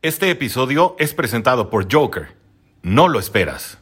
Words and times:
Este 0.00 0.30
episodio 0.30 0.94
es 1.00 1.12
presentado 1.12 1.70
por 1.70 1.92
Joker. 1.92 2.28
No 2.82 3.08
lo 3.08 3.18
esperas. 3.18 3.78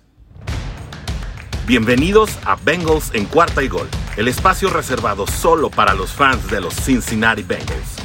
Bienvenidos 1.66 2.38
a 2.46 2.56
Bengals 2.56 3.14
en 3.14 3.26
cuarta 3.26 3.62
y 3.62 3.68
gol, 3.68 3.86
el 4.16 4.26
espacio 4.26 4.70
reservado 4.70 5.26
solo 5.26 5.68
para 5.68 5.92
los 5.92 6.10
fans 6.12 6.50
de 6.50 6.62
los 6.62 6.72
Cincinnati 6.72 7.42
Bengals. 7.42 7.96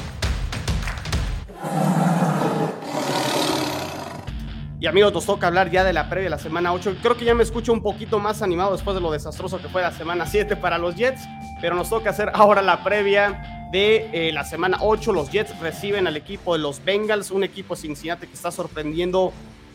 Y 4.82 4.88
amigos, 4.88 5.14
nos 5.14 5.25
toca 5.25 5.48
hablar 5.48 5.71
ya 5.71 5.86
de 5.86 5.93
la 5.93 6.09
previa 6.09 6.25
de 6.25 6.32
la 6.32 6.39
semana 6.39 6.73
8. 6.73 6.98
Creo 7.02 7.16
que 7.16 7.23
ya 7.23 7.34
me 7.34 7.43
escucho 7.43 7.71
un 7.71 7.82
poquito 7.82 8.20
más 8.20 8.41
animado 8.41 8.73
después 8.73 8.93
de 8.93 9.00
lo 9.00 9.14
desastroso 9.14 9.62
que 9.62 9.70
fue 9.70 9.84
la 9.84 9.93
semana 9.93 10.25
7 10.25 10.57
para 10.57 10.78
los 10.78 10.96
Jets, 10.96 11.21
pero 11.62 11.75
nos 11.75 11.89
toca 11.89 12.09
hacer 12.09 12.30
ahora 12.34 12.62
la 12.62 12.84
previa 12.84 13.61
de 13.72 14.10
eh, 14.12 14.32
la 14.34 14.44
semana 14.44 14.78
8. 14.82 15.14
Los 15.14 15.32
Jets 15.32 15.58
reciben 15.60 16.08
al 16.08 16.18
equipo 16.18 16.54
de 16.54 16.60
los 16.60 16.84
Bengals, 16.84 17.32
un 17.32 17.44
equipo 17.44 17.76
Cincinnati 17.76 18.28
que 18.28 18.34
está 18.34 18.52
sorprendiendo 18.52 19.32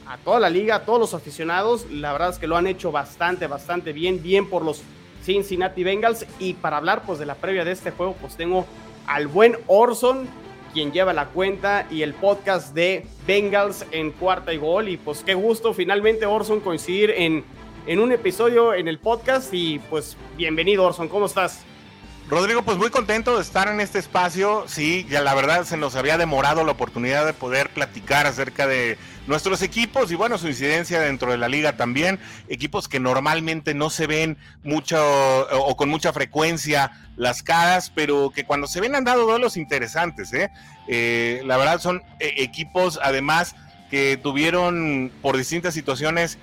a 0.07 0.19
toda 0.19 0.39
la 0.39 0.51
liga, 0.51 0.77
a 0.77 0.85
todos 0.85 1.01
los 1.01 1.15
aficionados. 1.15 1.87
La 1.91 2.13
verdad 2.13 2.31
es 2.31 2.39
que 2.39 2.47
lo 2.47 2.57
han 2.57 2.67
hecho 2.67 2.93
bastante, 2.93 3.47
bastante 3.47 3.93
bien, 3.93 4.23
bien 4.23 4.49
por 4.49 4.63
los 4.63 4.83
Cincinnati 5.25 5.83
Bengals. 5.83 6.27
Y 6.39 6.55
para 6.55 6.77
hablar 6.77 7.03
pues 7.07 7.19
de 7.19 7.27
la 7.27 7.35
previa 7.35 7.65
de 7.65 7.73
este 7.73 7.91
juego, 7.91 8.15
pues 8.21 8.37
tengo 8.37 8.67
al 9.07 9.27
buen 9.27 9.57
Orson 9.67 10.29
quien 10.73 10.93
lleva 10.93 11.15
la 11.15 11.29
cuenta 11.29 11.87
y 11.91 12.03
el 12.03 12.13
podcast 12.13 12.75
de 12.75 13.07
Bengals 13.27 13.87
en 13.93 14.11
cuarta 14.11 14.53
y 14.53 14.59
gol. 14.59 14.91
Y 14.91 14.99
pues 14.99 15.23
qué 15.25 15.33
gusto 15.33 15.73
finalmente, 15.73 16.27
Orson, 16.27 16.61
coincidir 16.61 17.13
en, 17.17 17.45
en 17.87 17.99
un 17.99 18.13
episodio 18.13 18.75
en 18.75 18.87
el 18.87 18.99
podcast. 18.99 19.55
Y 19.55 19.79
pues 19.79 20.19
bienvenido, 20.37 20.85
Orson, 20.85 21.09
¿cómo 21.09 21.25
estás? 21.25 21.65
Rodrigo, 22.29 22.63
pues 22.63 22.77
muy 22.77 22.91
contento 22.91 23.37
de 23.37 23.43
estar 23.43 23.69
en 23.69 23.81
este 23.81 24.01
espacio. 24.01 24.65
Sí, 24.67 25.07
ya 25.09 25.21
la 25.21 25.33
verdad 25.33 25.65
se 25.65 25.77
nos 25.77 25.95
había 25.95 26.19
demorado 26.19 26.65
la 26.65 26.73
oportunidad 26.73 27.25
de 27.25 27.33
poder 27.33 27.71
platicar 27.71 28.27
acerca 28.27 28.67
de 28.67 28.99
nuestros 29.29 29.63
equipos 29.63 30.11
y 30.11 30.17
bueno, 30.17 30.37
su 30.37 30.49
incidencia 30.49 30.99
dentro 30.99 31.31
de 31.31 31.39
la 31.39 31.47
liga 31.47 31.77
también. 31.77 32.19
Equipos 32.49 32.89
que 32.89 32.99
normalmente 32.99 33.75
no 33.75 33.91
se 33.91 34.09
ven 34.09 34.39
mucho 34.65 34.99
o 35.53 35.77
con 35.77 35.89
mucha 35.89 36.13
frecuencia 36.13 36.91
las 37.15 37.45
caras, 37.45 37.93
pero 37.95 38.31
que 38.35 38.45
cuando 38.45 38.67
se 38.67 38.81
ven 38.81 38.97
han 38.97 39.05
dado 39.05 39.25
duelos 39.25 39.57
interesantes. 39.57 40.33
¿eh? 40.33 40.51
Eh, 40.89 41.43
la 41.45 41.57
verdad 41.57 41.81
son 41.81 42.03
eh, 42.19 42.35
equipos 42.39 42.99
además 43.05 43.55
que 43.89 44.19
tuvieron 44.21 45.13
por 45.23 45.37
distintas 45.37 45.75
situaciones 45.75 46.39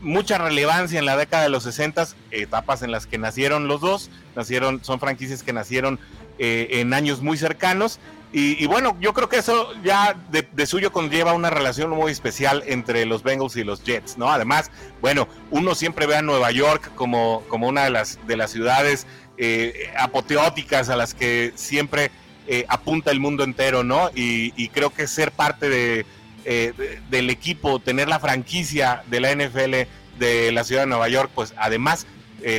mucha 0.00 0.38
relevancia 0.38 0.98
en 0.98 1.04
la 1.04 1.16
década 1.16 1.42
de 1.42 1.48
los 1.48 1.64
60, 1.64 2.08
etapas 2.30 2.82
en 2.82 2.90
las 2.90 3.06
que 3.06 3.18
nacieron 3.18 3.68
los 3.68 3.80
dos, 3.80 4.10
nacieron, 4.34 4.82
son 4.82 4.98
franquicias 5.00 5.42
que 5.42 5.52
nacieron 5.52 5.98
en 6.38 6.94
años 6.94 7.22
muy 7.22 7.36
cercanos 7.36 8.00
y, 8.38 8.66
bueno, 8.66 8.98
yo 9.00 9.14
creo 9.14 9.30
que 9.30 9.38
eso 9.38 9.72
ya 9.82 10.14
de, 10.30 10.66
suyo 10.66 10.92
conlleva 10.92 11.32
una 11.32 11.48
relación 11.48 11.88
muy 11.88 12.12
especial 12.12 12.62
entre 12.66 13.06
los 13.06 13.22
Bengals 13.22 13.56
y 13.56 13.64
los 13.64 13.82
Jets, 13.82 14.18
¿no? 14.18 14.30
Además, 14.30 14.70
bueno, 15.00 15.26
uno 15.50 15.74
siempre 15.74 16.06
ve 16.06 16.16
a 16.16 16.22
Nueva 16.22 16.50
York 16.50 16.90
como, 16.96 17.44
como 17.48 17.66
una 17.66 17.84
de 17.84 17.90
las, 17.90 18.18
de 18.26 18.36
las 18.36 18.50
ciudades 18.50 19.06
eh, 19.38 19.90
apoteóticas 19.98 20.90
a 20.90 20.96
las 20.96 21.14
que 21.14 21.52
siempre 21.54 22.10
eh, 22.46 22.66
apunta 22.68 23.10
el 23.10 23.20
mundo 23.20 23.42
entero, 23.42 23.84
¿no? 23.84 24.10
Y, 24.14 24.68
creo 24.68 24.90
que 24.92 25.06
ser 25.06 25.32
parte 25.32 25.70
eh, 26.46 26.72
de, 26.76 27.00
del 27.10 27.28
equipo, 27.28 27.78
tener 27.80 28.08
la 28.08 28.20
franquicia 28.20 29.02
de 29.08 29.20
la 29.20 29.34
NFL 29.34 30.18
de 30.18 30.52
la 30.52 30.64
ciudad 30.64 30.82
de 30.82 30.86
Nueva 30.86 31.08
York, 31.08 31.30
pues 31.34 31.52
además 31.58 32.06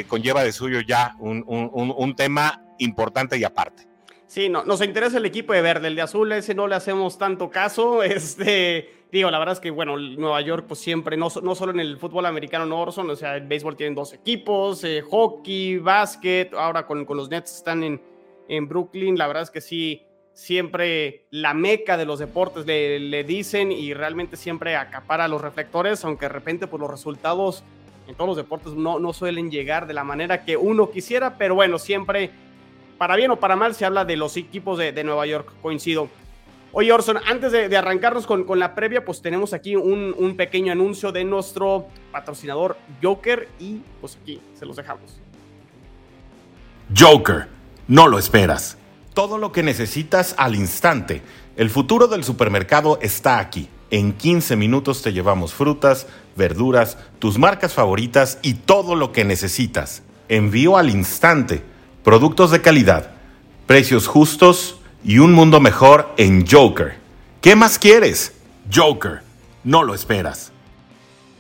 conlleva 0.08 0.44
de 0.44 0.52
suyo 0.52 0.82
ya 0.82 1.16
un 1.20 2.14
tema 2.18 2.62
importante 2.78 3.38
y 3.38 3.46
aparte. 3.46 3.88
Sí, 4.28 4.50
no, 4.50 4.66
nos 4.66 4.82
interesa 4.82 5.18
el 5.18 5.26
equipo 5.26 5.54
de 5.54 5.62
verde, 5.62 5.88
el 5.88 5.96
de 5.96 6.02
azul, 6.02 6.30
ese 6.34 6.54
no 6.54 6.68
le 6.68 6.76
hacemos 6.76 7.18
tanto 7.18 7.50
caso. 7.50 8.04
Este, 8.18 8.90
digo, 9.12 9.32
la 9.32 9.40
verdad 9.40 9.54
es 9.54 9.60
que, 9.62 9.72
bueno, 9.72 9.98
Nueva 9.98 10.42
York, 10.42 10.66
pues 10.68 10.82
siempre, 10.82 11.16
no, 11.16 11.30
no 11.42 11.56
solo 11.56 11.72
en 11.72 11.80
el 11.80 11.98
fútbol 11.98 12.26
americano, 12.26 12.66
no, 12.66 12.82
Orson, 12.82 13.10
o 13.10 13.16
sea, 13.16 13.38
el 13.38 13.48
béisbol 13.48 13.78
tienen 13.78 13.96
dos 13.96 14.14
equipos, 14.14 14.84
eh, 14.84 15.02
hockey, 15.02 15.78
básquet, 15.78 16.54
ahora 16.54 16.86
con, 16.86 17.06
con 17.06 17.16
los 17.16 17.30
Nets 17.30 17.56
están 17.56 17.84
en, 17.84 18.02
en 18.50 18.68
Brooklyn, 18.68 19.18
la 19.18 19.28
verdad 19.28 19.44
es 19.44 19.50
que 19.50 19.62
sí, 19.62 20.04
siempre 20.38 21.26
la 21.32 21.56
meca 21.56 21.98
de 21.98 22.06
los 22.06 22.20
deportes 22.20 22.68
le, 22.68 23.00
le 23.00 23.24
dicen 23.24 23.72
y 23.72 23.96
realmente 23.96 24.38
siempre 24.38 24.76
acapara 24.76 25.28
los 25.28 25.42
reflectores, 25.42 26.06
aunque 26.06 26.26
de 26.26 26.30
repente, 26.30 26.68
pues 26.68 26.80
los 26.80 26.92
resultados 26.92 27.64
en 28.08 28.14
todos 28.14 28.28
los 28.28 28.38
deportes 28.38 28.74
no, 28.74 29.00
no 29.00 29.14
suelen 29.14 29.50
llegar 29.50 29.88
de 29.88 29.96
la 29.96 30.04
manera 30.04 30.46
que 30.46 30.56
uno 30.56 30.92
quisiera, 30.92 31.40
pero 31.40 31.56
bueno, 31.56 31.80
siempre 31.80 32.30
para 33.00 33.16
bien 33.16 33.32
o 33.32 33.40
para 33.40 33.56
mal, 33.56 33.74
se 33.74 33.84
habla 33.86 34.06
de 34.06 34.16
los 34.16 34.38
equipos 34.38 34.78
de, 34.78 35.04
Nueva 35.04 35.26
York, 35.26 35.52
coincido. 35.62 36.08
Oye, 36.72 36.92
Orson, 36.92 37.18
antes 37.26 37.52
de, 37.52 37.76
arrancarnos 37.76 38.28
con, 38.28 38.44
con, 38.44 38.60
la 38.60 38.76
previa, 38.76 39.04
pues 39.04 39.22
tenemos 39.24 39.54
aquí 39.54 39.76
un, 39.76 40.36
pequeño 40.38 40.72
anuncio 40.72 41.12
de 41.12 41.24
nuestro 41.24 41.88
patrocinador 42.12 42.78
Joker 43.02 43.48
y 43.60 43.82
pues 44.02 44.20
aquí 44.22 44.40
se 44.54 44.68
los 44.68 44.76
dejamos. 44.76 45.20
Joker, 46.96 47.48
no 47.88 48.08
lo 48.08 48.20
esperas. 48.20 48.78
Todo 49.18 49.40
lo 49.40 49.52
que 49.52 49.64
necesitas 49.64 50.36
al 50.38 50.54
instante. 50.54 51.24
El 51.56 51.72
futuro 51.72 52.08
del 52.08 52.24
supermercado 52.24 53.00
está 53.02 53.40
aquí. 53.40 53.68
En 53.90 54.14
15 54.14 54.56
minutos 54.56 55.02
te 55.02 55.12
llevamos 55.12 55.56
frutas, 55.56 56.06
verduras, 56.36 57.00
tus 57.18 57.40
marcas 57.40 57.74
favoritas 57.74 58.38
y 58.44 58.54
todo 58.54 58.94
lo 58.94 59.12
que 59.12 59.26
necesitas. 59.26 60.04
Envío 60.30 60.78
al 60.78 60.92
instante 60.92 61.64
productos 62.04 62.52
de 62.52 62.62
calidad, 62.62 63.10
precios 63.66 64.06
justos 64.06 64.78
y 65.04 65.18
un 65.18 65.34
mundo 65.34 65.60
mejor 65.60 66.14
en 66.18 66.46
Joker. 66.46 66.98
¿Qué 67.42 67.56
más 67.56 67.80
quieres? 67.80 68.40
Joker, 68.72 69.22
no 69.64 69.82
lo 69.82 69.96
esperas. 69.96 70.52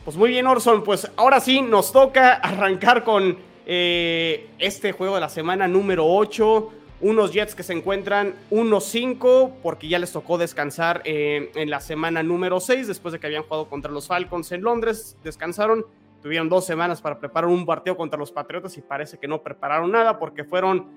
Pues 0.03 0.17
muy 0.17 0.31
bien, 0.31 0.47
Orson, 0.47 0.83
pues 0.83 1.11
ahora 1.15 1.39
sí 1.39 1.61
nos 1.61 1.91
toca 1.91 2.33
arrancar 2.33 3.03
con 3.03 3.37
eh, 3.67 4.49
este 4.57 4.93
juego 4.93 5.13
de 5.13 5.21
la 5.21 5.29
semana 5.29 5.67
número 5.67 6.07
8. 6.07 6.71
Unos 6.99 7.31
Jets 7.31 7.53
que 7.53 7.63
se 7.63 7.73
encuentran 7.73 8.33
1-5 8.49 9.53
porque 9.61 9.87
ya 9.87 9.99
les 9.99 10.11
tocó 10.11 10.37
descansar 10.37 11.01
eh, 11.05 11.51
en 11.55 11.69
la 11.69 11.79
semana 11.79 12.23
número 12.23 12.59
6 12.59 12.87
después 12.87 13.11
de 13.11 13.19
que 13.19 13.27
habían 13.27 13.43
jugado 13.43 13.69
contra 13.69 13.91
los 13.91 14.07
Falcons 14.07 14.51
en 14.51 14.63
Londres. 14.63 15.15
Descansaron 15.23 15.85
Tuvieron 16.21 16.49
dos 16.49 16.65
semanas 16.65 17.01
para 17.01 17.19
preparar 17.19 17.49
un 17.49 17.65
partido 17.65 17.95
contra 17.95 18.17
los 18.17 18.31
Patriotas 18.31 18.77
y 18.77 18.81
parece 18.81 19.17
que 19.17 19.27
no 19.27 19.41
prepararon 19.41 19.91
nada 19.91 20.17
porque 20.17 20.43
fueron 20.43 20.87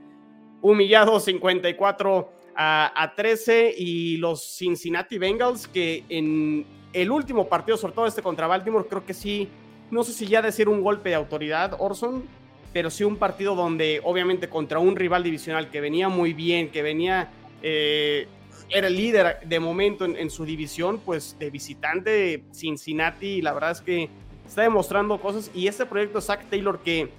humillados 0.62 1.24
54 1.24 2.32
a, 2.56 3.12
13 3.16 3.74
y 3.76 4.16
los 4.16 4.42
Cincinnati 4.56 5.18
Bengals 5.18 5.68
que 5.68 6.04
en 6.08 6.66
el 6.92 7.10
último 7.10 7.48
partido, 7.48 7.76
sobre 7.76 7.94
todo 7.94 8.06
este 8.06 8.22
contra 8.22 8.46
Baltimore, 8.46 8.86
creo 8.88 9.04
que 9.04 9.14
sí, 9.14 9.48
no 9.90 10.02
sé 10.02 10.12
si 10.12 10.26
ya 10.26 10.42
decir 10.42 10.68
un 10.68 10.82
golpe 10.82 11.10
de 11.10 11.14
autoridad, 11.14 11.76
Orson, 11.78 12.24
pero 12.72 12.90
sí 12.90 13.04
un 13.04 13.16
partido 13.16 13.54
donde 13.54 14.00
obviamente 14.04 14.48
contra 14.48 14.78
un 14.78 14.96
rival 14.96 15.22
divisional 15.22 15.70
que 15.70 15.80
venía 15.80 16.08
muy 16.08 16.32
bien, 16.32 16.70
que 16.70 16.82
venía... 16.82 17.30
Eh, 17.62 18.26
era 18.72 18.86
el 18.86 18.96
líder 18.96 19.40
de 19.44 19.58
momento 19.58 20.04
en, 20.04 20.30
su 20.30 20.44
división, 20.44 21.00
pues 21.04 21.36
de 21.40 21.50
visitante 21.50 22.44
Cincinnati, 22.52 23.42
la 23.42 23.52
verdad 23.52 23.72
es 23.72 23.80
que 23.80 24.08
está 24.46 24.62
demostrando 24.62 25.20
cosas 25.20 25.50
y 25.54 25.66
este 25.66 25.86
proyecto 25.86 26.20
Zach 26.20 26.44
Taylor 26.48 26.78
que 26.78 27.10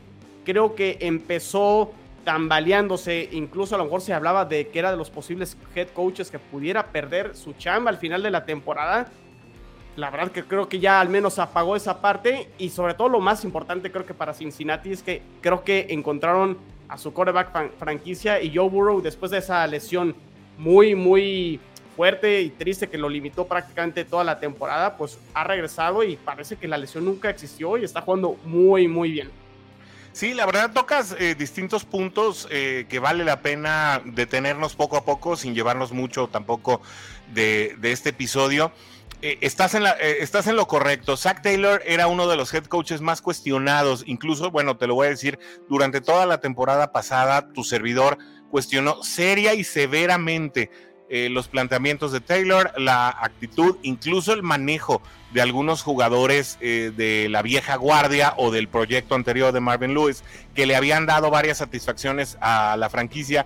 creo 0.45 0.75
que 0.75 0.97
empezó 1.01 1.91
tambaleándose, 2.23 3.27
incluso 3.31 3.75
a 3.75 3.77
lo 3.77 3.85
mejor 3.85 4.01
se 4.01 4.13
hablaba 4.13 4.45
de 4.45 4.69
que 4.69 4.79
era 4.79 4.91
de 4.91 4.97
los 4.97 5.09
posibles 5.09 5.57
head 5.75 5.89
coaches 5.89 6.31
que 6.31 6.39
pudiera 6.39 6.87
perder 6.87 7.35
su 7.35 7.53
chamba 7.53 7.89
al 7.89 7.97
final 7.97 8.23
de 8.23 8.31
la 8.31 8.45
temporada. 8.45 9.11
La 9.95 10.09
verdad 10.09 10.31
que 10.31 10.43
creo 10.43 10.69
que 10.69 10.79
ya 10.79 11.01
al 11.01 11.09
menos 11.09 11.37
apagó 11.39 11.75
esa 11.75 12.01
parte 12.01 12.49
y 12.57 12.69
sobre 12.69 12.93
todo 12.93 13.09
lo 13.09 13.19
más 13.19 13.43
importante 13.43 13.91
creo 13.91 14.05
que 14.05 14.13
para 14.13 14.33
Cincinnati 14.33 14.91
es 14.91 15.03
que 15.03 15.21
creo 15.41 15.63
que 15.63 15.87
encontraron 15.89 16.57
a 16.87 16.97
su 16.97 17.13
quarterback 17.13 17.77
franquicia 17.77 18.41
y 18.41 18.55
Joe 18.55 18.69
Burrow 18.69 19.01
después 19.01 19.31
de 19.31 19.39
esa 19.39 19.65
lesión 19.67 20.15
muy, 20.57 20.95
muy 20.95 21.59
fuerte 21.95 22.41
y 22.41 22.49
triste 22.49 22.89
que 22.89 22.97
lo 22.97 23.09
limitó 23.09 23.45
prácticamente 23.45 24.05
toda 24.05 24.23
la 24.23 24.39
temporada, 24.39 24.97
pues 24.97 25.19
ha 25.33 25.43
regresado 25.43 26.03
y 26.03 26.15
parece 26.15 26.55
que 26.55 26.67
la 26.67 26.77
lesión 26.77 27.05
nunca 27.05 27.29
existió 27.29 27.77
y 27.77 27.83
está 27.83 28.01
jugando 28.01 28.37
muy, 28.45 28.87
muy 28.87 29.11
bien. 29.11 29.29
Sí, 30.13 30.33
la 30.33 30.45
verdad 30.45 30.71
tocas 30.73 31.15
eh, 31.19 31.35
distintos 31.35 31.85
puntos 31.85 32.47
eh, 32.51 32.85
que 32.89 32.99
vale 32.99 33.23
la 33.23 33.41
pena 33.41 34.01
detenernos 34.03 34.75
poco 34.75 34.97
a 34.97 35.05
poco 35.05 35.37
sin 35.37 35.55
llevarnos 35.55 35.93
mucho 35.93 36.27
tampoco 36.27 36.81
de, 37.33 37.77
este 37.81 38.09
episodio. 38.09 38.71
Eh, 39.21 39.37
estás, 39.41 39.75
en 39.75 39.83
la, 39.83 39.91
estás 39.91 40.47
en 40.47 40.55
lo 40.55 40.67
correcto. 40.67 41.15
Zach 41.17 41.41
Taylor 41.41 41.81
era 41.85 42.07
uno 42.07 42.27
de 42.27 42.35
los 42.35 42.53
head 42.53 42.65
coaches 42.65 43.01
más 43.01 43.21
cuestionados. 43.21 44.03
Incluso, 44.07 44.51
bueno, 44.51 44.77
te 44.77 44.87
lo 44.87 44.95
voy 44.95 45.07
a 45.07 45.11
decir, 45.11 45.39
durante 45.69 46.01
toda 46.01 46.25
la 46.25 46.39
temporada 46.39 46.91
pasada, 46.91 47.51
tu 47.53 47.63
servidor 47.63 48.17
cuestionó 48.49 49.01
seria 49.03 49.53
y 49.53 49.63
severamente 49.63 50.69
eh, 51.13 51.27
los 51.29 51.49
planteamientos 51.49 52.13
de 52.13 52.21
Taylor, 52.21 52.71
la 52.77 53.09
actitud, 53.09 53.75
incluso 53.81 54.31
el 54.31 54.43
manejo 54.43 55.01
de 55.33 55.41
algunos 55.41 55.81
jugadores 55.81 56.57
eh, 56.61 56.93
de 56.95 57.27
la 57.27 57.41
vieja 57.41 57.75
guardia 57.75 58.33
o 58.37 58.49
del 58.49 58.69
proyecto 58.69 59.15
anterior 59.15 59.51
de 59.51 59.59
Marvin 59.59 59.93
Lewis, 59.93 60.23
que 60.55 60.65
le 60.65 60.73
habían 60.73 61.05
dado 61.05 61.29
varias 61.29 61.57
satisfacciones 61.57 62.37
a 62.39 62.77
la 62.77 62.89
franquicia, 62.89 63.45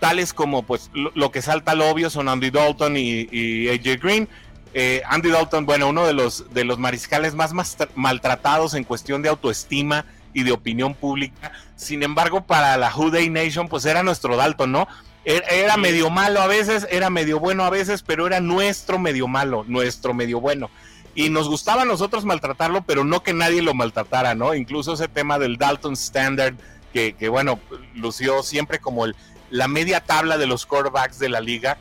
tales 0.00 0.32
como 0.32 0.62
pues 0.62 0.90
lo, 0.94 1.30
que 1.30 1.42
salta 1.42 1.72
al 1.72 1.82
obvio 1.82 2.08
son 2.08 2.30
Andy 2.30 2.50
Dalton 2.50 2.96
y, 2.96 3.68
AJ 3.68 4.00
Green, 4.02 4.26
Eh, 4.74 5.02
Andy 5.06 5.30
Dalton, 5.30 5.66
bueno, 5.66 5.88
uno 5.88 6.06
de 6.06 6.14
los, 6.14 6.52
de 6.54 6.64
los 6.64 6.78
mariscales 6.78 7.34
más, 7.34 7.52
más 7.52 7.76
maltratados 7.94 8.74
en 8.74 8.84
cuestión 8.84 9.22
de 9.22 9.28
autoestima 9.28 10.06
y 10.32 10.42
de 10.44 10.52
opinión 10.52 10.94
pública. 10.94 11.52
Sin 11.76 12.02
embargo, 12.02 12.44
para 12.44 12.76
la 12.76 12.94
Who 12.94 13.10
Day 13.10 13.28
Nation, 13.28 13.68
pues 13.68 13.84
era 13.84 14.02
nuestro 14.02 14.36
Dalton, 14.36 14.72
¿no? 14.72 14.88
Era, 15.24 15.76
medio 15.76 16.10
malo 16.10 16.40
a 16.40 16.48
veces, 16.48 16.86
era 16.90 17.08
medio 17.08 17.38
bueno 17.38 17.64
a 17.64 17.70
veces, 17.70 18.02
pero 18.02 18.26
era 18.26 18.40
nuestro 18.40 18.98
medio 18.98 19.28
malo, 19.28 19.64
nuestro 19.68 20.14
medio 20.14 20.40
bueno. 20.40 20.68
Y 21.14 21.28
nos 21.28 21.48
gustaba 21.48 21.82
a 21.82 21.84
nosotros 21.84 22.24
maltratarlo, 22.24 22.82
pero 22.82 23.04
no 23.04 23.22
que 23.22 23.32
nadie 23.32 23.62
lo 23.62 23.74
maltratara, 23.74 24.34
¿no? 24.34 24.54
Incluso 24.54 24.94
ese 24.94 25.06
tema 25.06 25.38
del 25.38 25.58
Dalton 25.58 25.92
Standard, 25.92 26.54
que, 26.92 27.28
bueno, 27.28 27.60
lució 27.94 28.42
siempre 28.42 28.80
como 28.80 29.04
el, 29.04 29.14
la 29.50 29.68
media 29.68 30.00
tabla 30.00 30.38
de 30.38 30.46
los 30.46 30.66
quarterbacks 30.66 31.18
de 31.18 31.28
la 31.28 31.40
liga. 31.40 31.78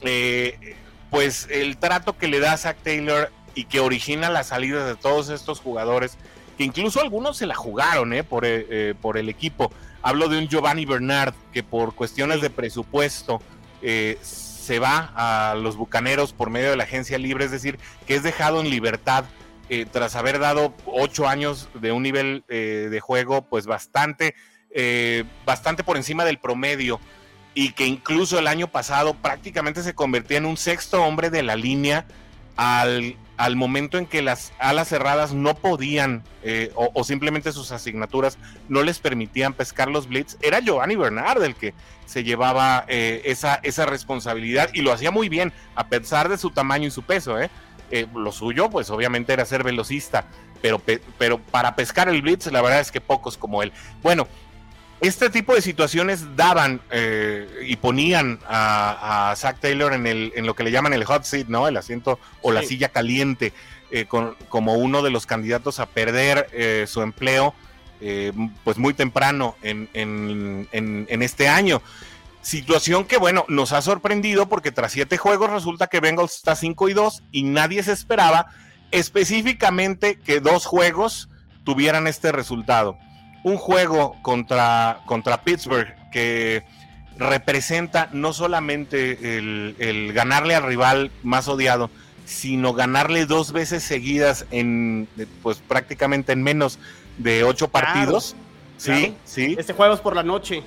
Eh, 0.00 0.76
pues 1.10 1.48
el 1.50 1.76
trato 1.76 2.16
que 2.16 2.28
le 2.28 2.40
da 2.40 2.52
a 2.52 2.56
Zach 2.56 2.76
Taylor 2.82 3.30
y 3.54 3.64
que 3.64 3.80
origina 3.80 4.30
la 4.30 4.44
salida 4.44 4.86
de 4.86 4.94
todos 4.94 5.30
estos 5.30 5.60
jugadores, 5.60 6.16
que 6.56 6.64
incluso 6.64 7.00
algunos 7.00 7.36
se 7.36 7.46
la 7.46 7.54
jugaron 7.54 8.12
¿eh? 8.12 8.24
por, 8.24 8.44
eh, 8.44 8.66
eh, 8.70 8.94
por 9.00 9.16
el 9.18 9.28
equipo. 9.28 9.72
Hablo 10.02 10.28
de 10.28 10.38
un 10.38 10.48
Giovanni 10.48 10.84
Bernard 10.84 11.34
que 11.52 11.62
por 11.62 11.94
cuestiones 11.94 12.40
de 12.40 12.50
presupuesto 12.50 13.40
eh, 13.82 14.18
se 14.22 14.78
va 14.78 15.12
a 15.16 15.54
los 15.54 15.76
Bucaneros 15.76 16.32
por 16.32 16.50
medio 16.50 16.70
de 16.70 16.76
la 16.76 16.84
agencia 16.84 17.18
libre, 17.18 17.46
es 17.46 17.50
decir, 17.50 17.78
que 18.06 18.14
es 18.14 18.22
dejado 18.22 18.60
en 18.60 18.70
libertad 18.70 19.24
tras 19.92 20.16
haber 20.16 20.38
dado 20.38 20.72
ocho 20.86 21.28
años 21.28 21.68
de 21.74 21.92
un 21.92 22.02
nivel 22.02 22.42
de 22.48 23.00
juego 23.02 23.42
pues 23.42 23.66
bastante, 23.66 24.34
bastante 25.44 25.84
por 25.84 25.98
encima 25.98 26.24
del 26.24 26.38
promedio 26.38 27.00
y 27.58 27.72
que 27.72 27.86
incluso 27.86 28.38
el 28.38 28.46
año 28.46 28.68
pasado 28.68 29.14
prácticamente 29.14 29.82
se 29.82 29.92
convertía 29.92 30.38
en 30.38 30.46
un 30.46 30.56
sexto 30.56 31.02
hombre 31.02 31.28
de 31.28 31.42
la 31.42 31.56
línea 31.56 32.06
al, 32.54 33.16
al 33.36 33.56
momento 33.56 33.98
en 33.98 34.06
que 34.06 34.22
las 34.22 34.52
alas 34.60 34.86
cerradas 34.86 35.34
no 35.34 35.56
podían 35.56 36.22
eh, 36.44 36.70
o, 36.76 37.02
simplemente 37.02 37.50
sus 37.50 37.72
asignaturas 37.72 38.38
no 38.68 38.84
les 38.84 39.00
permitían 39.00 39.54
pescar 39.54 39.88
los 39.88 40.06
blitz, 40.06 40.36
era 40.40 40.60
Giovanni 40.60 40.94
Bernard 40.94 41.42
el 41.42 41.56
que 41.56 41.74
se 42.06 42.22
llevaba 42.22 42.84
eh, 42.86 43.22
esa, 43.24 43.56
esa 43.64 43.86
responsabilidad 43.86 44.70
y 44.72 44.82
lo 44.82 44.92
hacía 44.92 45.10
muy 45.10 45.28
bien 45.28 45.52
a 45.74 45.88
pesar 45.88 46.28
de 46.28 46.38
su 46.38 46.50
tamaño 46.50 46.86
y 46.86 46.92
su 46.92 47.02
peso. 47.02 47.40
¿eh? 47.40 47.50
lo 48.14 48.30
suyo 48.30 48.70
pues 48.70 48.88
obviamente 48.88 49.32
era 49.32 49.44
ser 49.44 49.64
velocista, 49.64 50.26
pero, 50.62 50.80
pero 51.18 51.38
para 51.38 51.74
pescar 51.74 52.08
el 52.08 52.22
blitz 52.22 52.46
la 52.52 52.62
verdad 52.62 52.78
es 52.78 52.92
que 52.92 53.00
pocos 53.00 53.36
como 53.36 53.64
él. 53.64 53.72
Bueno, 54.00 54.28
este 55.00 55.30
tipo 55.30 55.54
de 55.54 55.62
situaciones 55.62 56.36
daban 56.36 56.80
eh, 56.90 57.48
y 57.66 57.76
ponían 57.76 58.40
a, 58.48 59.32
Zach 59.36 59.58
Taylor 59.60 59.92
en, 59.92 60.06
el, 60.06 60.32
en 60.34 60.46
lo 60.46 60.54
que 60.54 60.64
le 60.64 60.72
llaman 60.72 60.92
el 60.92 61.04
hot 61.04 61.22
seat, 61.24 61.46
¿no? 61.46 61.68
El 61.68 61.76
asiento 61.76 62.18
o 62.42 62.50
la 62.50 62.62
silla 62.62 62.88
caliente, 62.88 63.52
eh, 63.90 64.06
como 64.06 64.74
uno 64.74 65.02
de 65.02 65.10
los 65.10 65.26
candidatos 65.26 65.78
a 65.78 65.86
perder 65.86 66.48
eh, 66.52 66.86
su 66.88 67.02
empleo, 67.02 67.54
pues 68.62 68.78
muy 68.78 68.94
temprano 68.94 69.56
en, 69.62 69.88
en, 69.92 71.22
este 71.22 71.48
año. 71.48 71.82
Situación 72.42 73.04
que, 73.04 73.18
bueno, 73.18 73.44
nos 73.48 73.72
ha 73.72 73.82
sorprendido 73.82 74.48
porque 74.48 74.70
tras 74.70 74.92
siete 74.92 75.16
juegos 75.16 75.50
resulta 75.50 75.88
que 75.88 75.98
Bengals 75.98 76.36
está 76.36 76.54
5 76.54 76.88
y 76.88 76.92
2 76.94 77.22
y 77.32 77.42
nadie 77.42 77.82
se 77.82 77.92
esperaba 77.92 78.46
específicamente 78.92 80.16
que 80.16 80.40
dos 80.40 80.64
juegos 80.64 81.28
tuvieran 81.64 82.06
este 82.06 82.30
resultado 82.30 82.96
un 83.48 83.56
juego 83.56 84.16
contra, 84.22 85.00
contra 85.06 85.42
Pittsburgh 85.42 85.94
que 86.10 86.64
representa 87.16 88.08
no 88.12 88.32
solamente 88.32 89.38
el, 89.38 90.12
ganarle 90.12 90.54
al 90.54 90.62
rival 90.62 91.10
más 91.22 91.48
odiado, 91.48 91.90
sino 92.24 92.74
ganarle 92.74 93.26
dos 93.26 93.52
veces 93.52 93.82
seguidas 93.82 94.46
en, 94.50 95.08
pues 95.42 95.58
prácticamente 95.58 96.32
en 96.32 96.42
menos 96.42 96.78
de 97.16 97.44
ocho 97.44 97.68
partidos. 97.68 98.36
sí, 98.76 99.16
sí. 99.24 99.56
Este 99.58 99.72
juego 99.72 99.94
es 99.94 100.00
por 100.00 100.14
la 100.14 100.22
noche. 100.22 100.62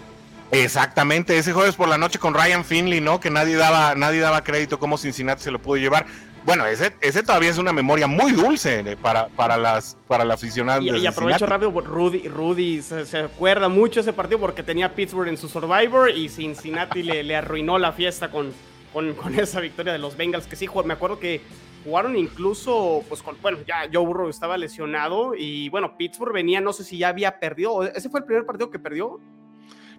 Exactamente, 0.51 1.38
ese 1.38 1.54
jueves 1.54 1.75
por 1.75 1.88
la 1.88 1.98
noche 1.98 2.19
con 2.19 2.33
Ryan 2.33 2.66
Finley, 2.66 3.00
¿no? 3.00 3.22
Que 3.22 3.30
nadie 3.30 3.56
daba, 3.56 3.95
nadie 3.95 4.19
daba 4.19 4.44
crédito 4.44 4.80
cómo 4.80 4.98
Cincinnati 4.98 5.44
se 5.44 5.51
lo 5.51 5.62
pudo 5.62 5.78
llevar. 5.78 6.06
Bueno, 6.44 6.66
ese, 6.66 6.94
ese 7.02 7.22
todavía 7.22 7.50
es 7.50 7.58
una 7.58 7.72
memoria 7.72 8.08
muy 8.08 8.32
dulce 8.32 8.80
eh, 8.80 8.98
para, 8.98 9.28
para, 9.28 9.58
las, 9.58 9.98
para 10.08 10.26
la 10.26 10.34
aficionada. 10.34 10.82
Y, 10.82 10.90
y 10.90 11.06
aprovecho 11.06 11.46
rápido, 11.46 11.72
Rudy, 11.72 12.28
Rudy 12.28 12.82
se, 12.82 13.18
acuerda 13.18 13.70
mucho 13.70 14.00
ese 14.00 14.12
partido 14.12 14.40
porque 14.40 14.64
tenía 14.64 14.94
Pittsburgh 14.94 15.28
en 15.28 15.38
su 15.38 15.48
Survivor 15.48 16.10
y 16.10 16.30
Cincinnati 16.30 17.04
le, 17.04 17.24
le, 17.24 17.36
arruinó 17.36 17.78
la 17.78 17.92
fiesta 17.92 18.32
con, 18.32 18.52
con, 18.92 19.14
con, 19.14 19.40
esa 19.40 19.60
victoria 19.60 19.94
de 19.94 20.00
los 20.00 20.18
Bengals, 20.18 20.48
que 20.48 20.56
sí, 20.56 20.68
me 20.84 20.94
acuerdo 20.94 21.20
que 21.20 21.42
jugaron 21.84 22.16
incluso, 22.16 23.04
pues 23.08 23.22
con, 23.22 23.40
bueno, 23.42 23.60
ya 23.68 23.88
Joe 23.92 24.06
Burrow 24.06 24.30
estaba 24.30 24.58
lesionado 24.58 25.34
y 25.36 25.70
bueno, 25.70 25.96
Pittsburgh 25.98 26.34
venía, 26.34 26.62
no 26.62 26.74
sé 26.74 26.84
si 26.84 26.98
ya 26.98 27.10
había 27.10 27.40
perdido, 27.40 27.84
¿ese 27.84 28.10
fue 28.10 28.22
el 28.22 28.26
primer 28.26 28.46
partido 28.46 28.70
que 28.70 28.80
perdió? 28.80 29.20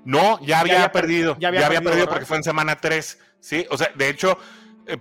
No, 0.05 0.41
ya 0.45 0.61
había, 0.61 0.91
perdido, 0.91 1.37
ya 1.39 1.49
había, 1.49 1.81
perdido, 1.81 2.09
porque 2.09 2.25
fue 2.25 2.37
en 2.37 2.43
semana 2.43 2.77
3, 2.77 3.21
sí, 3.39 3.65
o 3.71 3.79
sea, 3.79 3.91
de 3.95 4.09
hecho 4.09 4.37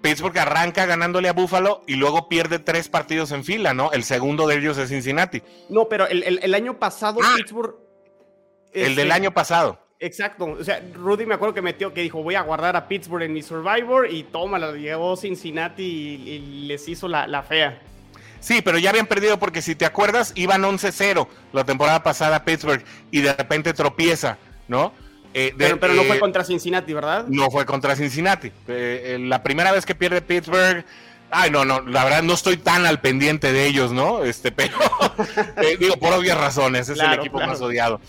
Pittsburgh 0.01 0.38
arranca 0.38 0.86
ganándole 0.86 1.30
a 1.30 1.33
Buffalo 1.33 1.83
y 1.88 1.95
luego 1.95 2.30
pierde 2.30 2.60
tres 2.60 2.88
partidos 2.88 3.31
en 3.31 3.44
fila, 3.44 3.74
¿no? 3.74 3.92
El 3.92 4.04
segundo 4.04 4.48
de 4.48 4.57
ellos 4.57 4.78
es 4.78 4.89
Cincinnati. 4.89 5.42
No, 5.69 5.88
pero 5.89 6.07
el, 6.07 6.54
año 6.54 6.78
pasado 6.78 7.19
ah, 7.24 7.33
Pittsburgh. 7.36 7.75
el 8.74 8.95
del 8.95 9.07
este, 9.07 9.13
año 9.13 9.31
pasado. 9.31 9.80
Exacto. 10.00 10.45
O 10.45 10.63
sea, 10.63 10.81
Rudy 10.95 11.25
me 11.25 11.36
acuerdo 11.36 11.54
que 11.54 11.62
metió 11.62 11.94
que 11.94 12.01
dijo: 12.01 12.24
Voy 12.24 12.36
a 12.36 12.42
guardar 12.42 12.75
a 12.75 12.88
Pittsburgh 12.88 13.24
en 13.24 13.33
mi 13.33 13.42
Survivor 13.42 14.10
y 14.10 14.24
toma, 14.24 14.57
la 14.60 14.72
llevó 14.72 15.16
Cincinnati 15.16 15.83
y, 15.83 16.66
les 16.68 16.88
hizo 16.88 17.07
la, 17.07 17.44
fea. 17.44 17.81
Sí, 18.39 18.62
pero 18.63 18.80
ya 18.80 18.89
habían 18.89 19.06
perdido 19.06 19.38
porque 19.38 19.62
si 19.62 19.75
te 19.75 19.86
acuerdas, 19.86 20.33
iban 20.36 20.63
11-0 20.63 21.28
la 21.54 21.63
temporada 21.63 22.01
pasada 22.01 22.44
Pittsburgh 22.44 22.83
y 23.12 23.22
de 23.22 23.33
repente 23.33 23.74
tropieza, 23.74 24.39
¿no? 24.68 24.94
Eh, 25.33 25.54
pero, 25.57 25.94
no 25.94 26.04
fue 26.04 26.18
eh, 26.18 26.19
contra 26.19 26.44
Cincinnati, 26.44 26.94
¿verdad? 26.94 27.25
No 27.28 27.50
fue 27.50 27.66
contra 27.66 27.95
Cincinnati. 27.95 28.51
Eh, 28.68 29.18
la 29.19 29.44
primera 29.44 29.72
vez 29.72 29.86
que 29.86 29.95
pierde 29.95 30.22
Pittsburgh. 30.22 30.86
Ay, 31.33 31.50
no, 31.50 31.63
no, 31.63 31.80
la 31.80 32.04
verdad 32.04 32.24
no 32.24 32.33
estoy 32.33 32.57
tan 32.57 32.86
al 32.86 33.00
pendiente 33.00 33.54
de 33.54 33.66
ellos, 33.66 33.94
¿no? 33.94 34.25
Este, 34.25 34.51
pero 34.51 34.75
digo, 35.80 35.95
por 35.95 36.13
obvias 36.13 36.38
razones, 36.38 36.89
es 36.89 37.00
el 37.00 37.13
equipo 37.13 37.39
más 37.39 37.62
odiado. 37.62 38.01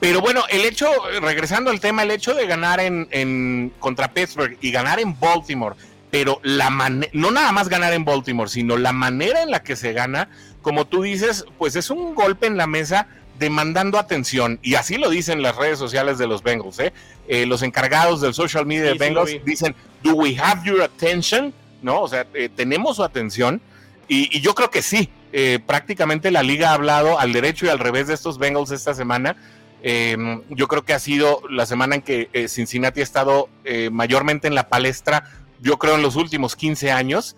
Pero 0.00 0.20
bueno, 0.20 0.42
el 0.48 0.64
hecho, 0.64 0.88
regresando 1.20 1.70
al 1.70 1.80
tema, 1.80 2.02
el 2.02 2.10
hecho 2.10 2.34
de 2.34 2.46
ganar 2.46 2.80
en, 2.80 3.06
en 3.10 3.72
contra 3.78 4.12
Pittsburgh 4.12 4.56
y 4.60 4.72
ganar 4.72 4.98
en 4.98 5.18
Baltimore, 5.20 5.76
pero 6.10 6.40
la 6.42 6.70
no 7.12 7.30
nada 7.30 7.52
más 7.52 7.68
ganar 7.68 7.92
en 7.92 8.04
Baltimore, 8.04 8.50
sino 8.50 8.76
la 8.76 8.92
manera 8.92 9.42
en 9.42 9.50
la 9.50 9.62
que 9.62 9.76
se 9.76 9.92
gana, 9.92 10.28
como 10.60 10.86
tú 10.86 11.02
dices, 11.02 11.46
pues 11.56 11.74
es 11.74 11.88
un 11.88 12.14
golpe 12.14 12.46
en 12.46 12.56
la 12.56 12.66
mesa 12.66 13.06
demandando 13.38 13.98
atención, 13.98 14.58
y 14.62 14.74
así 14.74 14.96
lo 14.96 15.10
dicen 15.10 15.42
las 15.42 15.56
redes 15.56 15.78
sociales 15.78 16.18
de 16.18 16.26
los 16.26 16.42
Bengals, 16.42 16.78
¿eh? 16.78 16.92
eh 17.28 17.46
los 17.46 17.62
encargados 17.62 18.20
del 18.20 18.34
social 18.34 18.66
media 18.66 18.84
de 18.84 18.94
Bengals 18.94 19.32
dicen, 19.44 19.74
¿do 20.02 20.14
we 20.14 20.36
have 20.38 20.62
your 20.64 20.82
attention? 20.82 21.52
¿No? 21.82 22.02
O 22.02 22.08
sea, 22.08 22.26
eh, 22.34 22.48
tenemos 22.54 22.96
su 22.96 23.04
atención, 23.04 23.60
y, 24.08 24.40
yo 24.40 24.54
creo 24.54 24.70
que 24.70 24.82
sí, 24.82 25.08
eh, 25.32 25.58
prácticamente 25.64 26.30
la 26.30 26.42
liga 26.42 26.70
ha 26.70 26.74
hablado 26.74 27.18
al 27.18 27.32
derecho 27.32 27.66
y 27.66 27.68
al 27.70 27.78
revés 27.78 28.06
de 28.06 28.14
estos 28.14 28.38
Bengals 28.38 28.70
esta 28.70 28.94
semana. 28.94 29.36
Em, 29.84 30.42
yo 30.50 30.68
creo 30.68 30.84
que 30.84 30.92
ha 30.92 30.98
sido 30.98 31.42
la 31.50 31.66
semana 31.66 31.96
en 31.96 32.02
que 32.02 32.28
Cincinnati 32.48 33.00
ha 33.00 33.02
estado 33.02 33.48
mayormente 33.90 34.46
en 34.46 34.54
la 34.54 34.68
palestra, 34.68 35.24
yo 35.60 35.78
creo 35.78 35.94
en 35.94 36.02
los 36.02 36.16
últimos 36.16 36.54
15 36.56 36.92
años. 36.92 37.36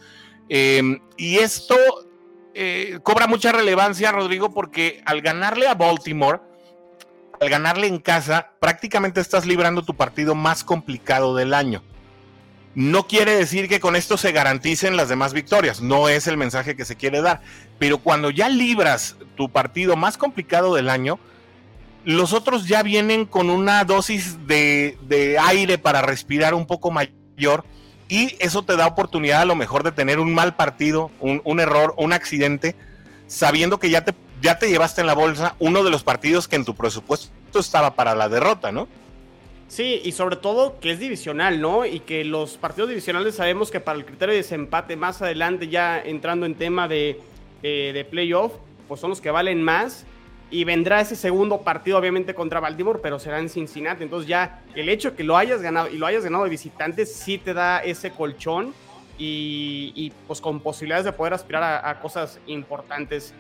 Em, 0.49 1.01
y 1.17 1.37
esto 1.39 1.77
eh, 2.55 3.01
cobra 3.03 3.27
mucha 3.27 3.53
relevancia, 3.53 4.13
Rodrigo, 4.13 4.53
porque 4.55 5.03
al 5.05 5.23
ganarle 5.23 5.67
a 5.67 5.75
Baltimore, 5.75 6.41
al 7.41 7.51
ganarle 7.51 7.89
en 7.89 7.99
casa, 7.99 8.53
prácticamente 8.61 9.21
estás 9.21 9.45
librando 9.45 9.83
tu 9.83 9.95
partido 9.95 10.35
más 10.35 10.63
complicado 10.63 11.35
del 11.35 11.53
año. 11.53 11.83
No 12.75 13.07
quiere 13.07 13.37
decir 13.37 13.69
que 13.69 13.81
con 13.81 13.97
esto 13.97 14.17
se 14.17 14.33
garanticen 14.33 14.97
las 14.97 15.09
demás 15.09 15.33
victorias, 15.33 15.81
no 15.81 16.09
es 16.09 16.27
el 16.27 16.37
mensaje 16.37 16.77
que 16.77 16.85
se 16.85 16.97
quiere 16.97 17.23
dar, 17.23 17.41
pero 17.79 17.99
cuando 17.99 18.31
ya 18.31 18.49
libras 18.49 19.17
tu 19.37 19.51
partido 19.51 19.97
más 19.97 20.17
complicado 20.17 20.75
del 20.75 20.91
año, 20.91 21.19
los 22.05 22.33
otros 22.33 22.67
ya 22.67 22.83
vienen 22.83 23.27
con 23.27 23.51
una 23.51 23.85
dosis 23.85 24.47
de, 24.47 24.99
de 25.03 25.39
aire 25.39 25.79
para 25.79 26.03
respirar 26.03 26.55
un 26.55 26.67
poco 26.67 26.91
mayor 26.91 27.65
y 28.09 28.37
eso 28.39 28.63
te 28.63 28.77
da 28.77 28.87
oportunidad 28.87 29.43
a 29.43 29.47
lo 29.47 29.55
mejor 29.55 29.83
de 29.83 29.93
tener 29.93 30.21
un 30.21 30.35
mal 30.35 30.57
partido, 30.57 31.11
un, 31.21 31.61
error, 31.61 31.95
un 31.97 32.13
accidente, 32.13 32.75
sabiendo 33.27 33.79
que 33.79 33.91
ya 33.91 34.05
te, 34.05 34.15
ya 34.43 34.59
te 34.59 34.69
llevaste 34.69 35.01
en 35.01 35.07
la 35.07 35.15
bolsa 35.15 35.57
uno 35.59 35.83
de 35.83 35.91
los 35.91 36.03
partidos 36.03 36.49
que 36.49 36.57
en 36.57 36.65
tu 36.65 36.75
presupuesto 36.75 37.31
estaba 37.59 37.95
para 37.95 38.15
la 38.15 38.29
derrota, 38.29 38.73
¿no? 38.73 38.89
Sí, 39.69 40.01
y 40.05 40.13
sobre 40.13 40.37
todo 40.37 40.79
que 40.79 40.91
es 40.91 40.99
divisional, 40.99 41.61
¿no? 41.61 41.87
Y 41.87 42.01
que 42.01 42.25
los 42.25 42.59
partidos 42.59 42.91
divisionales 42.91 43.37
sabemos 43.37 43.71
que 43.71 43.81
para 43.81 43.99
el 43.99 44.05
criterio 44.05 44.33
de 44.35 44.43
desempate 44.43 44.95
más 44.97 45.23
adelante, 45.23 45.69
ya 45.69 46.01
entrando 46.01 46.47
en 46.47 46.55
tema 46.55 46.87
de, 46.87 47.21
de, 47.63 47.93
de 47.93 48.05
playoff, 48.05 48.53
pues 48.87 49.01
son 49.01 49.11
los 49.11 49.21
que 49.21 49.31
valen 49.31 49.63
más 49.63 50.05
y 50.51 50.65
vendrá 50.65 51.01
ese 51.01 51.17
segundo 51.17 51.63
partido 51.63 51.99
obviamente 51.99 52.35
contra 52.35 52.61
Baltimore, 52.61 53.01
pero 53.03 53.19
será 53.19 53.39
en 53.39 53.49
Cincinnati. 53.49 54.05
Entonces 54.05 54.29
ya 54.29 54.63
el 54.75 54.89
hecho 54.89 55.11
de 55.11 55.17
que 55.17 55.25
lo 55.25 55.37
hayas 55.37 55.63
ganado 55.63 55.89
y 55.89 55.99
lo 55.99 56.07
hayas 56.07 56.25
ganado 56.25 56.45
de 56.45 56.51
visitantes 56.51 57.15
sí 57.15 57.39
te 57.39 57.55
da 57.55 57.79
ese 57.79 58.11
colchón 58.11 58.75
y, 59.19 60.13
pues 60.27 60.41
con 60.41 60.61
posibilidades 60.61 61.05
de 61.05 61.13
poder 61.13 61.35
aspirar 61.35 61.85
a, 61.85 62.01
cosas 62.01 62.41
importantes. 62.47 63.35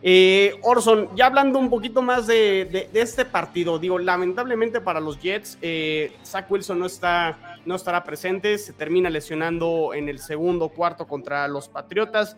Eh, 0.00 0.54
Orson, 0.62 1.08
ya 1.16 1.26
hablando 1.26 1.58
un 1.58 1.68
poquito 1.68 2.02
más 2.02 2.26
de, 2.26 2.88
este 2.94 3.24
partido, 3.24 3.78
digo, 3.78 3.98
lamentablemente 3.98 4.80
para 4.80 5.00
los 5.00 5.20
Jets, 5.20 5.58
eh, 5.60 6.12
Zach 6.24 6.50
Wilson 6.50 6.78
no, 6.78 6.86
está, 6.86 7.58
no 7.66 7.74
estará 7.74 8.04
presente, 8.04 8.58
se 8.58 8.72
termina 8.72 9.10
lesionando 9.10 9.92
en 9.94 10.08
el 10.08 10.20
segundo 10.20 10.68
cuarto 10.68 11.06
contra 11.06 11.48
los 11.48 11.68
Patriotas. 11.68 12.36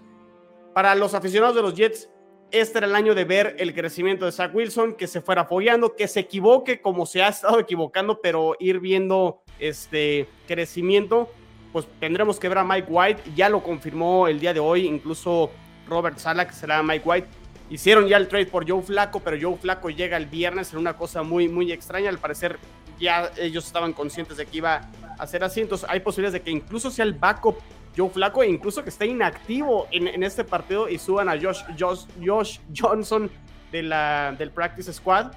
Para 0.73 0.95
los 0.95 1.15
aficionados 1.15 1.57
de 1.57 1.63
los 1.63 1.75
Jets, 1.75 2.09
este 2.53 2.79
era 2.79 2.87
el 2.87 2.95
año 2.95 3.15
de 3.15 3.25
ver 3.25 3.57
el 3.59 3.75
crecimiento 3.75 4.25
de 4.25 4.33
Zach 4.33 4.55
Wilson, 4.55 4.95
que 4.95 5.07
se 5.07 5.21
fuera 5.21 5.43
apoyando, 5.43 5.95
que 5.97 6.09
se 6.09 6.21
equivoque 6.21 6.81
como 6.81 7.07
se 7.07 7.23
ha 7.23 7.29
estado 7.29 7.59
equivocando, 7.61 8.21
pero 8.21 8.57
ir 8.59 8.81
viendo 8.81 9.43
este 9.59 10.29
crecimiento 10.47 11.29
pues 11.73 11.87
tendremos 11.99 12.39
que 12.39 12.49
ver 12.49 12.59
a 12.59 12.65
Mike 12.65 12.87
White. 12.89 13.23
Ya 13.35 13.49
lo 13.49 13.63
confirmó 13.63 14.29
el 14.29 14.41
día 14.41 14.53
de 14.53 14.61
hoy, 14.61 14.87
incluso 14.87 15.51
Robert 15.89 16.19
Sala, 16.19 16.47
que 16.47 16.55
será 16.55 16.83
Mike 16.83 17.03
White. 17.05 17.29
Hicieron 17.71 18.09
ya 18.09 18.17
el 18.17 18.27
trade 18.27 18.47
por 18.47 18.69
Joe 18.69 18.83
Flaco, 18.83 19.21
pero 19.21 19.37
Joe 19.41 19.57
Flaco 19.57 19.91
llega 19.91 20.17
el 20.17 20.27
viernes 20.27 20.73
en 20.73 20.81
una 20.81 20.97
cosa 20.97 21.23
muy, 21.23 21.49
muy 21.49 21.71
extraña. 21.71 22.09
Al 22.09 22.19
parecer, 22.19 22.59
ya 22.99 23.31
ellos 23.37 23.67
estaban 23.67 23.93
conscientes 23.93 24.37
de 24.37 24.47
que 24.47 24.57
iba 24.57 24.89
a 25.19 25.27
ser 25.27 25.45
así. 25.45 25.61
Entonces, 25.61 25.89
hay 25.89 26.01
posibilidades 26.01 26.41
de 26.41 26.45
que 26.45 26.51
incluso 26.51 26.91
sea 26.91 27.05
el 27.05 27.13
backup 27.13 27.57
Joe 27.97 28.09
Flaco 28.09 28.43
e 28.43 28.49
incluso 28.49 28.83
que 28.83 28.91
esté 28.91 29.07
inactivo 29.07 29.89
en, 29.91 30.23
este 30.23 30.45
partido 30.45 30.89
y 30.89 30.99
suban 30.99 31.29
a 31.29 31.39
Josh, 31.41 32.59
Johnson 32.75 33.31
de 33.73 33.83
la, 33.83 34.35
del 34.39 34.51
Practice 34.51 34.93
Squad. 34.93 35.33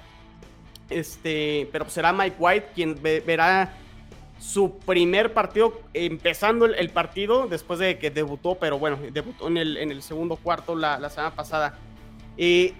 Este, 0.90 1.68
pero 1.72 1.88
será 1.88 2.12
Mike 2.12 2.36
White 2.38 2.68
quien 2.74 3.00
verá 3.02 3.72
su 4.38 4.78
primer 4.78 5.32
partido, 5.32 5.80
empezando 5.94 6.66
el, 6.66 6.90
partido 6.90 7.46
después 7.46 7.78
de 7.78 7.98
que 7.98 8.10
debutó, 8.10 8.56
pero 8.56 8.78
bueno, 8.78 8.98
debutó 9.10 9.48
en 9.48 9.56
el, 9.56 9.76
en 9.78 9.90
el 9.90 10.02
segundo 10.02 10.36
cuarto 10.36 10.76
la, 10.76 11.08
semana 11.08 11.34
pasada. 11.34 11.78
Eh, 12.36 12.74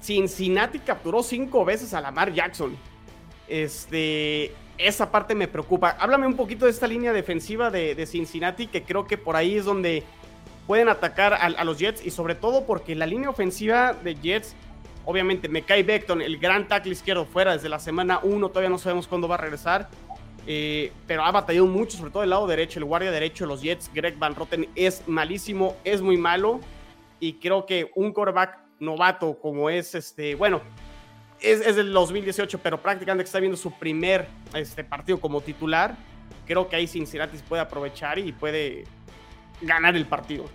Cincinnati 0.00 0.78
capturó 0.78 1.22
cinco 1.22 1.64
veces 1.64 1.92
a 1.92 2.00
Lamar 2.00 2.32
Jackson. 2.32 2.76
Este, 3.46 4.52
esa 4.78 5.10
parte 5.10 5.34
me 5.34 5.48
preocupa. 5.48 5.96
Háblame 5.98 6.26
un 6.26 6.36
poquito 6.36 6.64
de 6.64 6.70
esta 6.70 6.86
línea 6.86 7.12
defensiva 7.12 7.70
de, 7.70 8.06
Cincinnati, 8.06 8.68
que 8.68 8.82
creo 8.84 9.06
que 9.06 9.18
por 9.18 9.36
ahí 9.36 9.56
es 9.56 9.64
donde 9.64 10.04
pueden 10.66 10.88
atacar 10.88 11.34
a, 11.34 11.64
los 11.64 11.78
Jets 11.78 12.04
y 12.04 12.10
sobre 12.10 12.34
todo 12.34 12.64
porque 12.64 12.94
la 12.94 13.06
línea 13.06 13.30
ofensiva 13.30 13.92
de 13.92 14.14
Jets, 14.14 14.54
obviamente, 15.04 15.48
Mekai 15.48 15.82
Beckton, 15.82 16.22
el 16.22 16.38
gran 16.38 16.68
tackle 16.68 16.92
izquierdo 16.92 17.24
fuera 17.24 17.52
desde 17.54 17.68
la 17.68 17.80
semana 17.80 18.20
1, 18.22 18.48
todavía 18.50 18.70
no 18.70 18.78
sabemos 18.78 19.08
cuándo 19.08 19.26
va 19.28 19.34
a 19.34 19.38
regresar. 19.38 19.88
Eh, 20.50 20.92
pero 21.06 21.24
ha 21.24 21.30
batallado 21.30 21.66
mucho, 21.66 21.98
sobre 21.98 22.10
todo 22.10 22.22
el 22.22 22.30
lado 22.30 22.46
derecho, 22.46 22.78
el 22.78 22.86
guardia 22.86 23.10
derecho 23.10 23.44
de 23.44 23.48
los 23.48 23.60
Jets, 23.60 23.90
Greg 23.92 24.18
Van 24.18 24.34
Rotten, 24.34 24.68
es 24.74 25.02
malísimo, 25.06 25.76
es 25.84 26.00
muy 26.00 26.16
malo. 26.16 26.60
Y 27.20 27.34
creo 27.34 27.66
que 27.66 27.90
un 27.96 28.12
quarterback 28.12 28.58
novato 28.78 29.38
como 29.40 29.68
es 29.68 29.94
este, 29.94 30.36
bueno, 30.36 30.62
es, 31.40 31.60
es 31.60 31.76
del 31.76 31.92
2018, 31.92 32.58
pero 32.58 32.80
prácticamente 32.80 33.26
está 33.26 33.40
viendo 33.40 33.56
su 33.56 33.72
primer 33.72 34.28
este, 34.54 34.84
partido 34.84 35.20
como 35.20 35.40
titular. 35.40 35.96
Creo 36.46 36.68
que 36.68 36.76
ahí 36.76 36.86
Cincinnati 36.86 37.38
puede 37.48 37.62
aprovechar 37.62 38.18
y 38.18 38.32
puede 38.32 38.84
ganar 39.60 39.96
el 39.96 40.06
partido. 40.06 40.46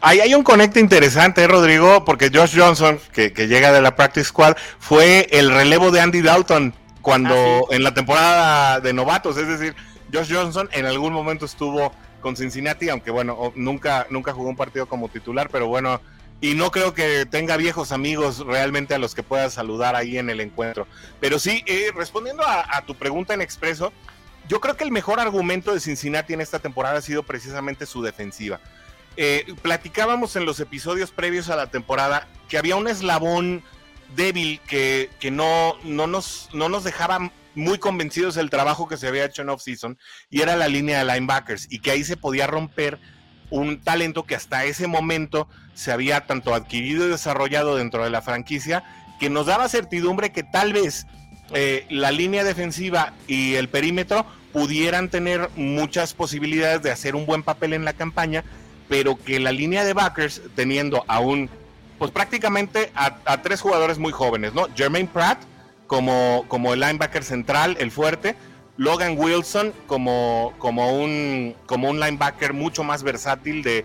Ahí 0.00 0.20
hay 0.20 0.34
un 0.34 0.42
conecte 0.42 0.80
interesante, 0.80 1.42
¿eh, 1.42 1.48
Rodrigo, 1.48 2.04
porque 2.04 2.30
Josh 2.32 2.58
Johnson, 2.58 2.98
que, 3.12 3.32
que, 3.32 3.46
llega 3.46 3.72
de 3.72 3.82
la 3.82 3.94
Practice 3.94 4.28
Squad, 4.28 4.56
fue 4.78 5.28
el 5.30 5.50
relevo 5.50 5.90
de 5.90 6.00
Andy 6.00 6.22
Dalton 6.22 6.74
cuando 7.02 7.34
ah, 7.34 7.62
en 7.70 7.82
la 7.82 7.94
temporada 7.94 8.80
de 8.80 8.92
novatos, 8.92 9.36
es 9.36 9.46
decir, 9.46 9.76
Josh 10.12 10.32
Johnson 10.34 10.68
en 10.72 10.86
algún 10.86 11.12
momento 11.12 11.44
estuvo 11.44 11.92
con 12.20 12.36
Cincinnati, 12.36 12.88
aunque 12.88 13.10
bueno, 13.10 13.52
nunca, 13.54 14.06
nunca 14.10 14.32
jugó 14.32 14.48
un 14.48 14.56
partido 14.56 14.86
como 14.86 15.08
titular, 15.08 15.48
pero 15.50 15.68
bueno, 15.68 16.00
y 16.40 16.54
no 16.54 16.70
creo 16.70 16.92
que 16.92 17.26
tenga 17.26 17.56
viejos 17.56 17.92
amigos 17.92 18.38
realmente 18.38 18.94
a 18.94 18.98
los 18.98 19.14
que 19.14 19.22
pueda 19.22 19.48
saludar 19.50 19.96
ahí 19.96 20.18
en 20.18 20.28
el 20.28 20.40
encuentro. 20.40 20.86
Pero 21.20 21.38
sí, 21.38 21.62
eh, 21.66 21.90
respondiendo 21.94 22.42
a, 22.46 22.82
tu 22.86 22.94
pregunta 22.94 23.34
en 23.34 23.40
expreso, 23.40 23.92
yo 24.48 24.60
creo 24.60 24.76
que 24.76 24.84
el 24.84 24.92
mejor 24.92 25.18
argumento 25.18 25.72
de 25.72 25.80
Cincinnati 25.80 26.34
en 26.34 26.40
esta 26.40 26.58
temporada 26.58 26.98
ha 26.98 27.02
sido 27.02 27.22
precisamente 27.22 27.86
su 27.86 28.02
defensiva. 28.02 28.60
Eh, 29.16 29.46
platicábamos 29.62 30.36
en 30.36 30.44
los 30.44 30.60
episodios 30.60 31.10
previos 31.10 31.48
a 31.48 31.56
la 31.56 31.68
temporada 31.68 32.28
que 32.48 32.58
había 32.58 32.76
un 32.76 32.86
eslabón 32.86 33.62
débil 34.14 34.60
que, 34.68 35.08
no, 35.32 35.76
no, 35.84 36.06
nos, 36.06 36.50
no 36.52 36.68
nos 36.68 36.84
dejaba 36.84 37.32
muy 37.54 37.78
convencidos 37.78 38.34
del 38.34 38.50
trabajo 38.50 38.86
que 38.86 38.98
se 38.98 39.08
había 39.08 39.24
hecho 39.24 39.40
en 39.40 39.48
off-season 39.48 39.98
y 40.30 40.42
era 40.42 40.54
la 40.54 40.68
línea 40.68 40.98
de 40.98 41.12
linebackers 41.12 41.66
y 41.72 41.78
que 41.78 41.90
ahí 41.90 42.04
se 42.04 42.18
podía 42.18 42.46
romper 42.46 43.00
un 43.48 43.80
talento 43.80 44.24
que 44.24 44.34
hasta 44.34 44.64
ese 44.64 44.86
momento 44.86 45.48
se 45.76 45.92
había 45.92 46.26
tanto 46.26 46.54
adquirido 46.54 47.06
y 47.06 47.10
desarrollado 47.10 47.76
dentro 47.76 48.02
de 48.02 48.10
la 48.10 48.22
franquicia 48.22 48.82
que 49.20 49.30
nos 49.30 49.46
daba 49.46 49.68
certidumbre 49.68 50.32
que 50.32 50.42
tal 50.42 50.72
vez 50.72 51.06
eh, 51.52 51.86
la 51.88 52.10
línea 52.10 52.42
defensiva 52.42 53.12
y 53.28 53.54
el 53.54 53.68
perímetro 53.68 54.26
pudieran 54.52 55.08
tener 55.08 55.48
muchas 55.54 56.14
posibilidades 56.14 56.82
de 56.82 56.90
hacer 56.90 57.14
un 57.14 57.26
buen 57.26 57.42
papel 57.42 57.72
en 57.72 57.84
la 57.84 57.92
campaña, 57.92 58.42
pero 58.88 59.16
que 59.16 59.38
la 59.38 59.52
línea 59.52 59.84
de 59.84 59.92
backers, 59.92 60.42
teniendo 60.54 61.04
a 61.06 61.20
un 61.20 61.48
pues 61.98 62.10
prácticamente 62.10 62.90
a, 62.94 63.40
tres 63.42 63.60
jugadores 63.60 63.98
muy 63.98 64.12
jóvenes, 64.12 64.52
¿no? 64.52 64.66
Jermaine 64.74 65.08
Pratt 65.08 65.38
como, 65.86 66.44
como 66.48 66.74
el 66.74 66.80
linebacker 66.80 67.24
central, 67.24 67.76
el 67.80 67.90
fuerte, 67.90 68.34
Logan 68.76 69.16
Wilson 69.16 69.72
como, 69.86 70.52
como, 70.58 70.98
un, 70.98 71.54
como 71.64 71.88
un 71.88 71.98
linebacker 71.98 72.52
mucho 72.52 72.84
más 72.84 73.02
versátil 73.02 73.62
de, 73.62 73.84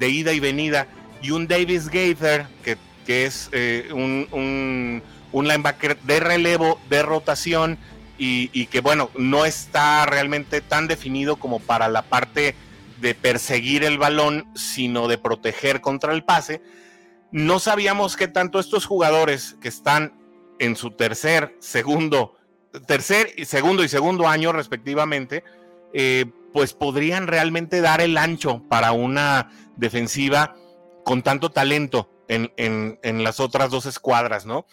ida 0.00 0.32
y 0.32 0.40
venida, 0.40 0.86
y 1.22 1.30
un 1.30 1.46
Davis 1.46 1.88
Gaither, 1.88 2.46
que, 2.62 2.76
es 3.24 3.48
eh, 3.52 3.88
un, 3.92 5.02
linebacker 5.32 5.98
de 6.00 6.20
relevo, 6.20 6.80
de 6.88 7.02
rotación, 7.02 7.78
y, 8.18 8.50
y, 8.52 8.66
que 8.66 8.80
bueno, 8.80 9.10
no 9.16 9.44
está 9.44 10.06
realmente 10.06 10.62
tan 10.62 10.88
definido 10.88 11.36
como 11.36 11.60
para 11.60 11.88
la 11.88 12.02
parte 12.02 12.54
de 13.00 13.14
perseguir 13.14 13.84
el 13.84 13.98
balón, 13.98 14.46
sino 14.54 15.06
de 15.06 15.18
proteger 15.18 15.82
contra 15.82 16.14
el 16.14 16.24
pase. 16.24 16.62
No 17.30 17.58
sabíamos 17.58 18.16
que 18.16 18.28
tanto 18.28 18.58
estos 18.58 18.86
jugadores 18.86 19.56
que 19.60 19.68
están 19.68 20.14
en 20.58 20.76
su 20.76 20.92
tercer, 20.92 21.54
segundo, 21.60 22.36
tercer 22.86 23.32
y 23.36 23.44
segundo 23.44 23.84
y 23.84 23.88
segundo 23.88 24.28
año 24.28 24.52
respectivamente, 24.52 25.44
eh, 25.92 26.26
pues 26.52 26.72
podrían 26.72 27.26
realmente 27.26 27.80
dar 27.80 28.00
el 28.00 28.16
ancho 28.16 28.62
para 28.68 28.92
una 28.92 29.50
defensiva 29.76 30.56
con 31.06 31.22
tanto 31.22 31.50
talento 31.52 32.10
en, 32.26 32.50
en 32.56 33.22
las 33.22 33.38
otras 33.38 33.70
dos 33.70 33.86
escuadras, 33.86 34.44
¿no? 34.44 34.66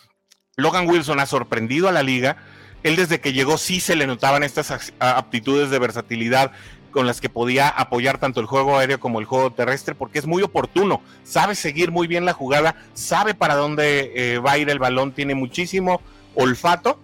Logan 0.55 0.89
Wilson 0.89 1.19
ha 1.19 1.27
sorprendido 1.27 1.87
a 1.87 1.91
la 1.91 2.01
liga. 2.01 2.37
Él 2.81 2.95
desde 2.95 3.21
que 3.21 3.33
llegó 3.33 3.59
sí 3.59 3.79
se 3.79 3.95
le 3.95 4.07
notaban 4.07 4.41
estas 4.41 4.91
aptitudes 4.97 5.69
de 5.69 5.77
versatilidad 5.77 6.51
con 6.89 7.05
las 7.05 7.21
que 7.21 7.29
podía 7.29 7.69
apoyar 7.69 8.17
tanto 8.17 8.39
el 8.39 8.47
juego 8.47 8.79
aéreo 8.79 8.99
como 8.99 9.19
el 9.19 9.27
juego 9.27 9.51
terrestre, 9.51 9.93
porque 9.93 10.17
es 10.17 10.25
muy 10.25 10.41
oportuno, 10.41 11.03
sabe 11.23 11.53
seguir 11.53 11.91
muy 11.91 12.07
bien 12.07 12.25
la 12.25 12.33
jugada, 12.33 12.77
sabe 12.95 13.35
para 13.35 13.53
dónde 13.53 14.11
eh, 14.15 14.39
va 14.39 14.53
a 14.53 14.57
ir 14.57 14.71
el 14.71 14.79
balón, 14.79 15.11
tiene 15.11 15.35
muchísimo 15.35 16.01
olfato 16.33 16.99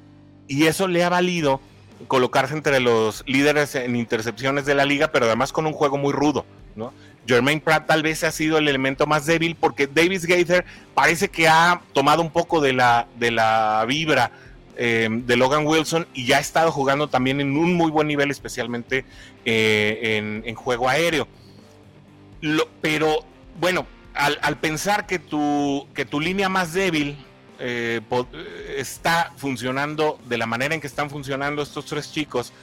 y 0.48 0.65
eso 0.65 0.88
le 0.88 1.03
ha 1.03 1.09
valido 1.09 1.62
colocarse 2.07 2.55
entre 2.55 2.79
los 2.79 3.24
líderes 3.27 3.75
en 3.75 3.95
intercepciones 3.95 4.65
de 4.65 4.74
la 4.74 4.86
liga, 4.86 5.12
pero 5.12 5.27
además 5.27 5.51
con 5.51 5.67
un 5.67 5.74
juego 5.74 5.98
muy 5.98 6.13
rudo, 6.13 6.48
¿no? 6.75 6.93
Jermaine 7.29 7.62
Pratt 7.62 7.88
tal 7.88 8.03
vez 8.03 8.24
ha 8.24 8.31
sido 8.31 8.57
el 8.57 8.67
elemento 8.67 9.05
más 9.05 9.25
débil 9.25 9.55
porque 9.55 9.88
Davis 9.88 10.25
Gaither 10.25 10.65
parece 10.93 11.29
que 11.29 11.48
ha 11.48 11.81
tomado 11.93 12.21
un 12.21 12.31
poco 12.31 12.59
de 12.59 12.74
la, 12.74 13.07
de 13.17 13.31
la 13.31 13.86
vibra 13.88 14.31
Em, 14.81 15.25
de 15.25 15.36
Logan 15.36 15.67
Wilson 15.67 16.07
y 16.13 16.25
ya 16.25 16.38
ha 16.38 16.39
estado 16.39 16.71
jugando 16.71 17.09
también 17.09 17.41
en 17.41 17.57
un 17.57 17.74
muy 17.74 17.91
buen 17.91 18.07
nivel, 18.07 18.31
especialmente 18.31 19.03
eh, 19.43 20.41
en, 20.45 20.55
juego 20.55 20.88
aéreo. 20.88 21.27
pero 22.79 23.25
bueno, 23.59 23.86
al, 24.13 24.57
pensar 24.59 25.05
que 25.05 25.19
tu, 25.19 25.86
que 25.93 26.05
tu 26.05 26.21
línea 26.21 26.48
más 26.48 26.71
débil 26.71 27.17
eh, 27.59 28.00
está 28.77 29.33
funcionando 29.36 30.17
de 30.29 30.38
la 30.38 30.45
manera 30.45 30.74
en 30.74 30.79
que 30.79 30.88
están 30.88 31.09
funcionando 31.09 31.62
estos 31.62 31.86
tres 31.86 32.13
chicos, 32.13 32.53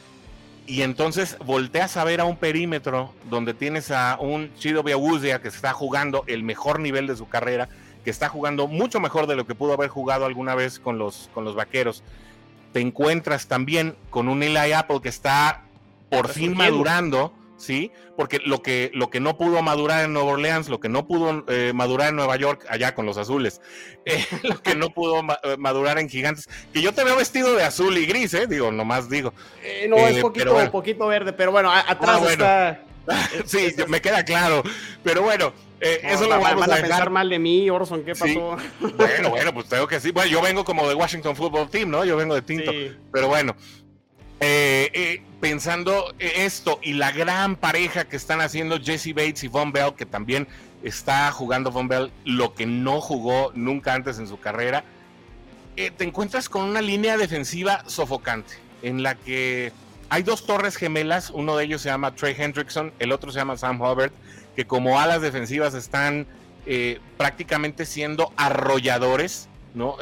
y 0.66 0.82
entonces 0.82 1.36
volteas 1.44 1.96
a 1.96 2.04
ver 2.04 2.20
a 2.20 2.24
un 2.24 2.36
perímetro 2.36 3.12
donde 3.30 3.54
tienes 3.54 3.90
a 3.90 4.18
un 4.20 4.52
Chido 4.54 4.82
Biawuzia 4.82 5.40
que 5.40 5.48
está 5.48 5.72
jugando 5.72 6.24
el 6.26 6.42
mejor 6.42 6.80
nivel 6.80 7.06
de 7.06 7.16
su 7.16 7.28
carrera, 7.28 7.68
que 8.04 8.10
está 8.10 8.28
jugando 8.28 8.66
mucho 8.66 9.00
mejor 9.00 9.26
de 9.26 9.36
lo 9.36 9.46
que 9.46 9.54
pudo 9.54 9.74
haber 9.74 9.88
jugado 9.88 10.26
alguna 10.26 10.54
vez 10.54 10.78
con 10.78 10.98
los, 10.98 11.30
con 11.34 11.44
los 11.44 11.54
vaqueros. 11.54 12.02
Te 12.72 12.80
encuentras 12.80 13.46
también 13.46 13.96
con 14.10 14.28
un 14.28 14.42
Eli 14.42 14.72
Apple 14.72 15.00
que 15.00 15.08
está 15.08 15.62
por 16.10 16.28
fin 16.28 16.56
madurando, 16.56 17.32
¿sí? 17.56 17.92
Porque 18.16 18.40
lo 18.44 18.62
que, 18.62 18.90
lo 18.94 19.10
que 19.10 19.20
no 19.20 19.36
pudo 19.36 19.62
madurar 19.62 20.04
en 20.04 20.12
Nueva 20.12 20.32
Orleans, 20.32 20.68
lo 20.68 20.80
que 20.80 20.88
no 20.88 21.06
pudo 21.06 21.44
eh, 21.48 21.72
madurar 21.74 22.10
en 22.10 22.16
Nueva 22.16 22.36
York, 22.36 22.64
allá 22.68 22.94
con 22.94 23.06
los 23.06 23.18
azules, 23.18 23.60
eh, 24.04 24.24
lo 24.42 24.62
que 24.62 24.74
no 24.74 24.90
pudo 24.90 25.20
eh, 25.42 25.56
madurar 25.58 25.98
en 25.98 26.08
Gigantes, 26.08 26.48
que 26.72 26.82
yo 26.82 26.92
te 26.92 27.04
veo 27.04 27.16
vestido 27.16 27.54
de 27.54 27.64
azul 27.64 27.96
y 27.98 28.06
gris, 28.06 28.34
¿eh? 28.34 28.46
Digo, 28.46 28.70
nomás 28.70 29.08
digo. 29.08 29.32
no, 29.88 29.96
es 29.98 30.18
poquito, 30.18 30.70
poquito 30.70 31.06
verde, 31.06 31.32
pero 31.32 31.52
bueno, 31.52 31.70
atrás 31.72 32.20
ah, 32.22 32.30
está 32.30 32.82
sí, 33.46 33.74
me 33.88 34.00
queda 34.00 34.24
claro. 34.24 34.62
Pero 35.02 35.22
bueno, 35.22 35.52
eh, 35.80 36.00
eso 36.02 36.24
lo 36.24 36.40
vamos 36.40 36.66
van 36.66 36.72
a, 36.72 36.76
pensar 36.76 37.10
mal 37.10 37.28
de 37.28 37.38
mí, 37.38 37.68
Orson, 37.70 38.04
¿qué 38.04 38.14
pasó? 38.14 38.56
Bueno, 38.80 39.30
bueno, 39.30 39.54
pues 39.54 39.68
tengo 39.68 39.86
que 39.86 40.00
sí. 40.00 40.10
Bueno, 40.10 40.30
yo 40.30 40.42
vengo 40.42 40.64
como 40.64 40.88
de 40.88 40.94
Washington 40.94 41.36
Football 41.36 41.70
Team, 41.70 41.90
¿no? 41.90 42.04
Yo 42.04 42.16
vengo 42.16 42.34
de 42.34 42.42
Tinto. 42.42 42.72
Pero 43.12 43.28
bueno, 43.28 43.56
eh, 44.40 44.90
eh, 44.92 45.22
pensando 45.40 46.14
esto 46.18 46.78
y 46.82 46.94
la 46.94 47.12
gran 47.12 47.56
pareja 47.56 48.06
que 48.06 48.16
están 48.16 48.40
haciendo 48.40 48.78
Jesse 48.78 49.14
Bates 49.14 49.44
y 49.44 49.48
Von 49.48 49.72
Bell, 49.72 49.94
que 49.94 50.06
también 50.06 50.46
está 50.82 51.30
jugando 51.32 51.70
Von 51.70 51.88
Bell 51.88 52.10
lo 52.24 52.54
que 52.54 52.66
no 52.66 53.00
jugó 53.00 53.52
nunca 53.54 53.94
antes 53.94 54.18
en 54.18 54.28
su 54.28 54.38
carrera, 54.38 54.84
te 55.74 56.04
encuentras 56.04 56.48
con 56.48 56.62
una 56.64 56.80
línea 56.80 57.18
defensiva 57.18 57.82
sofocante 57.86 58.54
en 58.82 59.02
la 59.02 59.14
que 59.14 59.72
hay 60.08 60.22
dos 60.22 60.46
torres 60.46 60.76
gemelas, 60.76 61.30
uno 61.30 61.56
de 61.56 61.64
ellos 61.64 61.82
se 61.82 61.88
llama 61.88 62.14
Trey 62.14 62.34
Hendrickson, 62.36 62.92
el 62.98 63.12
otro 63.12 63.30
se 63.30 63.38
llama 63.38 63.56
Sam 63.56 63.80
Hubbard, 63.80 64.12
que 64.54 64.66
como 64.66 65.00
alas 65.00 65.20
defensivas 65.20 65.74
están 65.74 66.26
eh, 66.64 67.00
prácticamente 67.16 67.84
siendo 67.84 68.32
arrolladores, 68.36 69.48
¿no? 69.74 69.96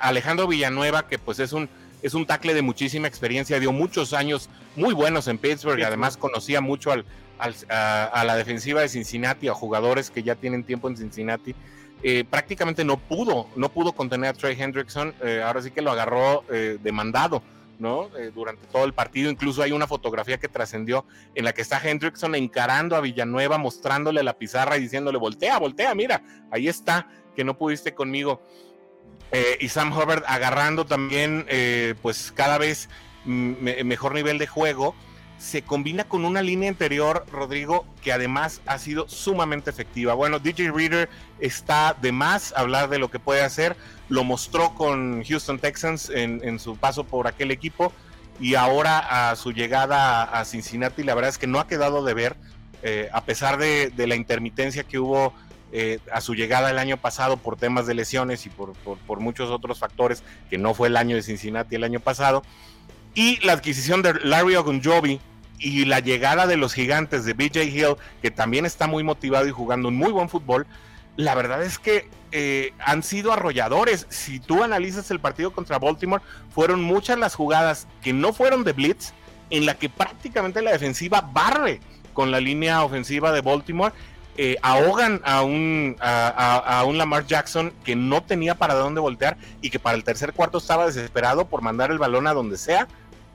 Alejandro 0.00 0.46
Villanueva, 0.46 1.08
que 1.08 1.18
pues 1.18 1.40
es 1.40 1.52
un, 1.52 1.68
es 2.02 2.14
un 2.14 2.26
tackle 2.26 2.54
de 2.54 2.62
muchísima 2.62 3.08
experiencia, 3.08 3.58
dio 3.60 3.72
muchos 3.72 4.12
años 4.12 4.48
muy 4.76 4.94
buenos 4.94 5.28
en 5.28 5.38
Pittsburgh, 5.38 5.78
y 5.78 5.82
además 5.82 6.16
conocía 6.16 6.60
mucho 6.60 6.92
al, 6.92 7.04
a, 7.38 8.24
la 8.24 8.36
defensiva 8.36 8.80
de 8.80 8.88
Cincinnati, 8.88 9.48
a 9.48 9.54
jugadores 9.54 10.10
que 10.10 10.22
ya 10.22 10.34
tienen 10.34 10.64
tiempo 10.64 10.88
en 10.88 10.96
Cincinnati. 10.96 11.54
Eh, 12.02 12.24
prácticamente 12.28 12.84
no 12.84 12.96
pudo, 12.96 13.48
no 13.56 13.68
pudo 13.70 13.92
contener 13.92 14.30
a 14.30 14.32
Trey 14.32 14.56
Hendrickson, 14.58 15.14
eh, 15.22 15.42
ahora 15.44 15.62
sí 15.62 15.70
que 15.70 15.82
lo 15.82 15.90
agarró 15.90 16.44
demandado 16.82 17.42
¿no? 17.78 18.08
Eh, 18.16 18.30
durante 18.34 18.66
todo 18.66 18.84
el 18.84 18.92
partido. 18.92 19.30
Incluso 19.30 19.62
hay 19.62 19.72
una 19.72 19.86
fotografía 19.86 20.38
que 20.38 20.48
trascendió 20.48 21.04
en 21.34 21.44
la 21.44 21.52
que 21.52 21.62
está 21.62 21.80
Hendrickson 21.82 22.34
encarando 22.34 22.96
a 22.96 23.00
Villanueva, 23.00 23.58
mostrándole 23.58 24.22
la 24.22 24.34
pizarra 24.34 24.76
y 24.76 24.82
diciéndole, 24.82 25.18
voltea, 25.18 25.58
voltea, 25.58 25.94
mira, 25.94 26.22
ahí 26.50 26.68
está, 26.68 27.08
que 27.34 27.44
no 27.44 27.56
pudiste 27.56 27.94
conmigo. 27.94 28.42
Eh, 29.32 29.58
y 29.60 29.68
Sam 29.68 29.92
Hubbard 29.92 30.24
agarrando 30.26 30.86
también, 30.86 31.44
eh, 31.48 31.94
pues 32.02 32.32
cada 32.34 32.58
vez 32.58 32.88
mejor 33.24 34.14
nivel 34.14 34.38
de 34.38 34.46
juego 34.46 34.94
se 35.38 35.62
combina 35.62 36.04
con 36.04 36.24
una 36.24 36.42
línea 36.42 36.68
interior, 36.68 37.24
Rodrigo, 37.30 37.86
que 38.02 38.12
además 38.12 38.60
ha 38.66 38.78
sido 38.78 39.08
sumamente 39.08 39.70
efectiva. 39.70 40.14
Bueno, 40.14 40.40
DJ 40.40 40.72
Reader 40.72 41.08
está 41.38 41.96
de 42.00 42.10
más 42.10 42.52
hablar 42.56 42.88
de 42.88 42.98
lo 42.98 43.08
que 43.08 43.20
puede 43.20 43.42
hacer. 43.42 43.76
Lo 44.08 44.24
mostró 44.24 44.74
con 44.74 45.24
Houston 45.24 45.60
Texans 45.60 46.10
en, 46.10 46.58
su 46.58 46.76
paso 46.76 47.04
por 47.04 47.28
aquel 47.28 47.52
equipo 47.52 47.92
y 48.40 48.56
ahora 48.56 49.30
a 49.30 49.36
su 49.36 49.52
llegada 49.52 50.24
a 50.24 50.44
Cincinnati, 50.44 51.02
la 51.02 51.14
verdad 51.14 51.30
es 51.30 51.38
que 51.38 51.46
no 51.46 51.60
ha 51.60 51.66
quedado 51.68 52.04
de 52.04 52.14
ver, 52.14 52.36
eh, 52.82 53.08
a 53.12 53.24
pesar 53.24 53.58
de, 53.58 53.92
la 53.96 54.16
intermitencia 54.16 54.84
que 54.84 54.98
hubo 54.98 55.34
eh, 55.72 55.98
a 56.12 56.20
su 56.20 56.34
llegada 56.34 56.70
el 56.70 56.78
año 56.78 56.96
pasado 56.96 57.36
por 57.36 57.56
temas 57.56 57.86
de 57.86 57.94
lesiones 57.94 58.46
y 58.46 58.50
por, 58.50 58.72
por 58.74 59.20
muchos 59.20 59.50
otros 59.50 59.78
factores, 59.78 60.22
que 60.48 60.58
no 60.58 60.74
fue 60.74 60.88
el 60.88 60.96
año 60.96 61.16
de 61.16 61.22
Cincinnati 61.22 61.76
el 61.76 61.84
año 61.84 62.00
pasado 62.00 62.42
y 63.14 63.44
la 63.44 63.52
adquisición 63.52 64.00
de 64.02 64.14
Larry 64.22 64.54
Ogunjobi 64.54 65.20
y 65.58 65.84
la 65.86 65.98
llegada 65.98 66.46
de 66.46 66.56
los 66.56 66.72
gigantes 66.72 67.24
de 67.24 67.32
BJ 67.32 67.64
Hill, 67.64 67.96
que 68.22 68.30
también 68.30 68.64
está 68.64 68.86
muy 68.86 69.02
motivado 69.02 69.48
y 69.48 69.50
jugando 69.50 69.88
un 69.88 69.96
muy 69.96 70.12
buen 70.12 70.28
fútbol, 70.28 70.66
la 71.16 71.34
verdad 71.34 71.64
es 71.64 71.80
que 71.80 72.08
eh, 72.30 72.74
han 72.78 73.02
sido 73.02 73.32
arrolladores. 73.32 74.06
Si 74.08 74.38
tú 74.38 74.62
analizas 74.62 75.10
el 75.10 75.18
partido 75.18 75.52
contra 75.52 75.80
Baltimore, 75.80 76.22
fueron 76.54 76.80
muchas 76.80 77.18
las 77.18 77.34
jugadas 77.34 77.88
que 78.02 78.12
no 78.12 78.32
fueron 78.32 78.62
de 78.62 78.72
blitz, 78.72 79.12
en 79.50 79.66
la 79.66 79.74
que 79.74 79.88
prácticamente 79.88 80.62
la 80.62 80.70
defensiva 80.70 81.20
barre 81.32 81.80
con 82.12 82.30
la 82.30 82.38
línea 82.38 82.84
ofensiva 82.84 83.32
de 83.32 83.40
Baltimore. 83.40 83.92
Eh, 84.40 84.56
ahogan 84.62 85.20
a 85.24 85.42
un, 85.42 85.96
a, 86.00 86.84
un 86.86 86.96
Lamar 86.96 87.26
Jackson 87.26 87.72
que 87.84 87.96
no 87.96 88.22
tenía 88.22 88.54
para 88.54 88.74
dónde 88.74 89.00
voltear 89.00 89.36
y 89.60 89.70
que 89.70 89.80
para 89.80 89.96
el 89.96 90.04
tercer 90.04 90.32
cuarto 90.32 90.58
estaba 90.58 90.86
desesperado 90.86 91.48
por 91.48 91.60
mandar 91.60 91.90
el 91.90 91.98
balón 91.98 92.28
a 92.28 92.34
donde 92.34 92.56
sea 92.56 92.86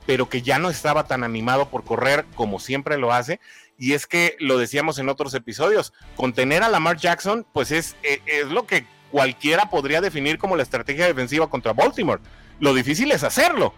pero 0.06 0.28
que 0.28 0.42
ya 0.42 0.58
no 0.58 0.70
estaba 0.70 1.04
tan 1.04 1.24
animado 1.24 1.68
por 1.68 1.84
correr 1.84 2.24
como 2.34 2.58
siempre 2.58 2.98
lo 2.98 3.12
hace. 3.12 3.40
Y 3.78 3.92
es 3.92 4.06
que 4.06 4.36
lo 4.38 4.58
decíamos 4.58 4.98
en 4.98 5.08
otros 5.08 5.34
episodios, 5.34 5.92
contener 6.16 6.62
a 6.62 6.68
Lamar 6.68 6.96
Jackson, 6.96 7.46
pues 7.52 7.70
es, 7.70 7.96
e, 8.02 8.20
es, 8.26 8.46
lo 8.48 8.66
que 8.66 8.86
cualquiera 9.10 9.70
podría 9.70 10.00
definir 10.00 10.38
como 10.38 10.56
la 10.56 10.62
estrategia 10.62 11.06
defensiva 11.06 11.48
contra 11.48 11.72
Baltimore. 11.72 12.20
Lo 12.60 12.74
difícil 12.74 13.12
es 13.12 13.24
hacerlo. 13.24 13.74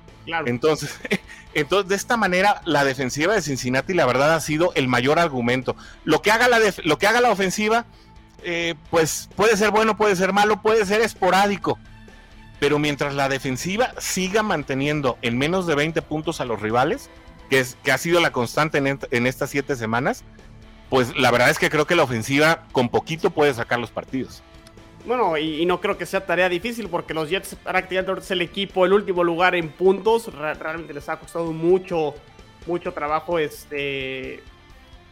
Entonces, 0.47 0.99
entonces, 1.55 1.89
de 1.89 1.95
esta 1.95 2.17
manera, 2.17 2.61
la 2.65 2.85
defensiva 2.85 3.35
de 3.35 3.43
Cincinnati, 3.43 3.95
la 3.95 4.07
verdad, 4.07 4.35
ha 4.35 4.41
sido 4.41 4.73
el 4.75 4.89
mayor 4.89 5.19
argumento. 5.19 5.77
Lo 6.05 6.23
que 6.23 6.31
haga 6.31 6.49
la, 6.49 6.59
lo 6.85 6.99
que 6.99 7.07
haga 7.07 7.21
la 7.21 7.31
ofensiva, 7.31 7.87
eh, 8.43 8.75
pues 8.91 9.29
puede 9.37 9.57
ser 9.57 9.71
bueno, 9.71 9.97
puede 9.97 10.17
ser 10.17 10.33
malo, 10.33 10.63
puede 10.63 10.85
ser 10.85 11.01
esporádico 11.01 11.79
pero 12.59 12.79
mientras 12.79 13.15
la 13.15 13.29
defensiva 13.29 13.93
siga 13.99 14.43
manteniendo 14.43 15.19
en 15.23 15.39
menos 15.39 15.67
de 15.67 15.75
20 15.75 16.03
puntos 16.03 16.41
a 16.41 16.45
los 16.45 16.61
rivales, 16.61 17.11
que, 17.51 17.61
es, 17.61 17.77
que 17.83 17.93
ha 17.93 17.99
sido 17.99 18.21
la 18.21 18.33
constante 18.33 18.79
en, 18.79 19.27
estas 19.27 19.51
siete 19.51 19.77
semanas, 19.77 20.25
pues 20.89 21.17
la 21.17 21.31
verdad 21.31 21.51
es 21.51 21.59
que 21.59 21.71
creo 21.71 21.87
que 21.87 21.97
la 21.97 22.05
ofensiva 22.05 22.65
con 22.73 22.89
poquito 22.89 23.31
puede 23.31 23.53
sacar 23.55 23.79
los 23.79 23.91
partidos. 23.91 24.43
Bueno, 25.07 25.39
y, 25.39 25.65
no 25.67 25.81
creo 25.81 25.97
que 25.97 26.05
sea 26.05 26.27
tarea 26.27 26.49
difícil 26.49 26.89
porque 26.89 27.15
los 27.15 27.31
Jets 27.31 27.55
prácticamente 27.55 28.21
es 28.21 28.31
el 28.33 28.43
equipo, 28.43 28.85
el 28.85 28.93
último 28.93 29.23
lugar 29.23 29.55
en 29.55 29.71
puntos. 29.71 30.33
realmente 30.35 30.93
les 30.93 31.09
ha 31.09 31.19
costado 31.19 31.53
mucho, 31.53 32.15
mucho 32.67 32.93
trabajo 32.93 33.39
este, 33.39 34.43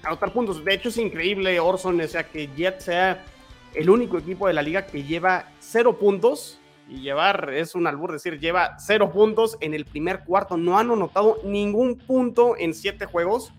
anotar 0.02 0.32
puntos. 0.32 0.64
De 0.64 0.74
hecho, 0.74 0.88
es 0.88 0.98
increíble, 0.98 1.60
Orson, 1.60 2.00
o 2.00 2.08
sea, 2.08 2.24
que 2.24 2.48
Jets 2.56 2.84
sea 2.84 3.24
el 3.72 3.88
único 3.88 4.18
equipo 4.18 4.48
de 4.48 4.54
la 4.54 4.62
liga 4.62 4.86
que 4.86 5.04
lleva 5.04 5.48
cero 5.60 5.98
puntos 5.98 6.58
y 6.88 7.00
llevar, 7.00 7.50
es 7.54 7.74
un 7.74 7.86
albur 7.86 8.12
decir, 8.12 8.38
lleva 8.38 8.76
cero 8.78 9.10
puntos 9.10 9.56
en 9.60 9.74
el 9.74 9.84
primer 9.84 10.24
cuarto. 10.24 10.56
No 10.56 10.78
han 10.78 10.90
anotado 10.90 11.38
ningún 11.44 11.96
punto 11.96 12.56
en 12.58 12.74
siete 12.74 13.06
juegos. 13.06 13.52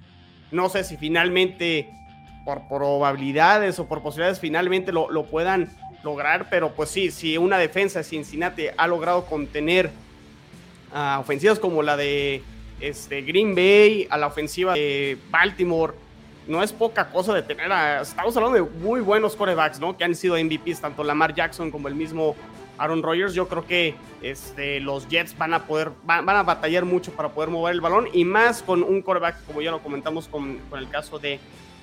No 0.52 0.70
sé 0.70 0.84
si 0.84 0.96
finalmente, 0.98 1.90
por 2.46 2.68
probabilidades 2.68 3.80
o 3.80 3.88
por 3.88 4.04
posibilidades, 4.04 4.40
finalmente 4.40 4.92
lo, 4.92 5.26
puedan 5.26 5.76
lograr. 6.06 6.48
Pero 6.50 6.72
pues 6.72 6.90
sí, 6.90 7.12
si 7.12 7.38
una 7.38 7.58
defensa 7.58 8.00
de 8.00 8.06
Cincinnati 8.06 8.68
ha 8.78 8.88
logrado 8.88 9.26
contener 9.26 9.92
a 10.94 11.20
ofensivas 11.20 11.60
como 11.60 11.84
la 11.84 11.98
de 11.98 12.42
este, 12.80 13.22
Green 13.24 13.54
Bay, 13.54 14.08
a 14.10 14.18
la 14.18 14.28
ofensiva 14.28 14.74
de 14.74 15.18
Baltimore, 15.30 15.94
no 16.48 16.64
es 16.64 16.72
poca 16.72 17.10
cosa 17.10 17.34
de 17.34 17.42
tener 17.42 17.72
a. 17.72 18.02
Estamos 18.02 18.36
hablando 18.38 18.56
de 18.56 18.62
muy 18.80 19.02
buenos 19.02 19.36
corebacks, 19.36 19.80
¿no? 19.80 19.98
Que 19.98 20.04
han 20.04 20.16
sido 20.16 20.36
MVPs, 20.36 20.80
tanto 20.80 21.04
Lamar 21.04 21.34
Jackson 21.34 21.72
como 21.72 21.88
el 21.88 21.96
mismo 21.96 22.36
Aaron 22.78 23.02
Rodgers. 23.02 23.34
Yo 23.34 23.48
creo 23.48 23.66
que 23.66 23.96
este, 24.22 24.80
los 24.80 25.08
Jets 25.08 25.38
van 25.38 25.54
a 25.54 25.66
poder, 25.66 25.92
van, 26.04 26.28
a 26.30 26.44
batallar 26.44 26.86
mucho 26.86 27.12
para 27.12 27.30
poder 27.30 27.50
mover 27.50 27.74
el 27.74 27.82
balón 27.82 28.08
y 28.14 28.26
más 28.26 28.62
con 28.62 28.84
un 28.84 29.02
quarterback, 29.02 29.46
como 29.46 29.62
ya 29.62 29.72
lo 29.72 29.82
comentamos 29.82 30.28
con, 30.28 30.60
el 30.78 30.90
caso 30.90 31.20
de, 31.20 31.40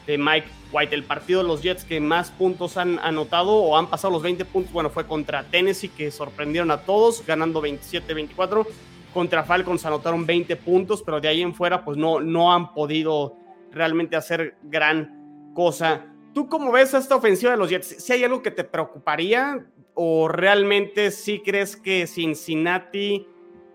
Mike 0.07 0.49
White. 0.73 0.95
El 0.95 1.05
partido 1.05 1.43
de 1.43 1.49
los 1.49 1.63
Jets 1.63 1.85
que 1.85 2.01
más 2.01 2.31
puntos 2.31 2.77
han 2.77 2.99
anotado 2.99 3.53
o 3.53 3.77
han 3.77 3.89
pasado 3.89 4.13
los 4.13 4.23
20 4.23 4.45
puntos, 4.45 4.73
bueno, 4.73 4.91
fue 4.91 5.07
contra 5.07 5.45
Tennessee, 5.45 5.89
que 5.89 6.11
sorprendieron 6.11 6.71
a 6.71 6.83
todos, 6.83 7.25
ganando 7.27 7.63
27-24. 7.63 8.67
Contra 9.13 9.45
Falcons 9.45 9.85
anotaron 9.85 10.25
20 10.25 10.57
puntos, 10.57 11.03
pero 11.03 11.21
de 11.21 11.29
ahí 11.29 11.43
en 11.43 11.55
fuera, 11.55 11.85
pues 11.85 11.97
no, 11.99 12.21
no 12.21 12.53
han 12.53 12.73
podido 12.73 13.37
realmente 13.71 14.17
hacer 14.17 14.57
gran 14.63 15.53
cosa. 15.55 16.07
¿Tú 16.33 16.49
cómo 16.49 16.73
ves 16.73 16.95
esta 16.95 17.17
ofensiva 17.17 17.53
de 17.53 17.59
los 17.59 17.69
Jets? 17.69 18.03
Si 18.03 18.13
hay 18.13 18.25
algo 18.25 18.43
que 18.43 18.51
te 18.51 18.65
preocuparía, 18.65 19.67
o 19.95 20.29
realmente 20.29 21.11
sí 21.11 21.43
crees 21.45 21.77
que 21.77 22.07
Cincinnati, 22.07 23.27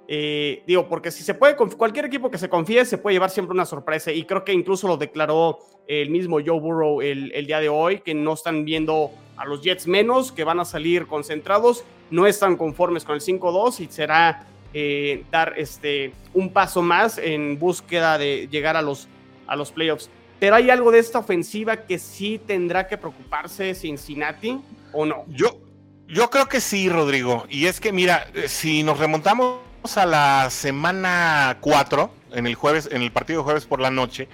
eh, 0.09 0.63
digo, 0.65 0.87
porque 0.87 1.11
si 1.11 1.21
se 1.21 1.33
puede, 1.33 1.55
cualquier 1.55 2.05
equipo 2.05 2.31
que 2.31 2.37
se 2.37 2.47
confíe 2.47 2.85
se 2.85 2.97
puede 2.97 3.15
llevar 3.15 3.29
siempre 3.29 3.53
una 3.53 3.65
sorpresa 3.65 4.11
y 4.11 4.23
creo 4.23 4.45
que 4.45 4.53
incluso 4.53 4.87
lo 4.87 4.95
declaró 4.95 5.59
el 5.85 6.09
mismo 6.09 6.37
Joe 6.43 6.59
Burrow 6.59 7.01
el, 7.01 7.45
día 7.45 7.59
de 7.59 7.67
hoy, 7.67 7.99
que 7.99 8.13
no 8.13 8.33
están 8.33 8.63
viendo 8.63 9.11
a 9.35 9.45
los 9.45 9.61
Jets 9.61 9.85
menos, 9.85 10.31
que 10.31 10.45
van 10.45 10.59
a 10.59 10.65
salir 10.65 11.07
concentrados, 11.07 11.83
no 12.09 12.25
están 12.25 12.55
conformes 12.55 13.03
con 13.03 13.15
el 13.15 13.21
5-2 13.21 13.81
y 13.81 13.87
será 13.87 14.47
eh, 14.73 15.25
dar 15.29 15.53
este, 15.57 16.13
un 16.33 16.51
paso 16.53 16.81
más 16.81 17.17
en 17.17 17.59
búsqueda 17.59 18.17
de 18.17 18.47
llegar 18.49 18.77
a 18.77 18.81
los, 18.81 19.07
a 19.45 19.55
los 19.55 19.71
playoffs. 19.71 20.09
Pero 20.39 20.55
hay 20.55 20.69
algo 20.69 20.91
de 20.91 20.99
esta 20.99 21.19
ofensiva 21.19 21.77
que 21.77 21.99
sí 21.99 22.39
tendrá 22.45 22.87
que 22.87 22.97
preocuparse 22.97 23.73
Cincinnati 23.73 24.59
o 24.93 25.05
no. 25.05 25.25
Yo, 25.27 25.59
yo 26.07 26.29
creo 26.29 26.47
que 26.47 26.61
sí, 26.61 26.89
Rodrigo. 26.89 27.45
Y 27.49 27.65
es 27.65 27.79
que, 27.79 27.91
mira, 27.91 28.27
eh, 28.33 28.47
si 28.47 28.83
nos 28.83 28.99
remontamos 28.99 29.66
a 29.95 30.05
la 30.05 30.49
semana 30.49 31.57
4, 31.61 32.11
en 32.33 32.47
el 32.47 32.55
jueves, 32.55 32.89
en 32.91 33.01
el 33.01 33.11
partido 33.11 33.43
jueves 33.43 33.65
por 33.65 33.79
la 33.79 33.89
noche, 33.89 34.27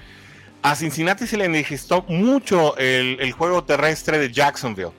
a 0.63 0.75
Cincinnati 0.75 1.27
se 1.27 1.37
le 1.37 1.47
digestó 1.49 2.03
mucho 2.07 2.75
el, 2.77 3.31
juego 3.33 3.63
terrestre 3.63 4.17
de 4.17 4.31
Jacksonville. 4.31 4.93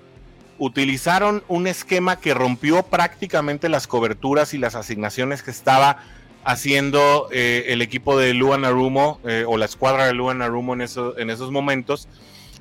Utilizaron 0.58 1.42
un 1.48 1.66
esquema 1.66 2.20
que 2.20 2.34
rompió 2.34 2.84
prácticamente 2.84 3.68
las 3.68 3.88
coberturas 3.88 4.54
y 4.54 4.58
las 4.58 4.76
asignaciones 4.76 5.42
que 5.42 5.50
estaba 5.50 5.96
haciendo 6.44 7.28
eh, 7.32 7.64
el 7.68 7.82
equipo 7.82 8.16
de 8.16 8.34
Luan 8.34 8.64
Arumo 8.64 9.18
eh, 9.24 9.44
o 9.48 9.56
la 9.56 9.64
escuadra 9.64 10.06
de 10.06 10.12
Luan 10.12 10.42
Arumo 10.42 10.74
en, 10.74 10.82
en 10.82 11.30
esos 11.30 11.50
momentos. 11.50 12.06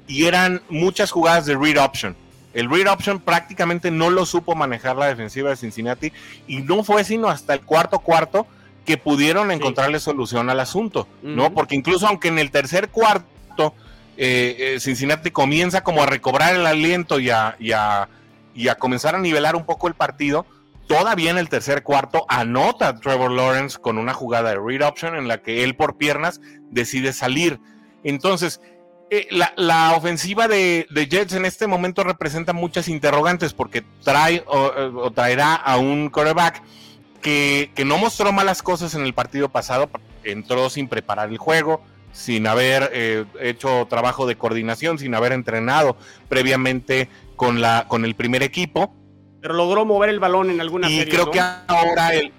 Y 0.08 0.25
eran 0.25 0.63
muchas 0.69 1.12
jugadas 1.12 1.45
de 1.45 1.56
read 1.56 1.77
option. 1.77 2.15
El 2.53 2.69
read 2.69 2.91
option 2.91 3.19
prácticamente 3.19 3.91
no 3.91 4.09
lo 4.09 4.25
supo 4.25 4.55
manejar 4.55 4.95
la 4.95 5.07
defensiva 5.07 5.49
de 5.49 5.55
Cincinnati 5.55 6.13
y 6.47 6.61
no 6.61 6.83
fue 6.83 7.03
sino 7.03 7.29
hasta 7.29 7.53
el 7.53 7.61
cuarto 7.61 7.99
cuarto 7.99 8.45
que 8.85 8.97
pudieron 8.97 9.51
encontrarle 9.51 9.99
solución 9.99 10.49
al 10.49 10.59
asunto, 10.59 11.07
¿no? 11.21 11.53
Porque 11.53 11.75
incluso 11.75 12.07
aunque 12.07 12.27
en 12.27 12.37
el 12.37 12.51
tercer 12.51 12.89
cuarto 12.89 13.73
eh, 14.17 14.77
Cincinnati 14.79 15.31
comienza 15.31 15.83
como 15.83 16.03
a 16.03 16.05
recobrar 16.05 16.53
el 16.53 16.67
aliento 16.67 17.19
y 17.19 17.29
a, 17.29 17.55
y 17.59 17.71
a, 17.71 18.09
y 18.53 18.67
a 18.67 18.75
comenzar 18.75 19.15
a 19.15 19.19
nivelar 19.19 19.55
un 19.55 19.65
poco 19.65 19.87
el 19.87 19.93
partido, 19.93 20.45
Todavía 20.87 21.31
en 21.31 21.37
el 21.37 21.49
tercer 21.49 21.83
cuarto 21.83 22.25
anota 22.27 22.99
Trevor 22.99 23.31
Lawrence 23.31 23.79
con 23.79 23.97
una 23.97 24.13
jugada 24.13 24.49
de 24.49 24.59
read 24.59 24.85
option 24.85 25.15
en 25.15 25.27
la 25.27 25.41
que 25.41 25.63
él 25.63 25.75
por 25.75 25.97
piernas 25.97 26.41
decide 26.71 27.13
salir. 27.13 27.59
Entonces, 28.03 28.59
eh, 29.15 29.28
la, 29.30 29.93
ofensiva 29.95 30.47
de, 30.47 30.88
Jets 31.08 31.34
en 31.34 31.45
este 31.45 31.67
momento 31.67 32.04
representa 32.04 32.52
muchas 32.52 32.88
interrogantes 32.88 33.54
porque 33.54 33.84
trae 34.04 34.43
o, 34.47 35.12
traerá 35.12 35.54
a 35.54 35.78
un 35.78 36.10
quarterback 36.10 36.63
que, 37.21 37.69
no 37.86 37.99
mostró 37.99 38.32
malas 38.32 38.63
cosas 38.63 38.95
en 38.95 39.04
el 39.04 39.13
partido 39.13 39.49
pasado, 39.49 39.88
entró 40.23 40.67
sin 40.71 40.88
preparar 40.88 41.30
el 41.30 41.38
juego, 41.38 41.84
sin 42.12 42.47
haber 42.47 42.89
eh, 42.91 43.26
hecho 43.39 43.86
trabajo 43.88 44.26
de 44.26 44.36
coordinación, 44.36 44.97
sin 44.97 45.13
haber 45.13 45.32
entrenado 45.32 45.95
previamente 46.28 47.08
con, 47.36 47.62
la, 47.62 47.86
con 47.88 48.06
el 48.06 48.15
primer 48.15 48.41
equipo. 48.41 48.95
Pero 49.41 49.54
logró 49.54 49.86
mover 49.86 50.10
el 50.10 50.19
balón 50.19 50.49
en 50.49 50.60
alguna 50.60 50.89
y 50.89 51.06
creo 51.06 51.30
que 51.30 51.39
ahora 51.39 52.15
el 52.15 52.34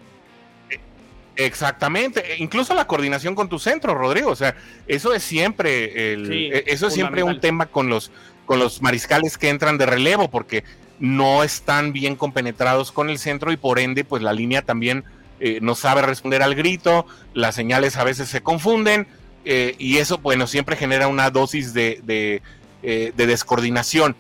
Exactamente, 1.37 2.35
e 2.35 2.37
incluso 2.43 2.75
la 2.75 2.87
coordinación 2.87 3.35
con 3.35 3.49
tu 3.49 3.59
centro, 3.59 3.95
Rodrigo. 3.95 4.31
O 4.31 4.37
sea, 4.37 4.55
eso 4.87 5.15
es 5.15 5.23
siempre 5.23 6.13
el, 6.13 6.33
e, 6.33 6.65
eso 6.69 6.87
es 6.87 6.95
siempre 6.95 7.23
un 7.23 7.41
tema 7.41 7.67
con 7.67 7.89
los 7.89 8.11
con 8.47 8.59
los 8.59 8.83
mariscales 8.83 9.39
que 9.39 9.49
entran 9.49 9.79
de 9.79 9.87
relevo, 9.87 10.31
porque 10.31 10.65
no 10.99 11.43
están 11.43 11.93
bien 11.93 12.15
compenetrados 12.15 12.93
con 12.93 13.11
el 13.11 13.19
centro 13.19 13.53
y 13.53 13.57
por 13.57 13.79
ende, 13.79 14.05
pues 14.05 14.23
la 14.23 14.33
línea 14.33 14.63
también 14.63 15.05
eh, 15.41 15.59
no 15.61 15.75
sabe 15.75 16.03
responder 16.03 16.43
al 16.43 16.55
grito, 16.55 17.07
las 17.33 17.55
señales 17.55 17.97
a 17.97 18.05
veces 18.05 18.29
se 18.29 18.43
confunden 18.43 19.07
eh, 19.45 19.75
y 19.79 19.99
eso, 19.99 20.19
bueno, 20.19 20.47
siempre 20.47 20.77
genera 20.77 21.09
una 21.09 21.31
dosis 21.31 21.75
de, 21.75 22.01
de, 22.05 22.43
eh, 22.83 23.13
de 23.17 23.27
descoordinación. 23.27 24.15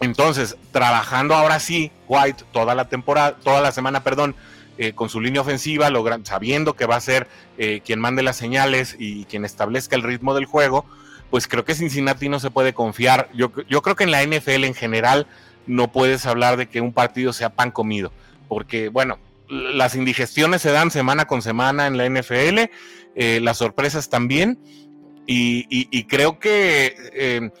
Entonces, 0.00 0.56
trabajando 0.72 1.34
ahora 1.34 1.60
sí, 1.60 1.90
White 2.08 2.44
toda 2.52 2.74
la 2.74 2.88
temporada, 2.88 3.36
toda 3.42 3.60
la 3.60 3.72
semana, 3.72 4.02
perdón, 4.02 4.34
eh, 4.82 4.94
con 4.94 5.08
su 5.08 5.20
línea 5.20 5.42
ofensiva, 5.42 5.88
sabiendo 6.24 6.74
que 6.74 6.86
va 6.86 6.96
a 6.96 7.00
ser 7.00 7.28
eh, 7.56 7.82
quien 7.84 8.00
mande 8.00 8.24
las 8.24 8.34
señales 8.34 8.96
y 8.98 9.26
quien 9.26 9.44
establezca 9.44 9.94
el 9.94 10.02
ritmo 10.02 10.34
del 10.34 10.44
juego, 10.44 10.84
pues 11.30 11.46
creo 11.46 11.64
que 11.64 11.76
Cincinnati 11.76 12.28
no 12.28 12.40
se 12.40 12.50
puede 12.50 12.72
confiar. 12.72 13.28
Yo, 13.32 13.52
yo 13.68 13.80
creo 13.80 13.94
que 13.94 14.02
en 14.02 14.10
la 14.10 14.24
NFL 14.24 14.64
en 14.64 14.74
general 14.74 15.28
no 15.68 15.92
puedes 15.92 16.26
hablar 16.26 16.56
de 16.56 16.66
que 16.66 16.80
un 16.80 16.92
partido 16.92 17.32
sea 17.32 17.50
pan 17.50 17.70
comido, 17.70 18.10
porque 18.48 18.88
bueno, 18.88 19.20
las 19.48 19.94
indigestiones 19.94 20.62
se 20.62 20.72
dan 20.72 20.90
semana 20.90 21.26
con 21.26 21.42
semana 21.42 21.86
en 21.86 21.96
la 21.96 22.08
NFL, 22.08 22.68
eh, 23.14 23.38
las 23.40 23.58
sorpresas 23.58 24.08
también, 24.08 24.58
y 25.28 26.04
creo 26.08 26.40
que 26.40 27.52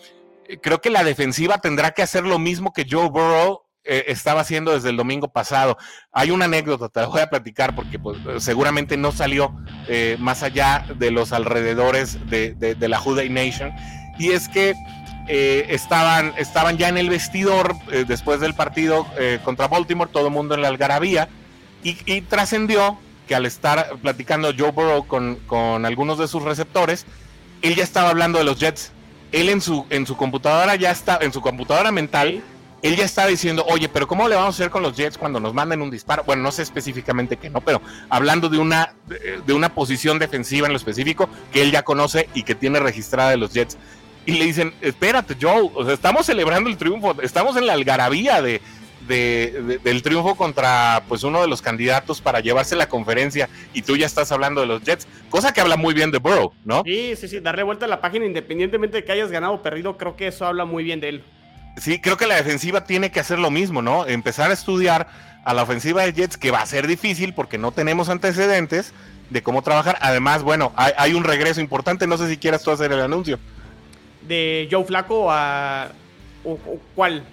creo 0.60 0.80
que 0.80 0.90
la 0.90 1.04
defensiva 1.04 1.58
tendrá 1.58 1.92
que 1.92 2.02
hacer 2.02 2.24
lo 2.24 2.40
mismo 2.40 2.72
que 2.72 2.84
Joe 2.90 3.08
Burrow 3.08 3.61
eh, 3.84 4.04
estaba 4.08 4.42
haciendo 4.42 4.72
desde 4.72 4.90
el 4.90 4.96
domingo 4.96 5.28
pasado. 5.28 5.76
Hay 6.12 6.30
una 6.30 6.44
anécdota, 6.44 6.88
te 6.88 7.00
la 7.00 7.06
voy 7.06 7.20
a 7.20 7.30
platicar 7.30 7.74
porque 7.74 7.98
pues, 7.98 8.18
seguramente 8.38 8.96
no 8.96 9.12
salió 9.12 9.54
eh, 9.88 10.16
más 10.20 10.42
allá 10.42 10.86
de 10.96 11.10
los 11.10 11.32
alrededores 11.32 12.18
de, 12.28 12.76
la 12.78 12.98
Juday 12.98 13.28
Nation. 13.28 13.72
Y 14.18 14.30
es 14.30 14.48
que 14.48 14.74
eh, 15.28 15.66
estaban, 15.70 16.32
estaban 16.36 16.78
ya 16.78 16.88
en 16.88 16.96
el 16.96 17.10
vestidor 17.10 17.74
después 18.06 18.40
del 18.40 18.54
partido 18.54 19.06
contra 19.44 19.68
Baltimore, 19.68 20.10
todo 20.12 20.26
el 20.26 20.32
mundo 20.32 20.54
en 20.54 20.62
la 20.62 20.68
algarabía, 20.68 21.28
y, 21.82 22.20
trascendió 22.22 22.98
que 23.26 23.34
al 23.34 23.46
estar 23.46 23.96
platicando 24.00 24.52
Joe 24.56 24.70
Burrow 24.70 25.06
con, 25.06 25.36
con 25.46 25.84
algunos 25.86 26.18
de 26.18 26.28
sus 26.28 26.42
receptores, 26.44 27.06
él 27.62 27.74
ya 27.74 27.82
estaba 27.82 28.10
hablando 28.10 28.38
de 28.38 28.44
los 28.44 28.60
Jets 28.60 28.92
él 29.32 29.48
en 29.48 29.60
su, 29.60 29.86
en 29.90 30.06
su 30.06 30.16
computadora 30.16 30.76
ya 30.76 30.90
está, 30.90 31.18
en 31.20 31.32
su 31.32 31.40
computadora 31.40 31.90
mental, 31.90 32.42
él 32.82 32.96
ya 32.96 33.04
está 33.04 33.26
diciendo, 33.26 33.64
oye, 33.68 33.88
pero 33.88 34.08
¿cómo 34.08 34.28
le 34.28 34.34
vamos 34.34 34.54
a 34.54 34.56
hacer 34.56 34.70
con 34.70 34.82
los 34.82 34.96
Jets 34.96 35.16
cuando 35.16 35.38
nos 35.38 35.54
manden 35.54 35.80
un 35.82 35.90
disparo? 35.90 36.24
Bueno, 36.24 36.42
no 36.42 36.50
sé 36.50 36.62
específicamente 36.62 37.36
que 37.36 37.48
no, 37.48 37.60
pero 37.60 37.80
hablando 38.08 38.48
de 38.48 38.58
una, 38.58 38.94
de 39.46 39.52
una 39.52 39.72
posición 39.72 40.18
defensiva 40.18 40.66
en 40.66 40.72
lo 40.72 40.76
específico 40.76 41.28
que 41.52 41.62
él 41.62 41.70
ya 41.70 41.84
conoce 41.84 42.28
y 42.34 42.42
que 42.42 42.56
tiene 42.56 42.80
registrada 42.80 43.30
de 43.30 43.36
los 43.36 43.52
Jets. 43.54 43.78
Y 44.26 44.32
le 44.32 44.44
dicen, 44.44 44.74
espérate, 44.80 45.36
Joe, 45.40 45.70
o 45.74 45.84
sea, 45.84 45.94
estamos 45.94 46.26
celebrando 46.26 46.68
el 46.68 46.76
triunfo, 46.76 47.20
estamos 47.22 47.56
en 47.56 47.66
la 47.66 47.72
algarabía 47.72 48.42
de, 48.42 48.60
del 49.06 50.02
triunfo 50.02 50.34
contra 50.34 51.02
pues 51.08 51.22
uno 51.24 51.40
de 51.40 51.48
los 51.48 51.62
candidatos 51.62 52.20
para 52.20 52.40
llevarse 52.40 52.76
la 52.76 52.88
conferencia 52.88 53.48
y 53.74 53.82
tú 53.82 53.96
ya 53.96 54.06
estás 54.06 54.30
hablando 54.32 54.60
de 54.60 54.66
los 54.66 54.82
Jets, 54.82 55.06
cosa 55.28 55.52
que 55.52 55.60
habla 55.60 55.76
muy 55.76 55.94
bien 55.94 56.10
de 56.10 56.18
Burrow, 56.18 56.52
¿no? 56.64 56.82
Sí, 56.84 57.14
sí, 57.16 57.28
sí, 57.28 57.40
darle 57.40 57.62
vuelta 57.62 57.86
a 57.86 57.88
la 57.88 58.00
página 58.00 58.26
independientemente 58.26 58.98
de 58.98 59.04
que 59.04 59.12
hayas 59.12 59.30
ganado 59.30 59.54
o 59.54 59.62
perdido, 59.62 59.96
creo 59.96 60.16
que 60.16 60.28
eso 60.28 60.46
habla 60.46 60.64
muy 60.64 60.84
bien 60.84 61.00
de 61.00 61.08
él. 61.08 61.24
Sí, 61.76 62.00
creo 62.00 62.16
que 62.16 62.26
la 62.26 62.36
defensiva 62.36 62.84
tiene 62.84 63.10
que 63.10 63.20
hacer 63.20 63.38
lo 63.38 63.50
mismo, 63.50 63.82
¿no? 63.82 64.06
Empezar 64.06 64.50
a 64.50 64.54
estudiar 64.54 65.08
a 65.44 65.54
la 65.54 65.62
ofensiva 65.62 66.02
de 66.02 66.12
Jets, 66.12 66.36
que 66.36 66.50
va 66.50 66.60
a 66.60 66.66
ser 66.66 66.86
difícil 66.86 67.34
porque 67.34 67.58
no 67.58 67.72
tenemos 67.72 68.08
antecedentes 68.08 68.92
de 69.30 69.42
cómo 69.42 69.62
trabajar. 69.62 69.98
Además, 70.00 70.42
bueno, 70.42 70.72
hay, 70.76 71.14
un 71.14 71.24
regreso 71.24 71.60
importante, 71.60 72.06
no 72.06 72.18
sé 72.18 72.28
si 72.28 72.36
quieras 72.36 72.62
tú 72.62 72.70
hacer 72.70 72.92
el 72.92 73.00
anuncio. 73.00 73.38
¿De 74.22 74.68
Joe 74.70 74.84
Flaco 74.84 75.30
a... 75.30 75.90
¿O, 76.44 76.58
cuál? 76.94 77.24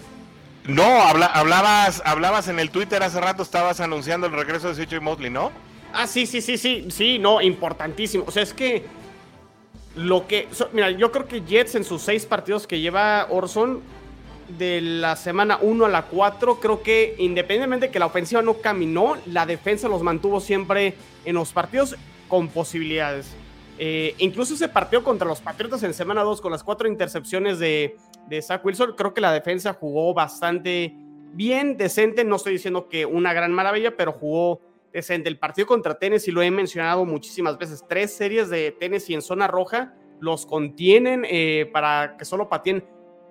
No, 0.66 1.02
hablabas, 1.02 2.02
hablabas 2.06 2.48
en 2.48 2.60
el 2.60 2.70
Twitter 2.70 3.02
hace 3.04 3.20
rato, 3.20 3.44
estabas 3.44 3.80
anunciando 3.80 4.28
el 4.28 4.34
regreso 4.34 4.74
de 4.74 4.86
CJ 4.86 5.02
Mosley, 5.02 5.30
¿no? 5.30 5.52
Ah, 5.94 6.06
sí, 6.06 6.26
sí, 6.26 6.42
sí, 6.42 6.58
sí, 6.58 6.88
sí, 6.90 7.18
no, 7.18 7.42
importantísimo. 7.42 8.24
O 8.28 8.32
sea, 8.32 8.44
es 8.44 8.54
que 8.54 8.86
lo 9.96 10.28
que. 10.28 10.48
mira, 10.72 10.92
yo 10.92 11.12
creo 11.12 11.28
que 11.28 11.42
Jets 11.42 11.76
en 11.76 11.84
sus 11.84 12.04
seis 12.04 12.26
partidos 12.26 12.68
que 12.68 12.80
lleva 12.80 13.26
Orson, 13.30 13.82
de 14.58 14.82
la 14.82 15.16
semana 15.16 15.60
1 15.62 15.86
a 15.86 15.90
la 15.90 16.04
4, 16.04 16.60
creo 16.60 16.82
que 16.82 17.16
independientemente 17.18 17.88
de 17.88 17.92
que 17.92 18.00
la 18.00 18.08
ofensiva 18.08 18.42
no 18.42 18.56
caminó, 18.56 19.18
la 19.26 19.46
defensa 19.46 19.88
los 19.88 20.02
mantuvo 20.02 20.40
siempre 20.40 20.96
en 21.26 21.36
los 21.36 21.52
partidos 21.52 21.96
con 22.28 22.48
posibilidades. 22.48 23.36
Eh, 23.78 24.16
incluso 24.18 24.56
ese 24.56 24.68
partido 24.68 25.04
contra 25.04 25.28
los 25.28 25.40
Patriotas 25.40 25.84
en 25.84 25.94
semana 25.94 26.24
2 26.24 26.42
con 26.42 26.52
las 26.52 26.64
cuatro 26.64 26.88
intercepciones 26.88 27.60
de, 27.60 27.96
de 28.28 28.42
Zach 28.42 28.64
Wilson, 28.66 28.94
creo 28.98 29.14
que 29.14 29.22
la 29.22 29.32
defensa 29.32 29.74
jugó 29.74 30.14
bastante 30.14 30.94
bien, 31.34 31.78
decente. 31.78 32.24
No 32.24 32.36
estoy 32.36 32.54
diciendo 32.54 32.90
que 32.90 33.06
una 33.06 33.34
gran 33.34 33.54
maravilla, 33.54 33.96
pero 33.96 34.12
jugó 34.12 34.62
decente. 34.92 35.30
El 35.30 35.38
partido 35.38 35.68
contra 35.68 35.98
Tennessee 35.98 36.32
lo 36.32 36.42
he 36.42 36.52
mencionado 36.52 37.06
muchísimas 37.06 37.58
veces. 37.58 37.84
Tres 37.88 38.14
series 38.14 38.50
de 38.50 38.72
Tennessee 38.72 39.14
en 39.14 39.22
zona 39.22 39.48
roja 39.48 39.94
los 40.20 40.46
contienen 40.46 41.26
eh, 41.30 41.70
para 41.72 42.18
que 42.18 42.26
solo 42.26 42.50
pateen 42.50 42.84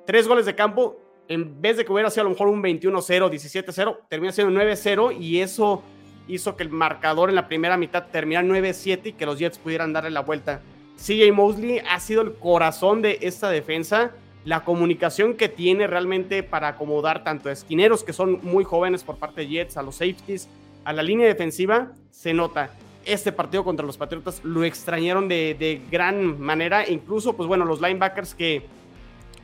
tres 0.07 0.27
goles 0.27 0.47
de 0.47 0.55
campo. 0.55 0.97
En 1.29 1.61
vez 1.61 1.77
de 1.77 1.85
que 1.85 1.93
hubiera 1.93 2.11
sido 2.11 2.23
a 2.23 2.25
lo 2.25 2.31
mejor 2.31 2.49
un 2.49 2.63
21-0, 2.63 3.31
17-0, 3.31 3.99
termina 4.09 4.33
siendo 4.33 4.59
9-0 4.59 5.19
y 5.21 5.41
eso 5.41 5.83
hizo 6.27 6.57
que 6.57 6.63
el 6.63 6.71
marcador 6.71 7.29
en 7.29 7.35
la 7.35 7.49
primera 7.49 7.77
mitad 7.77 8.07
terminara 8.07 8.47
9-7 8.47 9.01
y 9.07 9.13
que 9.13 9.27
los 9.27 9.39
Jets 9.39 9.59
pudieran 9.59 9.93
darle 9.93 10.11
la 10.11 10.21
vuelta. 10.21 10.63
CJ 10.97 11.33
Mosley 11.33 11.81
ha 11.89 12.01
sido 12.01 12.23
el 12.23 12.35
corazón 12.35 13.03
de 13.03 13.19
esta 13.23 13.51
defensa 13.51 14.13
la 14.45 14.65
comunicación 14.65 15.35
que 15.35 15.51
tiene 15.51 15.87
realmente 15.87 16.43
para 16.43 16.69
acomodar 16.69 17.23
tanto 17.23 17.51
a 17.51 17.53
esquineros 17.53 18.03
que 18.03 18.15
son 18.15 18.41
muy 18.43 18.65
jóvenes 18.65 19.05
por 19.05 19.17
parte 19.17 19.43
de 19.43 19.49
Jets, 19.49 19.77
a 19.77 19.83
los 19.83 19.97
safeties, 19.97 20.49
a 20.85 20.95
la 20.95 21.03
línea 21.03 21.27
defensiva, 21.27 21.93
se 22.11 22.33
nota. 22.33 22.71
Este 23.05 23.31
partido 23.31 23.63
contra 23.63 23.85
los 23.85 23.99
Patriotas 23.99 24.43
lo 24.45 24.65
extrañaron 24.65 25.29
de, 25.29 25.83
gran 25.91 26.41
manera, 26.41 26.89
incluso 26.89 27.37
pues 27.37 27.47
bueno, 27.47 27.67
los 27.67 27.83
linebackers 27.83 28.35
que, 28.35 28.63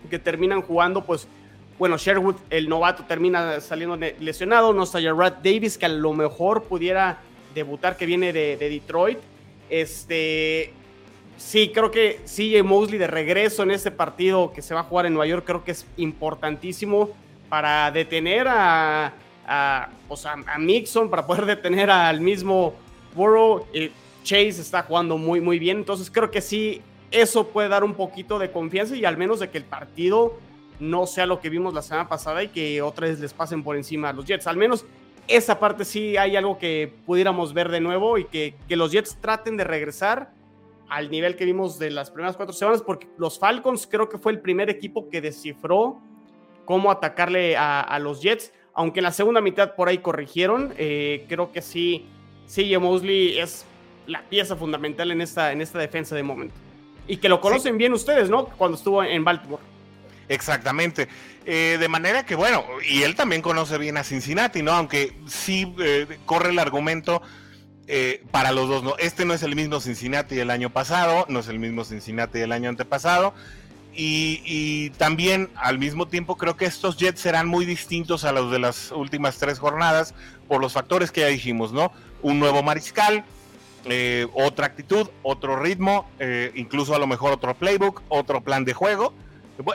que 0.08 0.18
terminan 0.18 0.62
jugando 0.62 1.04
pues 1.04 1.28
bueno, 1.78 1.96
Sherwood, 1.98 2.36
el 2.50 2.68
novato, 2.68 3.04
termina 3.04 3.60
saliendo 3.60 3.96
lesionado. 4.20 4.72
No 4.72 4.84
está 4.84 5.00
Rat 5.00 5.42
Davis, 5.42 5.76
que 5.76 5.86
a 5.86 5.88
lo 5.88 6.12
mejor 6.12 6.64
pudiera 6.64 7.18
debutar, 7.54 7.96
que 7.96 8.06
viene 8.06 8.32
de, 8.32 8.56
de 8.56 8.68
Detroit. 8.68 9.18
Este, 9.68 10.72
Sí, 11.36 11.72
creo 11.74 11.90
que 11.90 12.20
CJ 12.24 12.62
Mosley 12.62 12.98
de 12.98 13.06
regreso 13.06 13.64
en 13.64 13.72
este 13.72 13.90
partido 13.90 14.52
que 14.52 14.62
se 14.62 14.72
va 14.72 14.80
a 14.80 14.84
jugar 14.84 15.06
en 15.06 15.14
Nueva 15.14 15.26
York, 15.26 15.44
creo 15.44 15.64
que 15.64 15.72
es 15.72 15.86
importantísimo 15.96 17.10
para 17.48 17.90
detener 17.90 18.46
a, 18.48 19.12
a, 19.46 19.88
a, 20.46 20.58
Mixon, 20.58 21.10
para 21.10 21.26
poder 21.26 21.46
detener 21.46 21.90
al 21.90 22.20
mismo 22.20 22.74
Burrow. 23.14 23.66
Chase 24.22 24.60
está 24.60 24.82
jugando 24.82 25.18
muy, 25.18 25.40
muy 25.40 25.58
bien, 25.58 25.78
entonces 25.78 26.10
creo 26.10 26.30
que 26.30 26.40
sí, 26.40 26.80
eso 27.10 27.48
puede 27.48 27.68
dar 27.68 27.84
un 27.84 27.94
poquito 27.94 28.38
de 28.38 28.50
confianza 28.50 28.96
y 28.96 29.04
al 29.04 29.16
menos 29.16 29.40
de 29.40 29.50
que 29.50 29.58
el 29.58 29.64
partido 29.64 30.38
no 30.80 31.06
sea 31.06 31.26
lo 31.26 31.40
que 31.40 31.50
vimos 31.50 31.74
la 31.74 31.82
semana 31.82 32.08
pasada 32.08 32.42
y 32.42 32.48
que 32.48 32.82
otra 32.82 33.08
vez 33.08 33.20
les 33.20 33.32
pasen 33.32 33.62
por 33.62 33.76
encima 33.76 34.10
a 34.10 34.12
los 34.12 34.24
Jets. 34.24 34.46
Al 34.46 34.56
menos 34.56 34.84
esa 35.28 35.58
parte 35.58 35.84
sí 35.84 36.16
hay 36.16 36.36
algo 36.36 36.58
que 36.58 36.92
pudiéramos 37.06 37.54
ver 37.54 37.70
de 37.70 37.80
nuevo 37.80 38.18
y 38.18 38.24
que, 38.24 38.54
que 38.68 38.76
los 38.76 38.92
Jets 38.92 39.16
traten 39.20 39.56
de 39.56 39.64
regresar 39.64 40.30
al 40.88 41.10
nivel 41.10 41.36
que 41.36 41.44
vimos 41.44 41.78
de 41.78 41.90
las 41.90 42.10
primeras 42.10 42.36
cuatro 42.36 42.52
semanas, 42.52 42.82
porque 42.82 43.08
los 43.16 43.38
Falcons 43.38 43.86
creo 43.86 44.08
que 44.08 44.18
fue 44.18 44.32
el 44.32 44.40
primer 44.40 44.68
equipo 44.70 45.08
que 45.08 45.20
descifró 45.20 46.00
cómo 46.64 46.90
atacarle 46.90 47.56
a, 47.56 47.98
los 47.98 48.22
Jets, 48.22 48.52
aunque 48.74 49.00
en 49.00 49.04
la 49.04 49.12
segunda 49.12 49.40
mitad 49.40 49.74
por 49.74 49.88
ahí 49.88 49.98
corrigieron, 49.98 50.74
eh, 50.78 51.24
creo 51.28 51.52
que 51.52 51.62
sí, 51.62 52.06
sí, 52.46 52.76
Mosley 52.78 53.38
es 53.38 53.66
la 54.06 54.22
pieza 54.22 54.56
fundamental 54.56 55.10
en 55.10 55.20
esta, 55.20 55.52
en 55.52 55.60
esta 55.60 55.78
defensa 55.78 56.14
de 56.14 56.22
momento. 56.22 56.54
Y 57.06 57.18
que 57.18 57.28
lo 57.28 57.40
conocen 57.40 57.76
bien 57.76 57.92
ustedes, 57.92 58.30
¿no? 58.30 58.46
Cuando 58.46 58.76
estuvo 58.76 59.02
en 59.02 59.24
Baltimore. 59.24 59.62
Exactamente. 60.28 61.08
Eh, 61.46 61.76
de 61.78 61.88
manera 61.88 62.24
que, 62.24 62.34
bueno, 62.34 62.64
y 62.88 63.02
él 63.02 63.14
también 63.14 63.42
conoce 63.42 63.76
bien 63.76 63.96
a 63.96 64.04
Cincinnati, 64.04 64.62
¿no? 64.62 64.72
Aunque 64.72 65.14
sí 65.26 65.74
eh, 65.78 66.18
corre 66.24 66.50
el 66.50 66.58
argumento 66.58 67.20
eh, 67.86 68.22
para 68.30 68.50
los 68.52 68.68
dos, 68.68 68.82
¿no? 68.82 68.96
Este 68.98 69.26
no 69.26 69.34
es 69.34 69.42
el 69.42 69.54
mismo 69.54 69.80
Cincinnati 69.80 70.34
del 70.36 70.50
año 70.50 70.70
pasado, 70.70 71.26
no 71.28 71.40
es 71.40 71.48
el 71.48 71.58
mismo 71.58 71.84
Cincinnati 71.84 72.38
del 72.38 72.52
año 72.52 72.70
antepasado. 72.70 73.34
Y, 73.96 74.90
también 74.98 75.50
al 75.54 75.78
mismo 75.78 76.08
tiempo 76.08 76.36
creo 76.36 76.56
que 76.56 76.64
estos 76.64 76.96
Jets 76.96 77.20
serán 77.20 77.46
muy 77.46 77.64
distintos 77.64 78.24
a 78.24 78.32
los 78.32 78.50
de 78.50 78.58
las 78.58 78.90
últimas 78.90 79.38
tres 79.38 79.60
jornadas 79.60 80.14
por 80.48 80.60
los 80.60 80.72
factores 80.72 81.12
que 81.12 81.20
ya 81.20 81.28
dijimos, 81.28 81.72
¿no? 81.72 81.92
Un 82.20 82.40
nuevo 82.40 82.64
mariscal, 82.64 83.24
otra 84.32 84.66
actitud, 84.66 85.10
otro 85.22 85.54
ritmo, 85.54 86.10
incluso 86.56 86.96
a 86.96 86.98
lo 86.98 87.06
mejor 87.06 87.34
otro 87.34 87.54
playbook, 87.54 88.02
otro 88.08 88.40
plan 88.40 88.64
de 88.64 88.72
juego 88.72 89.14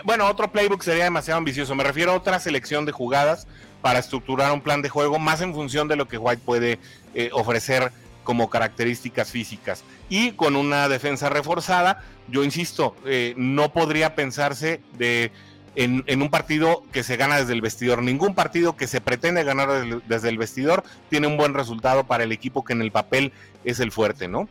bueno, 0.04 0.28
otro 0.28 0.52
playbook 0.52 0.84
sería 0.84 1.06
demasiado 1.06 1.38
ambicioso. 1.38 1.76
Me 1.76 1.84
refiero 1.84 2.12
a 2.12 2.16
otra 2.16 2.40
selección 2.40 2.86
de 2.86 2.92
jugadas 2.92 3.48
para 3.82 4.00
estructurar 4.00 4.52
un 4.52 4.62
plan 4.62 4.82
de 4.82 4.90
juego 4.90 5.20
más 5.20 5.42
en 5.42 5.54
función 5.54 5.88
de 5.88 5.96
lo 5.96 6.08
que 6.08 6.18
White 6.18 6.42
puede 6.46 6.80
eh, 7.14 7.30
ofrecer 7.34 7.92
como 8.24 8.50
características 8.50 9.32
físicas. 9.32 9.84
Y 10.10 10.34
con 10.34 10.56
una 10.56 10.90
defensa 10.90 11.30
reforzada, 11.30 12.04
yo 12.28 12.44
insisto, 12.44 12.96
eh, 13.06 13.34
no 13.38 13.72
podría 13.72 14.16
pensarse 14.16 14.82
de 14.98 15.32
en, 15.76 16.22
un 16.22 16.30
partido 16.30 16.84
que 16.92 17.04
se 17.04 17.16
gana 17.16 17.38
desde 17.38 17.54
el 17.54 17.62
vestidor. 17.62 18.04
Ningún 18.04 18.36
partido 18.36 18.76
que 18.76 18.88
se 18.88 19.02
pretende 19.02 19.44
ganar 19.44 20.02
desde 20.08 20.30
el 20.30 20.38
vestidor 20.38 20.84
tiene 21.10 21.28
un 21.28 21.38
buen 21.38 21.54
resultado 21.54 22.04
para 22.06 22.24
el 22.24 22.32
equipo 22.32 22.64
que 22.64 22.74
en 22.74 22.82
el 22.82 22.92
papel 22.92 23.32
es 23.64 23.80
el 23.80 23.92
fuerte, 23.92 24.28
¿no? 24.28 24.50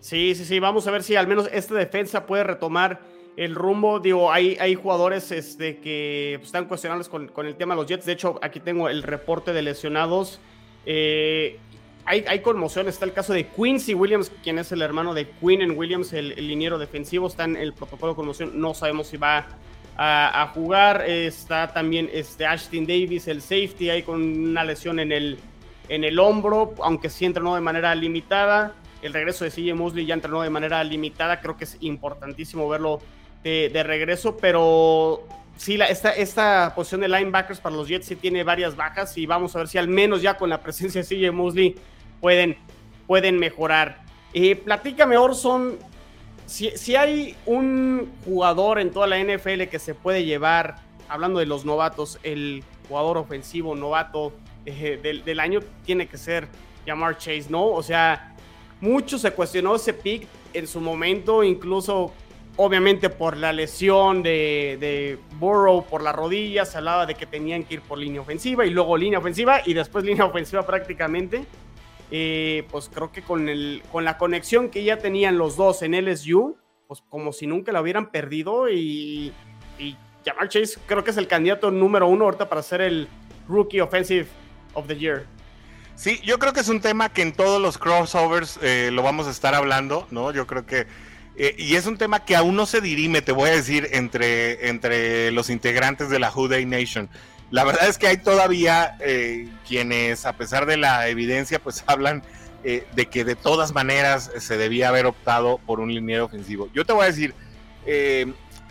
Sí, 0.00 0.34
sí, 0.34 0.44
sí. 0.44 0.60
Vamos 0.60 0.86
a 0.86 0.90
ver 0.90 1.02
si 1.02 1.16
al 1.16 1.26
menos 1.26 1.48
esta 1.52 1.74
defensa 1.74 2.26
puede 2.26 2.44
retomar 2.44 3.00
el 3.38 3.54
rumbo, 3.54 4.00
digo, 4.00 4.32
hay, 4.32 4.56
hay 4.60 4.74
jugadores 4.74 5.30
este, 5.30 5.78
que 5.78 6.34
están 6.42 6.64
cuestionables 6.64 7.08
con, 7.08 7.28
con, 7.28 7.46
el 7.46 7.54
tema 7.54 7.74
de 7.74 7.80
los 7.80 7.88
Jets. 7.88 8.04
De 8.04 8.12
hecho, 8.12 8.40
aquí 8.42 8.58
tengo 8.58 8.88
el 8.88 9.04
reporte 9.04 9.52
de 9.52 9.62
lesionados. 9.62 10.40
Eh, 10.84 11.56
hay, 12.04 12.24
hay, 12.26 12.40
conmoción. 12.40 12.88
Está 12.88 13.04
el 13.04 13.12
caso 13.12 13.32
de 13.32 13.46
Quincy 13.46 13.94
Williams, 13.94 14.32
quien 14.42 14.58
es 14.58 14.72
el 14.72 14.82
hermano 14.82 15.14
de 15.14 15.28
Quinn 15.28 15.62
en 15.62 15.78
Williams, 15.78 16.12
el, 16.14 16.30
liniero 16.34 16.78
defensivo. 16.78 17.28
Está 17.28 17.44
en 17.44 17.54
el 17.54 17.74
protocolo 17.74 18.12
de 18.12 18.16
conmoción. 18.16 18.60
No 18.60 18.74
sabemos 18.74 19.06
si 19.06 19.16
va 19.16 19.46
a, 19.96 20.50
jugar. 20.52 21.08
Está 21.08 21.72
también 21.72 22.10
este 22.12 22.44
Ashton 22.44 22.88
Davis, 22.88 23.28
el 23.28 23.40
safety, 23.40 23.88
ahí 23.90 24.02
con 24.02 24.20
una 24.20 24.64
lesión 24.64 24.98
en 24.98 25.12
el, 25.12 25.38
en 25.88 26.02
el 26.02 26.18
hombro, 26.18 26.74
aunque 26.82 27.08
sí 27.08 27.24
entrenó 27.24 27.54
de 27.54 27.60
manera 27.60 27.94
limitada. 27.94 28.74
El 29.00 29.12
regreso 29.12 29.44
de 29.44 29.52
CJ 29.52 29.76
Mosley 29.76 30.06
ya 30.06 30.14
entrenó 30.14 30.42
de 30.42 30.50
manera 30.50 30.82
limitada. 30.82 31.40
Creo 31.40 31.56
que 31.56 31.62
es 31.62 31.76
importantísimo 31.78 32.68
verlo 32.68 32.98
de, 33.42 33.82
regreso, 33.82 34.36
pero 34.36 35.26
sí, 35.56 35.78
esta, 35.88 36.10
esta 36.12 36.72
posición 36.74 37.00
de 37.00 37.08
linebackers 37.08 37.60
para 37.60 37.74
los 37.74 37.88
Jets 37.88 38.06
sí 38.06 38.16
tiene 38.16 38.44
varias 38.44 38.76
bajas 38.76 39.16
y 39.16 39.26
vamos 39.26 39.54
a 39.54 39.60
ver 39.60 39.68
si 39.68 39.78
al 39.78 39.88
menos 39.88 40.22
ya 40.22 40.36
con 40.36 40.50
la 40.50 40.60
presencia 40.60 41.02
de 41.02 41.06
CJ 41.06 41.32
Mosley 41.32 41.76
pueden, 42.20 42.56
pueden 43.06 43.38
mejorar. 43.38 44.02
Eh, 44.34 44.56
platícame, 44.56 45.16
Orson, 45.16 45.78
si, 46.46 46.70
si, 46.76 46.96
hay 46.96 47.36
un 47.46 48.10
jugador 48.24 48.78
en 48.78 48.90
toda 48.90 49.06
la 49.06 49.18
NFL 49.18 49.64
que 49.64 49.78
se 49.78 49.94
puede 49.94 50.24
llevar, 50.24 50.76
hablando 51.08 51.38
de 51.38 51.46
los 51.46 51.64
novatos, 51.64 52.18
el 52.22 52.64
jugador 52.88 53.18
ofensivo 53.18 53.74
novato 53.74 54.32
eh, 54.66 54.98
del, 55.02 55.24
del, 55.24 55.40
año 55.40 55.60
tiene 55.84 56.08
que 56.08 56.18
ser 56.18 56.48
Jamar 56.86 57.18
Chase, 57.18 57.46
¿no? 57.48 57.66
O 57.66 57.82
sea, 57.82 58.34
mucho 58.80 59.18
se 59.18 59.30
cuestionó 59.32 59.76
ese 59.76 59.92
pick 59.92 60.26
en 60.52 60.66
su 60.66 60.80
momento, 60.80 61.42
incluso 61.42 62.12
obviamente 62.58 63.08
por 63.08 63.36
la 63.36 63.52
lesión 63.52 64.22
de, 64.22 64.76
de, 64.80 65.18
Burrow 65.38 65.86
por 65.86 66.02
la 66.02 66.12
rodilla, 66.12 66.64
se 66.64 66.78
hablaba 66.78 67.06
de 67.06 67.14
que 67.14 67.24
tenían 67.24 67.62
que 67.62 67.74
ir 67.74 67.80
por 67.80 67.98
línea 67.98 68.20
ofensiva 68.20 68.66
y 68.66 68.70
luego 68.70 68.96
línea 68.96 69.20
ofensiva 69.20 69.62
y 69.64 69.74
después 69.74 70.04
línea 70.04 70.24
ofensiva 70.24 70.66
prácticamente. 70.66 71.46
Eh, 72.10 72.66
pues 72.70 72.90
creo 72.92 73.12
que 73.12 73.22
con, 73.22 73.48
el, 73.48 73.82
con 73.92 74.04
la 74.04 74.18
conexión 74.18 74.70
que 74.70 74.82
ya 74.82 74.98
tenían 74.98 75.38
los 75.38 75.56
dos 75.56 75.82
en 75.82 75.92
LSU, 75.92 76.56
pues 76.88 77.02
como 77.08 77.32
si 77.32 77.46
nunca 77.46 77.70
la 77.70 77.80
hubieran 77.80 78.10
perdido 78.10 78.68
y, 78.68 79.32
y 79.78 79.96
Jamal 80.24 80.48
Chase 80.48 80.80
creo 80.86 81.04
que 81.04 81.10
es 81.10 81.16
el 81.16 81.28
candidato 81.28 81.70
número 81.70 82.08
uno 82.08 82.24
ahorita 82.24 82.48
para 82.48 82.62
ser 82.62 82.80
el 82.80 83.08
Rookie 83.46 83.80
Offensive 83.80 84.26
of 84.74 84.86
the 84.88 84.96
Year. 84.96 85.26
Sí, 85.94 86.20
yo 86.24 86.38
creo 86.38 86.52
que 86.52 86.60
es 86.60 86.68
un 86.68 86.80
tema 86.80 87.08
que 87.08 87.22
en 87.22 87.32
todos 87.32 87.60
los 87.60 87.76
crossovers 87.76 88.58
eh, 88.62 88.90
lo 88.92 89.02
vamos 89.02 89.26
a 89.26 89.30
estar 89.30 89.54
hablando, 89.54 90.06
¿no? 90.10 90.32
Yo 90.32 90.46
creo 90.46 90.64
que 90.64 90.86
eh, 91.40 91.54
y 91.56 91.76
es 91.76 91.86
un 91.86 91.96
tema 91.96 92.24
que 92.24 92.34
aún 92.34 92.56
no 92.56 92.66
se 92.66 92.80
dirime, 92.80 93.22
te 93.22 93.30
voy 93.30 93.48
a 93.48 93.52
decir, 93.52 93.88
entre, 93.92 94.68
entre 94.68 95.30
los 95.30 95.50
integrantes 95.50 96.10
de 96.10 96.18
la 96.18 96.32
Houday 96.32 96.66
Nation. 96.66 97.08
La 97.52 97.62
verdad 97.62 97.88
es 97.88 97.96
que 97.96 98.08
hay 98.08 98.16
todavía 98.16 98.96
eh, 98.98 99.48
quienes, 99.66 100.26
a 100.26 100.32
pesar 100.32 100.66
de 100.66 100.76
la 100.76 101.06
evidencia, 101.08 101.60
pues 101.60 101.84
hablan 101.86 102.24
eh, 102.64 102.88
de 102.92 103.06
que 103.06 103.24
de 103.24 103.36
todas 103.36 103.72
maneras 103.72 104.32
se 104.38 104.56
debía 104.56 104.88
haber 104.88 105.06
optado 105.06 105.58
por 105.64 105.78
un 105.78 105.94
liniero 105.94 106.24
ofensivo. 106.24 106.68
Yo 106.74 106.84
te 106.84 106.92
voy 106.92 107.04
a 107.04 107.06
decir, 107.06 107.32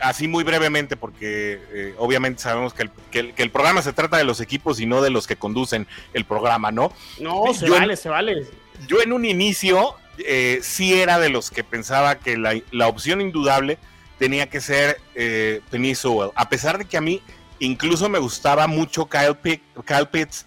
así 0.02 0.28
muy 0.28 0.44
brevemente, 0.44 0.98
porque 0.98 1.94
obviamente 1.98 2.42
sabemos 2.42 2.74
que 2.74 2.84
el, 2.84 2.92
que 3.10 3.42
el, 3.42 3.50
programa 3.50 3.82
se 3.82 3.94
trata 3.94 4.18
de 4.18 4.26
los 4.26 4.42
equipos 4.42 4.82
y 4.82 4.86
no 4.86 5.02
de 5.02 5.10
los 5.10 5.26
que 5.26 5.38
conducen 5.38 5.88
el 6.14 6.26
programa, 6.26 6.72
¿no? 6.72 6.92
No, 7.20 7.54
se 7.54 7.70
vale, 7.70 7.96
se 7.96 8.10
vale. 8.10 8.46
Yo 8.88 9.02
en 9.02 9.14
un 9.14 9.26
inicio 9.26 9.96
eh, 10.20 10.60
sí 10.62 10.94
era 10.94 11.20
de 11.20 11.30
los 11.30 11.52
que 11.52 11.64
pensaba 11.64 12.16
que 12.16 12.38
la, 12.38 12.88
opción 12.88 13.22
indudable 13.22 13.78
tenía 14.18 14.48
que 14.48 14.62
ser 14.62 15.00
eh, 15.16 15.62
Penny 15.70 15.96
Sewell. 15.96 16.32
A 16.36 16.50
pesar 16.50 16.78
de 16.78 16.86
que 16.86 16.98
a 16.98 17.02
mí 17.02 17.22
incluso 17.60 18.10
me 18.10 18.20
gustaba 18.20 18.68
mucho 18.68 19.08
Kyle, 19.08 19.36
Pitts 19.36 20.46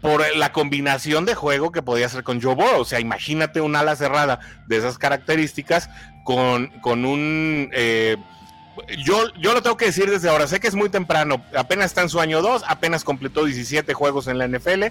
por, 0.00 0.36
la 0.36 0.52
combinación 0.52 1.24
de 1.24 1.34
juego 1.34 1.72
que 1.72 1.82
podía 1.82 2.06
hacer 2.06 2.22
con 2.22 2.40
Joe 2.40 2.54
Burrow. 2.54 2.80
O 2.80 2.84
sea, 2.84 3.00
imagínate 3.00 3.60
un 3.60 3.76
ala 3.76 3.96
cerrada 3.96 4.40
de 4.66 4.76
esas 4.76 4.98
características 4.98 5.88
con, 6.24 6.68
con 6.80 7.04
un... 7.04 7.70
Eh, 7.72 8.16
yo, 9.04 9.32
yo 9.40 9.54
lo 9.54 9.62
tengo 9.62 9.76
que 9.76 9.86
decir 9.86 10.10
desde 10.10 10.28
ahora, 10.28 10.46
sé 10.46 10.60
que 10.60 10.68
es 10.68 10.74
muy 10.74 10.90
temprano, 10.90 11.42
apenas 11.56 11.86
está 11.86 12.02
en 12.02 12.10
su 12.10 12.20
año 12.20 12.42
2, 12.42 12.62
apenas 12.68 13.04
completó 13.04 13.46
17 13.46 13.94
juegos 13.94 14.28
en 14.28 14.36
la 14.36 14.46
NFL, 14.46 14.84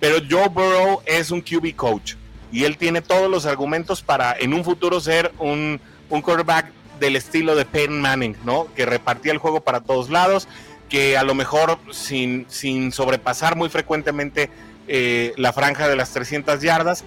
pero 0.00 0.18
Joe 0.28 0.48
Burrow 0.50 1.00
es 1.06 1.30
un 1.30 1.40
QB 1.40 1.74
coach 1.74 2.16
y 2.52 2.64
él 2.64 2.76
tiene 2.76 3.00
todos 3.00 3.30
los 3.30 3.46
argumentos 3.46 4.02
para 4.02 4.36
en 4.38 4.54
un 4.54 4.62
futuro 4.62 5.00
ser 5.00 5.32
un, 5.38 5.80
un 6.10 6.22
quarterback 6.22 6.66
del 7.00 7.16
estilo 7.16 7.56
de 7.56 7.64
Peyton 7.64 8.00
Manning, 8.00 8.36
¿no? 8.44 8.68
Que 8.76 8.86
repartía 8.86 9.32
el 9.32 9.38
juego 9.38 9.62
para 9.62 9.80
todos 9.80 10.10
lados, 10.10 10.46
que 10.88 11.16
a 11.16 11.24
lo 11.24 11.34
mejor 11.34 11.78
sin, 11.90 12.46
sin 12.48 12.92
sobrepasar 12.92 13.56
muy 13.56 13.70
frecuentemente 13.70 14.50
eh, 14.86 15.32
la 15.36 15.52
franja 15.52 15.88
de 15.88 15.96
las 15.96 16.12
300 16.12 16.60
yardas, 16.60 17.04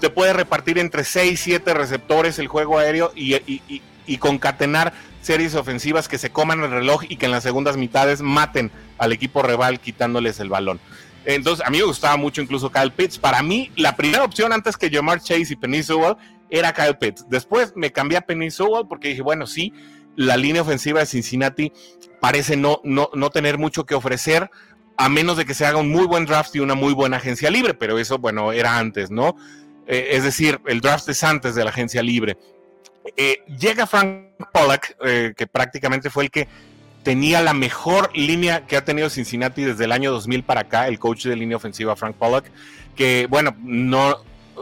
te 0.00 0.10
puede 0.10 0.34
repartir 0.34 0.78
entre 0.78 1.04
6, 1.04 1.40
7 1.40 1.72
receptores 1.72 2.38
el 2.38 2.48
juego 2.48 2.78
aéreo 2.78 3.12
y, 3.14 3.34
y, 3.34 3.82
y, 4.06 4.18
concatenar 4.18 4.92
series 5.22 5.54
ofensivas 5.54 6.08
que 6.08 6.18
se 6.18 6.30
coman 6.30 6.62
el 6.62 6.70
reloj 6.70 7.04
y 7.08 7.16
que 7.16 7.24
en 7.26 7.32
las 7.32 7.42
segundas 7.42 7.76
mitades 7.78 8.20
maten 8.20 8.70
al 8.98 9.12
equipo 9.12 9.42
rival 9.42 9.80
quitándoles 9.80 10.38
el 10.40 10.50
balón. 10.50 10.80
Entonces, 11.24 11.66
a 11.66 11.70
mí 11.70 11.78
me 11.78 11.84
gustaba 11.84 12.16
mucho 12.16 12.42
incluso 12.42 12.70
Kyle 12.70 12.90
Pitts. 12.90 13.18
Para 13.18 13.42
mí, 13.42 13.70
la 13.76 13.96
primera 13.96 14.24
opción 14.24 14.52
antes 14.52 14.76
que 14.76 14.90
Jamar 14.90 15.20
Chase 15.20 15.52
y 15.52 15.56
Penny 15.56 15.82
Sewell 15.82 16.16
era 16.50 16.72
Kyle 16.72 16.96
Pitts. 16.96 17.26
Después 17.28 17.72
me 17.76 17.92
cambié 17.92 18.18
a 18.18 18.20
Penny 18.20 18.50
Sewell 18.50 18.86
porque 18.88 19.08
dije, 19.08 19.22
bueno, 19.22 19.46
sí, 19.46 19.72
la 20.16 20.36
línea 20.36 20.62
ofensiva 20.62 21.00
de 21.00 21.06
Cincinnati 21.06 21.72
parece 22.20 22.56
no, 22.56 22.80
no, 22.84 23.10
no 23.14 23.30
tener 23.30 23.58
mucho 23.58 23.84
que 23.84 23.94
ofrecer, 23.94 24.50
a 24.96 25.08
menos 25.08 25.36
de 25.36 25.44
que 25.44 25.54
se 25.54 25.66
haga 25.66 25.78
un 25.78 25.90
muy 25.90 26.06
buen 26.06 26.24
draft 26.24 26.54
y 26.54 26.60
una 26.60 26.74
muy 26.74 26.94
buena 26.94 27.16
agencia 27.16 27.50
libre, 27.50 27.74
pero 27.74 27.98
eso, 27.98 28.18
bueno, 28.18 28.52
era 28.52 28.78
antes, 28.78 29.10
¿no? 29.10 29.36
Eh, 29.86 30.10
es 30.12 30.24
decir, 30.24 30.60
el 30.66 30.80
draft 30.80 31.08
es 31.08 31.22
antes 31.24 31.54
de 31.54 31.64
la 31.64 31.70
agencia 31.70 32.02
libre. 32.02 32.38
Eh, 33.16 33.42
llega 33.58 33.86
Frank 33.86 34.28
Pollack, 34.52 34.96
eh, 35.04 35.34
que 35.36 35.46
prácticamente 35.46 36.10
fue 36.10 36.24
el 36.24 36.30
que 36.30 36.48
tenía 37.04 37.40
la 37.42 37.54
mejor 37.54 38.10
línea 38.16 38.66
que 38.66 38.76
ha 38.76 38.84
tenido 38.84 39.08
Cincinnati 39.08 39.62
desde 39.62 39.84
el 39.84 39.92
año 39.92 40.10
2000 40.10 40.42
para 40.42 40.62
acá, 40.62 40.88
el 40.88 40.98
coach 40.98 41.26
de 41.26 41.36
línea 41.36 41.56
ofensiva 41.56 41.94
Frank 41.94 42.16
Pollock, 42.16 42.46
que 42.96 43.26
bueno, 43.30 43.54
no, 43.62 44.16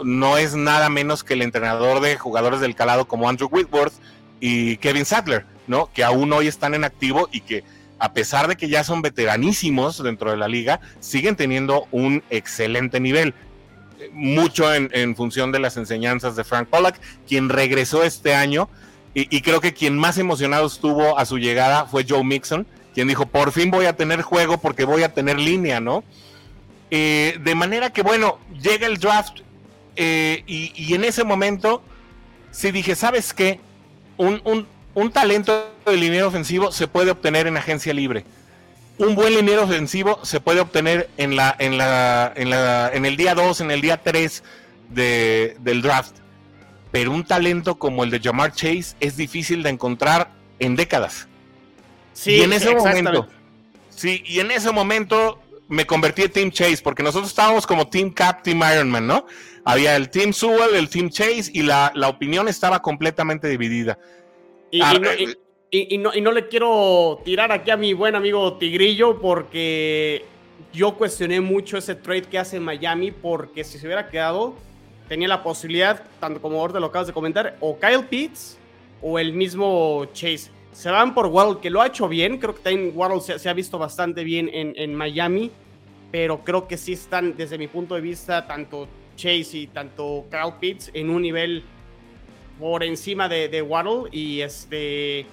no 0.05 0.37
es 0.37 0.55
nada 0.55 0.91
menos 0.91 1.25
que 1.25 1.35
el 1.35 1.43
entrenador 1.43 2.01
de 2.01 2.19
jugadores 2.19 2.61
del 2.61 2.75
calado 2.75 3.07
como 3.07 3.29
Andrew 3.29 3.49
Whitworth 3.51 3.95
y 4.41 4.77
Kevin 4.79 5.05
Sadler, 5.05 5.47
¿no? 5.67 5.89
Que 5.95 6.05
aún 6.05 6.33
hoy 6.33 6.49
están 6.49 6.75
en 6.75 6.85
activo 6.85 7.29
y 7.33 7.41
que 7.41 7.65
a 8.03 8.13
pesar 8.13 8.49
de 8.49 8.57
que 8.57 8.69
ya 8.69 8.83
son 8.83 9.01
veteranísimos 9.01 10.03
dentro 10.03 10.33
de 10.33 10.37
la 10.37 10.49
liga, 10.49 10.81
siguen 10.99 11.37
teniendo 11.37 11.87
un 11.93 12.25
excelente 12.31 12.99
nivel. 12.99 13.33
Mucho 14.13 14.75
en, 14.75 15.15
función 15.15 15.53
de 15.53 15.61
las 15.61 15.77
enseñanzas 15.77 16.35
de 16.35 16.43
Frank 16.43 16.67
Pollack, 16.67 16.99
quien 17.29 17.49
regresó 17.49 18.03
este 18.03 18.35
año. 18.35 18.69
Y, 19.15 19.43
creo 19.43 19.61
que 19.61 19.75
quien 19.75 19.99
más 19.99 20.17
emocionado 20.17 20.67
estuvo 20.67 21.19
a 21.19 21.27
su 21.27 21.39
llegada 21.39 21.85
fue 21.85 22.07
Joe 22.09 22.25
Mixon, 22.25 22.67
quien 22.95 23.09
dijo, 23.09 23.27
por 23.27 23.53
fin 23.53 23.71
voy 23.71 23.85
a 23.85 23.95
tener 23.95 24.23
juego 24.23 24.57
porque 24.59 24.85
voy 24.85 25.03
a 25.03 25.13
tener 25.13 25.39
línea, 25.39 25.81
¿no? 25.81 26.03
Eh, 26.91 27.39
de 27.43 27.55
manera 27.55 27.91
que, 27.91 28.03
bueno, 28.03 28.39
llega 28.59 28.87
el 28.87 28.97
draft 28.97 29.41
eh, 29.97 30.43
y, 30.47 30.95
en 30.95 31.05
ese 31.05 31.25
momento 31.25 31.83
sí 32.51 32.71
dije, 32.71 32.95
¿sabes 32.95 33.35
qué? 33.35 33.61
Un, 34.17 34.67
talento 35.13 35.71
de 35.85 35.97
liniero 35.97 36.29
ofensivo 36.29 36.73
se 36.73 36.89
puede 36.89 37.11
obtener 37.11 37.47
en 37.47 37.59
agencia 37.59 37.93
libre. 37.93 38.25
Un 38.97 39.15
buen 39.15 39.35
liniero 39.35 39.65
ofensivo 39.65 40.25
se 40.25 40.41
puede 40.41 40.61
obtener 40.61 41.11
en, 41.19 41.37
la, 41.37 41.55
en, 41.59 41.77
la, 41.77 42.33
en, 42.35 42.49
la, 42.49 42.91
en 42.95 43.05
el 43.05 43.19
día 43.19 43.35
2, 43.35 43.61
en 43.61 43.71
el 43.71 43.83
día 43.83 44.03
3 44.03 44.43
del 44.89 45.83
draft. 45.83 46.22
Pero 46.93 47.11
un 47.11 47.25
talento 47.25 47.79
como 47.79 48.05
el 48.05 48.11
de 48.11 48.21
Jamar 48.21 48.53
Chase 48.53 48.95
es 49.01 49.17
difícil 49.17 49.63
de 49.63 49.71
encontrar 49.71 50.31
en 50.59 50.77
décadas. 50.77 51.27
Sí, 52.13 52.37
y 52.37 52.43
en 52.43 52.53
ese 52.53 52.75
momento, 52.75 53.27
sí, 53.89 54.23
y 54.27 54.41
en 54.41 54.51
ese 54.51 54.71
momento 54.71 55.41
me 55.69 55.87
convertí 55.87 56.23
en 56.23 56.31
Team 56.31 56.51
Chase, 56.51 56.83
porque 56.85 57.03
nosotros 57.03 57.31
estábamos 57.31 57.67
como 57.67 57.89
Team 57.89 58.11
Cap, 58.11 58.43
Team 58.43 58.61
Ironman, 58.75 59.07
¿no? 59.07 59.27
Había 59.65 59.97
el 59.97 60.11
Team 60.11 60.35
Sewell, 60.35 60.75
el 60.75 60.91
Team 60.91 61.09
Chase, 61.09 61.51
y 61.55 61.63
la, 61.63 61.93
opinión 62.07 62.47
estaba 62.47 62.83
completamente 62.83 63.49
dividida. 63.49 63.99
Ah, 64.83 64.95
eh, 65.19 65.35
y, 65.71 65.97
no, 65.97 66.15
y, 66.15 66.21
no, 66.21 66.31
le 66.31 66.49
quiero 66.49 67.23
tirar 67.25 67.51
aquí 67.53 67.71
a 67.71 67.79
mi 67.79 67.95
buen 67.95 68.15
amigo 68.15 68.59
Tigrillo, 68.59 69.19
porque 69.19 70.27
yo 70.75 70.95
cuestioné 70.95 71.41
mucho 71.41 71.79
ese 71.79 71.95
trade 71.95 72.25
que 72.25 72.39
hace 72.39 72.61
Miami, 72.61 73.11
porque 73.11 73.65
si 73.65 73.79
se 73.79 73.87
hubiera 73.87 74.09
quedado, 74.09 74.55
tenía 75.13 75.29
la 75.29 75.43
posibilidad, 75.43 76.03
tanto 76.19 76.41
como 76.41 76.59
ahorita 76.59 76.81
lo 76.81 76.87
acabas 76.87 77.07
de 77.07 77.13
comentar, 77.13 77.55
o 77.61 77.79
Kyle 77.79 78.03
Pitts 78.09 78.57
o 79.03 79.19
el 79.19 79.35
mismo 79.35 80.07
Chase 80.15 80.51
se 80.73 80.91
van 80.91 81.13
por 81.13 81.27
Waddle, 81.27 81.61
que 81.61 81.69
lo 81.69 81.83
ha 81.83 81.89
hecho 81.89 82.09
bien. 82.09 82.39
Creo 82.39 82.55
que 82.55 82.63
también 82.63 82.93
Waddle 82.95 83.21
se, 83.21 83.47
ha 83.47 83.53
visto 83.53 83.79
bastante 83.79 84.25
bien 84.25 84.49
en, 84.51 84.95
Miami. 84.95 85.51
Pero 86.11 86.43
creo 86.43 86.67
que 86.67 86.79
sí 86.79 86.95
están, 86.95 87.37
desde 87.37 87.59
mi 87.59 87.69
punto 87.69 87.95
de 87.95 88.01
vista, 88.01 88.47
tanto 88.47 88.89
Chase 89.15 89.59
y 89.59 89.67
tanto 89.67 90.25
Kyle 90.31 90.55
Pitts 90.59 90.91
en 90.95 91.11
un 91.11 91.21
nivel 91.21 91.63
por 92.59 92.83
encima 92.83 93.29
de, 93.29 93.61
Waddle. 93.61 94.09
Y 94.13 94.41
este 94.41 95.27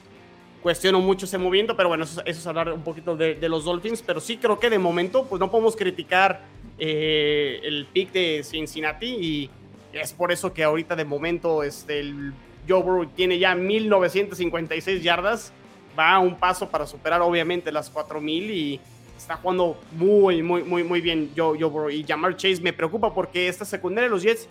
cuestiono 0.62 1.00
mucho 1.00 1.26
ese 1.26 1.38
movimiento, 1.38 1.78
pero 1.78 1.88
bueno, 1.88 2.04
eso, 2.04 2.22
es 2.26 2.46
hablar 2.46 2.74
un 2.74 2.84
poquito 2.84 3.15
de, 3.15 3.48
los 3.48 3.63
Dolphins, 3.63 4.04
pero 4.06 4.20
sí 4.20 4.36
creo 4.36 4.60
que 4.60 4.70
de 4.70 4.78
momento, 4.78 5.24
pues 5.24 5.39
no 5.39 5.50
podemos 5.50 5.78
criticar 5.78 6.42
eh, 6.78 7.62
el 7.63 7.86
pick 7.86 8.12
de 8.12 8.44
Cincinnati 8.44 9.08
y 9.08 9.50
es 9.93 10.13
por 10.13 10.32
eso 10.32 10.54
que 10.54 10.63
ahorita 10.63 10.95
de 10.95 11.06
momento 11.06 11.63
este, 11.63 11.99
el 11.99 12.34
Joe 12.67 12.82
Burrow 12.82 13.06
tiene 13.08 13.39
ya 13.39 13.56
1956 13.56 15.02
yardas, 15.02 15.52
va 15.97 16.13
a 16.13 16.19
un 16.19 16.36
paso 16.36 16.69
para 16.69 16.86
superar 16.86 17.21
obviamente 17.21 17.71
las 17.71 17.89
4000 17.89 18.52
y 18.52 18.80
está 19.17 19.36
jugando 19.36 19.78
muy, 19.91 20.41
muy, 20.41 20.63
muy, 20.63 20.84
muy 20.84 21.02
bien 21.02 21.32
Joe, 21.36 21.58
Burrow. 21.63 21.89
Y 21.89 22.04
Jamar 22.04 22.36
Chase 22.38 22.62
me 22.62 22.73
preocupa 22.73 23.13
porque 23.13 23.47
esta 23.47 23.65
secundaria 23.65 24.10
de 24.10 24.15
los 24.15 24.23
Jets, 24.23 24.47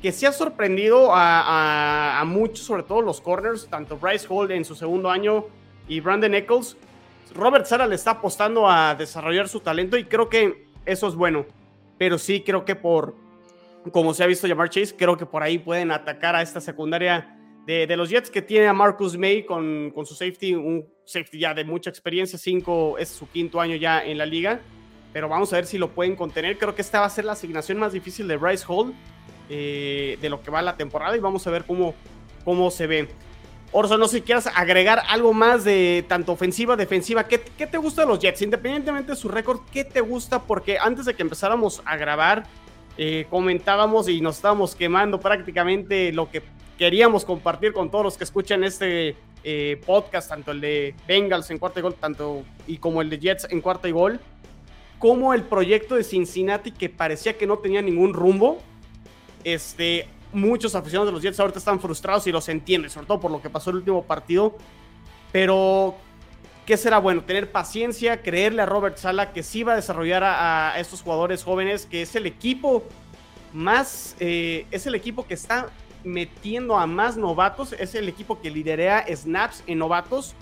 que 0.00 0.12
se 0.12 0.26
ha 0.26 0.32
sorprendido 0.32 1.10
a, 1.12 2.22
muchos, 2.26 2.66
sobre 2.66 2.82
todo 2.82 3.00
los 3.00 3.20
corners, 3.20 3.66
tanto 3.68 3.96
Bryce 3.96 4.26
Hall 4.28 4.50
en 4.50 4.64
su 4.64 4.74
segundo 4.74 5.10
año 5.10 5.46
y 5.88 6.00
Brandon 6.00 6.34
Eccles, 6.34 6.76
Robert 7.34 7.66
Sara 7.66 7.86
le 7.86 7.96
está 7.96 8.12
apostando 8.12 8.68
a 8.68 8.94
desarrollar 8.94 9.48
su 9.48 9.60
talento 9.60 9.96
y 9.96 10.04
creo 10.04 10.28
que 10.28 10.66
eso 10.84 11.08
es 11.08 11.14
bueno. 11.14 11.46
Pero 11.98 12.18
sí 12.18 12.42
creo 12.42 12.64
que 12.64 12.76
por, 12.76 13.14
como 13.92 14.14
se 14.14 14.24
ha 14.24 14.26
visto 14.26 14.46
llamar 14.46 14.70
Chase, 14.70 14.94
creo 14.96 15.16
que 15.16 15.26
por 15.26 15.42
ahí 15.42 15.58
pueden 15.58 15.90
atacar 15.90 16.34
a 16.36 16.42
esta 16.42 16.60
secundaria 16.60 17.38
de, 17.66 17.96
los 17.96 18.10
Jets 18.10 18.30
que 18.30 18.42
tiene 18.42 18.66
a 18.66 18.72
Marcus 18.72 19.16
May 19.16 19.44
con, 19.44 19.90
con, 19.94 20.04
su 20.04 20.14
safety, 20.14 20.54
un 20.54 20.86
safety 21.04 21.38
ya 21.38 21.54
de 21.54 21.64
mucha 21.64 21.90
experiencia, 21.90 22.38
cinco, 22.38 22.98
es 22.98 23.08
su 23.08 23.28
quinto 23.28 23.60
año 23.60 23.76
ya 23.76 24.04
en 24.04 24.18
la 24.18 24.26
liga, 24.26 24.60
pero 25.12 25.28
vamos 25.28 25.52
a 25.52 25.56
ver 25.56 25.66
si 25.66 25.78
lo 25.78 25.90
pueden 25.90 26.16
contener. 26.16 26.58
Creo 26.58 26.74
que 26.74 26.82
esta 26.82 27.00
va 27.00 27.06
a 27.06 27.10
ser 27.10 27.24
la 27.24 27.32
asignación 27.32 27.78
más 27.78 27.92
difícil 27.92 28.28
de 28.28 28.36
Bryce 28.36 28.64
Hall 28.68 28.94
eh, 29.48 30.18
de 30.20 30.28
lo 30.28 30.42
que 30.42 30.50
va 30.50 30.60
la 30.60 30.76
temporada 30.76 31.16
y 31.16 31.20
vamos 31.20 31.46
a 31.46 31.50
ver 31.50 31.64
cómo, 31.64 31.94
cómo 32.44 32.70
se 32.70 32.86
ve. 32.86 33.08
Orson, 33.72 33.98
no 33.98 34.06
sé 34.08 34.18
si 34.18 34.22
quieras 34.22 34.48
agregar 34.54 35.02
algo 35.08 35.32
más 35.32 35.64
de 35.64 36.04
tanto 36.06 36.32
ofensiva, 36.32 36.76
defensiva. 36.76 37.24
¿Qué, 37.24 37.40
¿Qué, 37.40 37.66
te 37.66 37.76
gusta 37.76 38.02
de 38.02 38.08
los 38.08 38.20
Jets? 38.20 38.42
Independientemente 38.42 39.12
de 39.12 39.16
su 39.16 39.28
récord, 39.28 39.60
¿qué 39.72 39.84
te 39.84 40.00
gusta? 40.00 40.42
Porque 40.42 40.78
antes 40.78 41.06
de 41.06 41.14
que 41.14 41.22
empezáramos 41.22 41.82
a 41.84 41.96
grabar, 41.96 42.44
eh, 42.96 43.26
comentábamos 43.28 44.08
y 44.08 44.20
nos 44.20 44.36
estábamos 44.36 44.74
quemando 44.74 45.18
prácticamente 45.18 46.12
lo 46.12 46.30
que 46.30 46.42
queríamos 46.78 47.24
compartir 47.24 47.72
con 47.72 47.90
todos 47.90 48.04
los 48.04 48.16
que 48.16 48.24
escuchan 48.24 48.64
este 48.64 49.16
eh, 49.42 49.80
podcast, 49.84 50.28
tanto 50.28 50.52
el 50.52 50.60
de 50.60 50.94
Bengals 51.06 51.50
en 51.50 51.58
cuarta 51.58 51.80
y 51.80 51.82
gol, 51.82 51.94
tanto 51.94 52.44
y 52.66 52.78
como 52.78 53.02
el 53.02 53.10
de 53.10 53.18
Jets 53.18 53.46
en 53.50 53.60
cuarta 53.60 53.88
y 53.88 53.92
gol, 53.92 54.20
como 54.98 55.34
el 55.34 55.42
proyecto 55.42 55.96
de 55.96 56.04
Cincinnati 56.04 56.70
que 56.70 56.88
parecía 56.88 57.36
que 57.36 57.46
no 57.46 57.58
tenía 57.58 57.82
ningún 57.82 58.14
rumbo. 58.14 58.58
Este, 59.42 60.08
muchos 60.32 60.74
aficionados 60.74 61.08
de 61.08 61.12
los 61.12 61.22
Jets 61.22 61.38
ahorita 61.38 61.58
están 61.58 61.80
frustrados 61.80 62.26
y 62.26 62.32
los 62.32 62.48
entienden, 62.48 62.90
sobre 62.90 63.06
todo 63.06 63.20
por 63.20 63.30
lo 63.30 63.42
que 63.42 63.50
pasó 63.50 63.70
el 63.70 63.76
último 63.76 64.02
partido. 64.04 64.56
Pero, 65.30 65.96
¿qué 66.66 66.76
será 66.76 66.98
bueno? 66.98 67.24
Tener 67.24 67.50
paciencia, 67.50 68.22
creerle 68.22 68.62
a 68.62 68.66
Robert 68.66 68.96
Sala 68.96 69.32
que 69.32 69.42
sí 69.42 69.62
va 69.62 69.74
a 69.74 69.76
desarrollar 69.76 70.22
a, 70.24 70.74
estos 70.78 71.02
jugadores 71.02 71.44
jóvenes, 71.44 71.86
que 71.86 72.02
es 72.02 72.14
el 72.14 72.26
equipo 72.26 72.84
más, 73.52 74.16
eh, 74.20 74.66
es 74.70 74.86
el 74.86 74.94
equipo 74.94 75.26
que 75.26 75.34
está 75.34 75.70
metiendo 76.04 76.76
a 76.76 76.86
más 76.86 77.16
novatos. 77.16 77.72
Es 77.72 77.94
el 77.94 78.08
equipo 78.08 78.40
que 78.40 78.50
liderea 78.50 79.04
snaps 79.14 79.64
en 79.66 79.78
novatos 79.78 80.34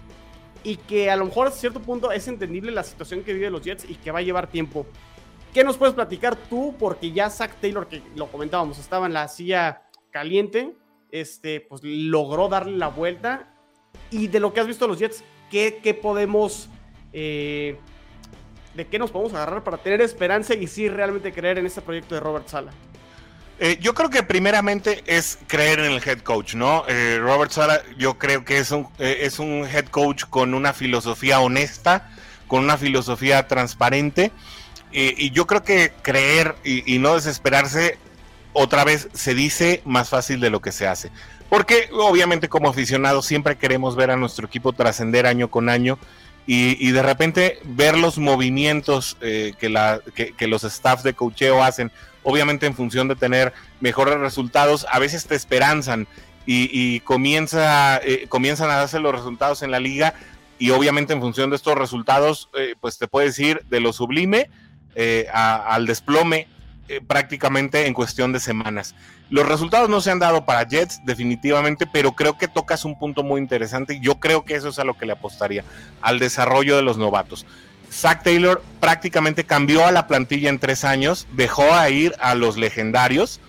y 0.64 0.76
que 0.76 1.10
a 1.10 1.16
lo 1.16 1.24
mejor 1.26 1.48
a 1.48 1.50
cierto 1.50 1.80
punto 1.80 2.12
es 2.12 2.28
entendible 2.28 2.70
la 2.72 2.82
situación 2.82 3.22
que 3.22 3.32
vive 3.32 3.50
los 3.50 3.62
Jets 3.62 3.88
y 3.88 3.94
que 3.94 4.10
va 4.10 4.20
a 4.20 4.22
llevar 4.22 4.48
tiempo. 4.48 4.86
¿Qué 5.52 5.64
nos 5.64 5.76
puedes 5.76 5.94
platicar 5.94 6.36
tú? 6.36 6.74
Porque 6.78 7.12
ya 7.12 7.28
Zach 7.30 7.54
Taylor, 7.60 7.86
que 7.86 8.02
lo 8.16 8.26
comentábamos, 8.28 8.78
estaba 8.78 9.06
en 9.06 9.12
la 9.12 9.28
silla 9.28 9.82
caliente, 10.10 10.74
este, 11.10 11.60
pues 11.60 11.82
logró 11.84 12.48
darle 12.48 12.76
la 12.76 12.88
vuelta. 12.88 13.48
Y 14.10 14.28
de 14.28 14.40
lo 14.40 14.52
que 14.52 14.60
has 14.60 14.66
visto 14.66 14.86
los 14.86 14.98
Jets, 14.98 15.22
¿qué, 15.52 15.98
podemos... 16.00 16.68
Eh, 17.12 17.76
¿De 18.74 18.86
qué 18.86 18.98
nos 18.98 19.10
podemos 19.10 19.34
agarrar 19.34 19.62
para 19.62 19.76
tener 19.76 20.00
esperanza 20.00 20.54
y 20.54 20.66
sí 20.66 20.88
realmente 20.88 21.30
creer 21.30 21.58
en 21.58 21.66
este 21.66 21.82
proyecto 21.82 22.14
de 22.14 22.22
Robert 22.22 22.48
Sala? 22.48 22.72
Eh, 23.58 23.78
yo 23.80 23.92
creo 23.94 24.08
que 24.08 24.22
primeramente 24.22 25.04
es 25.06 25.38
creer 25.46 25.80
en 25.80 25.92
el 25.92 26.02
head 26.04 26.20
coach, 26.20 26.54
¿no? 26.54 26.84
Eh, 26.88 27.18
Robert 27.20 27.52
Sala, 27.52 27.82
yo 27.98 28.18
creo 28.18 28.44
que 28.44 28.58
es 28.58 28.70
un, 28.70 28.88
eh, 28.98 29.18
es 29.20 29.38
un 29.38 29.66
head 29.70 29.84
coach 29.86 30.24
con 30.24 30.54
una 30.54 30.72
filosofía 30.72 31.38
honesta, 31.38 32.10
con 32.48 32.64
una 32.64 32.78
filosofía 32.78 33.46
transparente. 33.46 34.32
y 34.94 35.30
yo 35.30 35.46
creo 35.46 35.62
que 35.62 35.92
creer 36.02 36.54
y, 36.64 36.98
no 36.98 37.14
desesperarse, 37.14 37.98
otra 38.52 38.84
vez 38.84 39.08
se 39.14 39.34
dice 39.34 39.80
más 39.86 40.10
fácil 40.10 40.38
de 40.40 40.50
lo 40.50 40.60
que 40.60 40.70
se 40.72 40.86
hace. 40.86 41.10
Porque 41.52 41.90
obviamente 41.92 42.48
como 42.48 42.70
aficionados 42.70 43.26
siempre 43.26 43.58
queremos 43.58 43.94
ver 43.94 44.10
a 44.10 44.16
nuestro 44.16 44.46
equipo 44.46 44.72
trascender 44.72 45.26
año 45.26 45.50
con 45.50 45.68
año. 45.68 45.98
Y, 46.46 46.90
de 46.90 47.02
repente 47.02 47.58
ver 47.62 47.96
los 47.96 48.18
movimientos 48.18 49.16
que, 49.20 49.68
la, 49.68 50.00
que 50.14 50.46
los 50.48 50.62
staffs 50.62 51.04
de 51.04 51.14
coacheo 51.14 51.62
hacen 51.62 51.92
obviamente 52.22 52.66
en 52.66 52.74
función 52.74 53.08
de 53.08 53.16
tener 53.16 53.52
mejores 53.80 54.18
resultados, 54.18 54.86
a 54.90 54.98
veces 54.98 55.26
te 55.26 55.34
esperanzan 55.34 56.06
y, 56.44 57.00
comienza, 57.00 57.98
eh, 57.98 58.26
comienzan 58.28 58.70
a 58.70 58.76
darse 58.76 58.98
los 58.98 59.14
resultados 59.14 59.62
en 59.62 59.70
la 59.70 59.78
liga 59.78 60.14
y 60.58 60.70
obviamente 60.70 61.12
en 61.12 61.20
función 61.20 61.50
de 61.50 61.56
estos 61.56 61.76
resultados, 61.76 62.48
eh, 62.58 62.74
pues 62.80 62.98
te 62.98 63.06
puedes 63.06 63.38
ir 63.38 63.62
de 63.68 63.80
lo 63.80 63.92
sublime 63.92 64.50
eh, 64.94 65.28
al 65.32 65.86
desplome 65.86 66.48
prácticamente 67.00 67.86
en 67.86 67.94
cuestión 67.94 68.32
de 68.32 68.40
semanas. 68.40 68.94
Los 69.30 69.46
resultados 69.46 69.88
no 69.88 70.00
se 70.00 70.10
han 70.10 70.18
dado 70.18 70.44
para 70.44 70.66
Jets 70.66 71.00
definitivamente, 71.04 71.86
pero 71.86 72.12
creo 72.12 72.36
que 72.36 72.48
tocas 72.48 72.84
un 72.84 72.98
punto 72.98 73.22
muy 73.22 73.40
interesante 73.40 73.94
y 73.94 74.00
yo 74.00 74.16
creo 74.16 74.44
que 74.44 74.54
eso 74.54 74.68
es 74.68 74.78
a 74.78 74.84
lo 74.84 74.94
que 74.94 75.06
le 75.06 75.12
apostaría, 75.12 75.64
al 76.00 76.18
desarrollo 76.18 76.76
de 76.76 76.82
los 76.82 76.98
novatos. 76.98 77.46
Zach 77.90 78.22
Taylor 78.22 78.62
prácticamente 78.80 79.44
cambió 79.44 79.86
a 79.86 79.92
la 79.92 80.06
plantilla 80.06 80.48
en 80.48 80.58
tres 80.58 80.84
años, 80.84 81.26
dejó 81.32 81.74
a 81.74 81.90
ir 81.90 82.14
a 82.20 82.34
los 82.34 82.56
legendarios, 82.56 83.40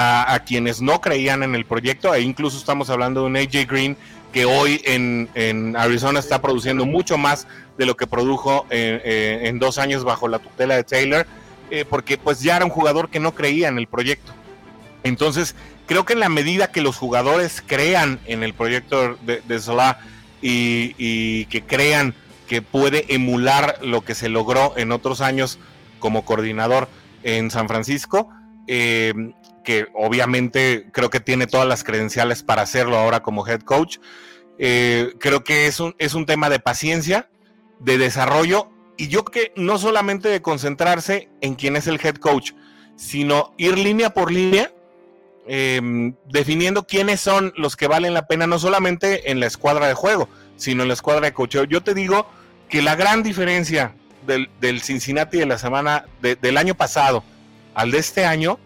a, 0.00 0.44
quienes 0.46 0.80
no 0.80 1.00
creían 1.00 1.42
en 1.42 1.56
el 1.56 1.64
proyecto, 1.64 2.14
e 2.14 2.20
incluso 2.20 2.56
estamos 2.56 2.88
hablando 2.88 3.22
de 3.22 3.26
un 3.26 3.36
AJ 3.36 3.66
Green 3.68 3.96
que 4.32 4.44
hoy 4.44 4.80
en, 4.84 5.74
Arizona 5.76 6.20
está 6.20 6.40
produciendo 6.40 6.86
mucho 6.86 7.18
más 7.18 7.48
de 7.76 7.86
lo 7.86 7.96
que 7.96 8.06
produjo 8.06 8.64
en, 8.70 9.58
dos 9.58 9.78
años 9.78 10.04
bajo 10.04 10.28
la 10.28 10.38
tutela 10.38 10.76
de 10.76 10.84
Taylor, 10.84 11.26
eh, 11.70 11.84
porque 11.88 12.18
pues 12.18 12.40
ya 12.40 12.56
era 12.56 12.64
un 12.64 12.70
jugador 12.70 13.10
que 13.10 13.20
no 13.20 13.34
creía 13.34 13.68
en 13.68 13.78
el 13.78 13.86
proyecto. 13.86 14.32
Entonces, 15.02 15.54
creo 15.86 16.04
que 16.04 16.12
en 16.12 16.20
la 16.20 16.28
medida 16.28 16.70
que 16.70 16.80
los 16.80 16.96
jugadores 16.96 17.62
crean 17.66 18.20
en 18.26 18.42
el 18.42 18.54
proyecto 18.54 19.16
de, 19.22 19.42
de 19.46 19.94
y, 20.40 20.94
y 20.98 21.46
que 21.46 21.62
crean 21.62 22.14
que 22.48 22.62
puede 22.62 23.12
emular 23.14 23.78
lo 23.82 24.02
que 24.02 24.14
se 24.14 24.28
logró 24.28 24.74
en 24.76 24.92
otros 24.92 25.20
años 25.20 25.58
como 25.98 26.24
coordinador 26.24 26.88
en 27.22 27.50
San 27.50 27.68
Francisco, 27.68 28.30
eh, 28.66 29.12
que 29.64 29.86
obviamente 29.94 30.88
creo 30.92 31.10
que 31.10 31.20
tiene 31.20 31.46
todas 31.46 31.68
las 31.68 31.84
credenciales 31.84 32.42
para 32.42 32.62
hacerlo 32.62 32.96
ahora 32.96 33.20
como 33.20 33.46
head 33.46 33.60
coach. 33.60 33.98
Eh, 34.58 35.12
creo 35.20 35.44
que 35.44 35.66
es 35.66 35.78
un, 35.78 35.94
es 35.98 36.14
un 36.14 36.26
tema 36.26 36.48
de 36.48 36.58
paciencia, 36.58 37.28
de 37.78 37.98
desarrollo, 37.98 38.70
y 38.98 39.08
yo 39.08 39.24
que 39.24 39.52
no 39.56 39.78
solamente 39.78 40.28
de 40.28 40.42
concentrarse 40.42 41.28
en 41.40 41.54
quién 41.54 41.76
es 41.76 41.86
el 41.86 42.00
head 42.04 42.16
coach, 42.16 42.52
sino 42.96 43.54
ir 43.56 43.78
línea 43.78 44.10
por 44.10 44.30
línea, 44.32 44.72
em, 45.46 46.14
definiendo 46.26 46.84
quiénes 46.86 47.20
son 47.20 47.54
los 47.56 47.76
que 47.76 47.86
valen 47.86 48.12
la 48.12 48.26
pena, 48.26 48.48
no 48.48 48.58
solamente 48.58 49.30
en 49.30 49.38
la 49.38 49.46
escuadra 49.46 49.86
de 49.86 49.94
juego, 49.94 50.28
sino 50.56 50.82
en 50.82 50.88
la 50.88 50.94
escuadra 50.94 51.26
de 51.26 51.32
cocheo. 51.32 51.62
Yo 51.64 51.82
te 51.82 51.94
digo 51.94 52.28
que 52.68 52.82
la 52.82 52.96
gran 52.96 53.22
diferencia 53.22 53.94
del, 54.26 54.82
Cincinnati 54.82 55.38
de 55.38 55.46
la 55.46 55.58
semana 55.58 56.04
del 56.20 56.58
año 56.58 56.74
pasado 56.74 57.24
al 57.74 57.92
de 57.92 57.98
este 57.98 58.26
año 58.26 58.58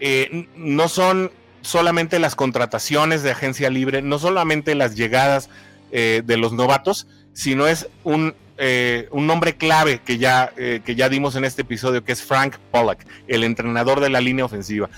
eh, 0.00 0.48
no 0.56 0.88
son 0.88 1.30
solamente 1.62 2.20
las 2.20 2.36
contrataciones 2.36 3.24
de 3.24 3.32
agencia 3.32 3.70
libre, 3.70 4.02
no 4.02 4.20
solamente 4.20 4.76
las 4.76 4.94
llegadas 4.94 5.50
eh, 5.90 6.22
de 6.24 6.36
los 6.36 6.52
novatos, 6.52 7.08
sino 7.32 7.66
es 7.66 7.88
un, 8.04 8.34
eh, 8.58 9.08
un 9.10 9.26
nombre 9.26 9.56
clave 9.56 10.00
que 10.04 10.18
ya, 10.18 10.52
que 10.56 10.94
ya 10.94 11.08
dimos 11.08 11.36
en 11.36 11.44
este 11.44 11.62
episodio, 11.62 12.04
que 12.04 12.12
es 12.12 12.22
Frank 12.22 12.56
Pollack, 12.70 13.06
el 13.26 13.44
entrenador 13.44 14.00
de 14.00 14.10
la 14.10 14.20
línea 14.20 14.44
ofensiva. 14.44 14.88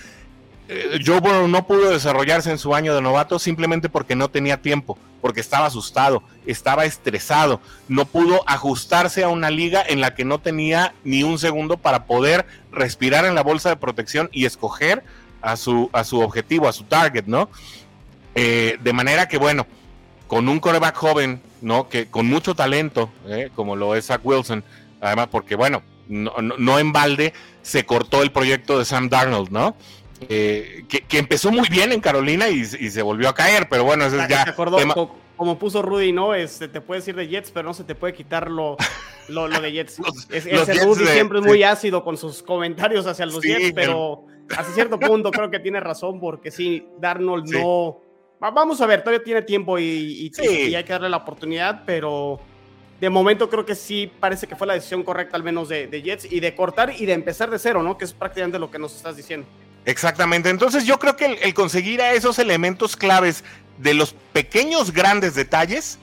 Joe 1.05 1.21
Burrow 1.21 1.47
no 1.47 1.65
pudo 1.65 1.91
desarrollarse 1.91 2.51
en 2.51 2.59
su 2.59 2.75
año 2.75 2.93
de 2.93 3.01
novato 3.01 3.39
simplemente 3.39 3.89
porque 3.89 4.17
no 4.17 4.29
tenía 4.29 4.61
tiempo, 4.61 4.99
porque 5.21 5.41
estaba 5.41 5.67
asustado, 5.67 6.23
estaba 6.45 6.85
estresado, 6.85 7.61
no 7.89 8.05
pudo 8.05 8.43
ajustarse 8.47 9.23
a 9.23 9.29
una 9.29 9.51
liga 9.51 9.83
en 9.87 10.01
la 10.01 10.15
que 10.15 10.25
no 10.25 10.41
tenía 10.41 10.93
ni 11.05 11.23
un 11.23 11.39
segundo 11.39 11.77
para 11.77 12.05
poder 12.05 12.47
respirar 12.73 13.25
en 13.25 13.35
la 13.35 13.43
bolsa 13.43 13.69
de 13.69 13.77
protección 13.77 14.29
y 14.33 14.45
escoger 14.45 15.05
a 15.41 15.57
su, 15.57 15.91
a 15.93 16.05
su 16.05 16.21
objetivo, 16.21 16.69
a 16.69 16.73
su 16.73 16.85
target, 16.85 17.27
¿no? 17.27 17.49
Eh, 18.35 18.79
de 18.83 18.93
manera 18.93 19.29
que, 19.29 19.39
bueno, 19.39 19.67
con 20.27 20.49
un 20.49 20.61
coreback 20.61 20.97
joven, 20.97 21.41
¿no? 21.67 21.89
Que 21.89 22.07
con 22.07 22.27
mucho 22.27 22.55
talento, 22.55 23.11
¿eh? 23.27 23.51
como 23.57 23.75
lo 23.75 23.97
es 23.97 24.07
Zach 24.07 24.21
Wilson, 24.23 24.62
además, 25.01 25.27
porque, 25.33 25.57
bueno, 25.57 25.83
no, 26.07 26.79
en 26.79 26.93
balde 26.93 27.33
se 27.62 27.85
cortó 27.85 28.23
el 28.23 28.31
proyecto 28.31 28.79
de 28.79 28.85
Sam 28.85 29.09
Darnold, 29.09 29.51
¿no? 29.51 29.75
Eh, 30.29 30.85
que, 30.89 31.19
empezó 31.19 31.51
muy 31.51 31.69
bien 31.69 31.91
en 31.91 32.01
Carolina 32.01 32.49
y, 32.49 32.64
se 32.64 33.03
volvió 33.03 33.29
a 33.29 33.35
caer, 33.35 33.69
pero 33.69 33.83
bueno, 33.83 34.07
eso 34.07 34.21
es 34.23 34.29
ya. 34.29 34.55
como 35.37 35.59
puso 35.59 35.83
Rudy, 35.83 36.12
¿no? 36.12 36.35
Este, 36.35 36.69
te 36.69 36.81
puedes 36.81 37.07
ir 37.09 37.17
de 37.17 37.27
Jets, 37.27 37.51
pero 37.51 37.67
no 37.67 37.75
se 37.75 37.83
te 37.83 37.97
puede 37.97 38.14
quitar 38.14 38.49
lo, 38.49 38.77
lo, 39.27 39.49
de 39.49 39.73
Jets. 39.73 40.01
ese 40.31 40.85
Rudy 40.85 41.05
siempre 41.07 41.41
es 41.41 41.45
muy 41.45 41.64
ácido 41.64 42.05
con 42.05 42.17
sus 42.17 42.45
comentarios 42.45 43.09
hacia 43.09 43.27
los 43.27 43.43
Jets, 43.43 43.73
pero 43.75 44.25
hasta 44.57 44.73
cierto 44.73 45.01
punto 45.01 45.33
creo 45.33 45.51
que 45.51 45.59
tiene 45.59 45.81
razón, 45.81 46.21
porque 46.21 46.53
sí, 46.53 46.87
Darnold 47.01 47.51
no. 47.51 48.06
Vamos 48.39 48.80
a 48.80 48.87
ver, 48.87 49.03
todavía 49.03 49.24
tiene 49.24 49.43
tiempo 49.43 49.78
y, 49.78 50.30
hay 50.74 50.84
que 50.84 50.93
darle 50.93 51.09
la 51.09 51.16
oportunidad, 51.18 51.82
pero 51.87 52.39
de 53.01 53.11
momento 53.11 53.49
creo 53.49 53.64
que 53.64 53.74
sí 53.74 54.11
parece 54.20 54.47
que 54.47 54.57
fue 54.57 54.66
la 54.66 54.74
decisión 54.74 55.03
correcta, 55.03 55.37
al 55.37 55.43
menos 55.43 55.68
de, 55.68 56.03
Jets, 56.03 56.30
y 56.30 56.41
de 56.41 56.55
cortar 56.55 56.93
y 56.97 57.07
de 57.07 57.14
empezar 57.14 57.51
de 57.51 57.59
cero, 57.59 57.82
¿no? 57.82 57.97
Que 57.97 58.05
es 58.05 58.12
prácticamente 58.12 58.59
lo 58.59 58.70
que 58.70 58.78
nos 58.78 58.95
estás 58.95 59.16
diciendo. 59.16 59.47
Exactamente. 59.87 60.51
Entonces 60.51 60.84
yo 60.84 60.99
creo 60.99 61.16
que 61.16 61.39
el, 61.43 61.55
conseguir 61.55 62.03
a 62.03 62.12
esos 62.12 62.39
elementos 62.39 62.97
claves 62.97 63.43
de 63.78 63.95
los 63.95 64.14
pequeños 64.32 64.93
grandes 64.93 65.34
detalles 65.34 65.99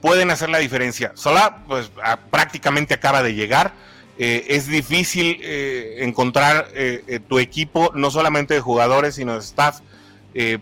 pueden 0.00 0.30
hacer 0.30 0.48
la 0.48 0.58
diferencia. 0.58 1.12
Sola, 1.14 1.64
pues 1.66 1.90
prácticamente 2.30 2.94
acaba 2.94 3.22
de 3.22 3.34
llegar. 3.34 3.72
Eh, 4.16 4.46
es 4.48 4.68
difícil 4.68 5.38
eh, 5.42 5.96
encontrar 5.98 6.68
eh, 6.74 7.20
tu 7.28 7.38
equipo, 7.38 7.90
no 7.94 8.10
solamente 8.10 8.54
de 8.54 8.60
jugadores, 8.60 9.16
sino 9.16 9.34
de 9.34 9.40
staff, 9.40 9.80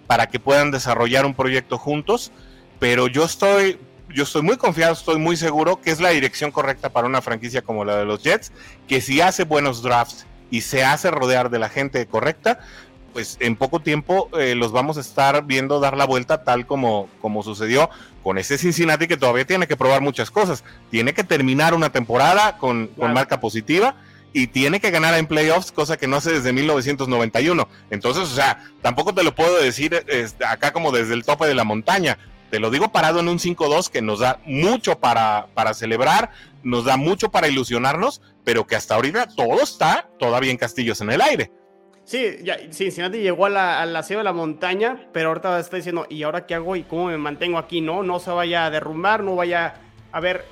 para 0.07 0.29
que 0.29 0.39
puedan 0.39 0.71
desarrollar 0.71 1.27
un 1.27 1.35
proyecto 1.35 1.79
juntos. 1.79 2.33
Pero 2.79 3.07
yo 3.07 3.25
estoy, 3.25 3.79
yo 4.15 4.25
estoy 4.25 4.43
muy 4.43 4.57
confiado, 4.57 4.93
estoy 4.93 5.19
muy 5.19 5.37
seguro 5.37 5.81
que 5.81 5.91
es 5.91 6.01
la 6.01 6.11
dirección 6.11 6.51
correcta 6.51 6.91
para 6.91 7.07
una 7.07 7.23
franquicia 7.23 7.63
como 7.63 7.85
la 7.85 7.97
de 7.97 8.05
los 8.05 8.23
Jets, 8.23 8.53
que 8.89 9.01
si 9.01 9.21
hace 9.21 9.45
buenos 9.45 9.83
drafts 9.83 10.27
y 10.51 10.63
se 10.63 10.85
hace 10.85 11.11
rodear 11.11 11.49
de 11.49 11.59
la 11.59 11.69
gente 11.69 12.05
correcta, 12.07 12.61
pues 13.13 13.37
en 13.41 13.57
poco 13.57 13.81
tiempo 13.81 14.29
los 14.33 14.73
vamos 14.73 14.97
a 14.97 15.01
estar 15.01 15.45
viendo 15.45 15.81
dar 15.81 15.97
la 15.97 16.07
vuelta 16.07 16.45
tal 16.45 16.67
como, 16.67 17.09
como 17.21 17.43
sucedió 17.43 17.91
con 18.23 18.39
ese 18.39 18.59
Cincinnati 18.59 19.07
que 19.07 19.17
todavía 19.17 19.45
tiene 19.45 19.67
que 19.67 19.77
probar 19.77 20.01
muchas 20.01 20.31
cosas. 20.31 20.65
Tiene 20.91 21.13
que 21.13 21.25
terminar 21.25 21.75
una 21.75 21.91
temporada 21.91 22.57
con, 22.59 22.91
marca 22.97 23.41
positiva 23.41 23.97
y 24.33 24.47
tiene 24.47 24.81
que 24.81 24.91
ganar 24.91 25.15
en 25.15 25.27
playoffs, 25.27 25.73
cosa 25.73 25.97
que 25.97 26.07
no 26.07 26.17
hace 26.17 26.33
desde 26.33 26.53
1991. 26.53 27.69
Entonces, 27.91 28.25
o 28.25 28.35
sea, 28.35 28.65
tampoco 28.81 29.15
te 29.15 29.23
lo 29.23 29.35
puedo 29.35 29.61
decir 29.61 30.05
acá 30.47 30.73
como 30.73 30.91
desde 30.93 31.15
el 31.15 31.25
tope 31.25 31.47
de 31.47 31.55
la 31.55 31.65
montaña. 31.65 32.19
Te 32.51 32.61
lo 32.61 32.71
digo 32.71 32.93
parado 32.93 33.21
en 33.21 33.29
un 33.29 33.39
5-2 33.39 33.89
que 33.89 34.03
nos 34.03 34.21
da 34.21 34.41
mucho 34.45 34.99
para, 34.99 35.47
para 35.55 35.73
celebrar, 35.75 36.31
nos 36.63 36.85
da 36.85 36.97
mucho 36.97 37.31
para 37.31 37.49
ilusionarnos, 37.49 38.21
pero 38.45 38.67
que 38.67 38.77
hasta 38.77 38.95
ahorita 38.95 39.27
todo 39.29 39.63
está 39.63 40.09
todavía 40.19 40.51
en 40.51 40.59
castillos 40.59 41.01
en 41.01 41.11
el 41.11 41.21
aire. 41.23 41.51
Sí, 42.05 42.39
ya, 42.43 42.59
Cincinnati 42.71 43.19
llegó 43.19 43.47
a 43.47 43.51
la, 43.51 43.81
a 43.81 44.03
de 44.03 44.25
la 44.25 44.33
montaña, 44.33 45.07
pero 45.13 45.29
ahorita 45.29 45.59
está 45.61 45.77
diciendo, 45.77 46.07
¿y 46.11 46.25
ahora 46.25 46.47
qué 46.47 46.55
hago 46.55 46.75
y 46.77 46.83
cómo 46.83 47.07
me 47.07 47.17
mantengo 47.17 47.59
aquí? 47.59 47.81
No, 47.81 48.03
no 48.03 48.19
se 48.19 48.31
vaya 48.31 48.67
a 48.67 48.71
derrumbar, 48.71 49.23
no 49.23 49.37
vaya 49.37 49.75
a 50.11 50.21
ver, 50.21 50.45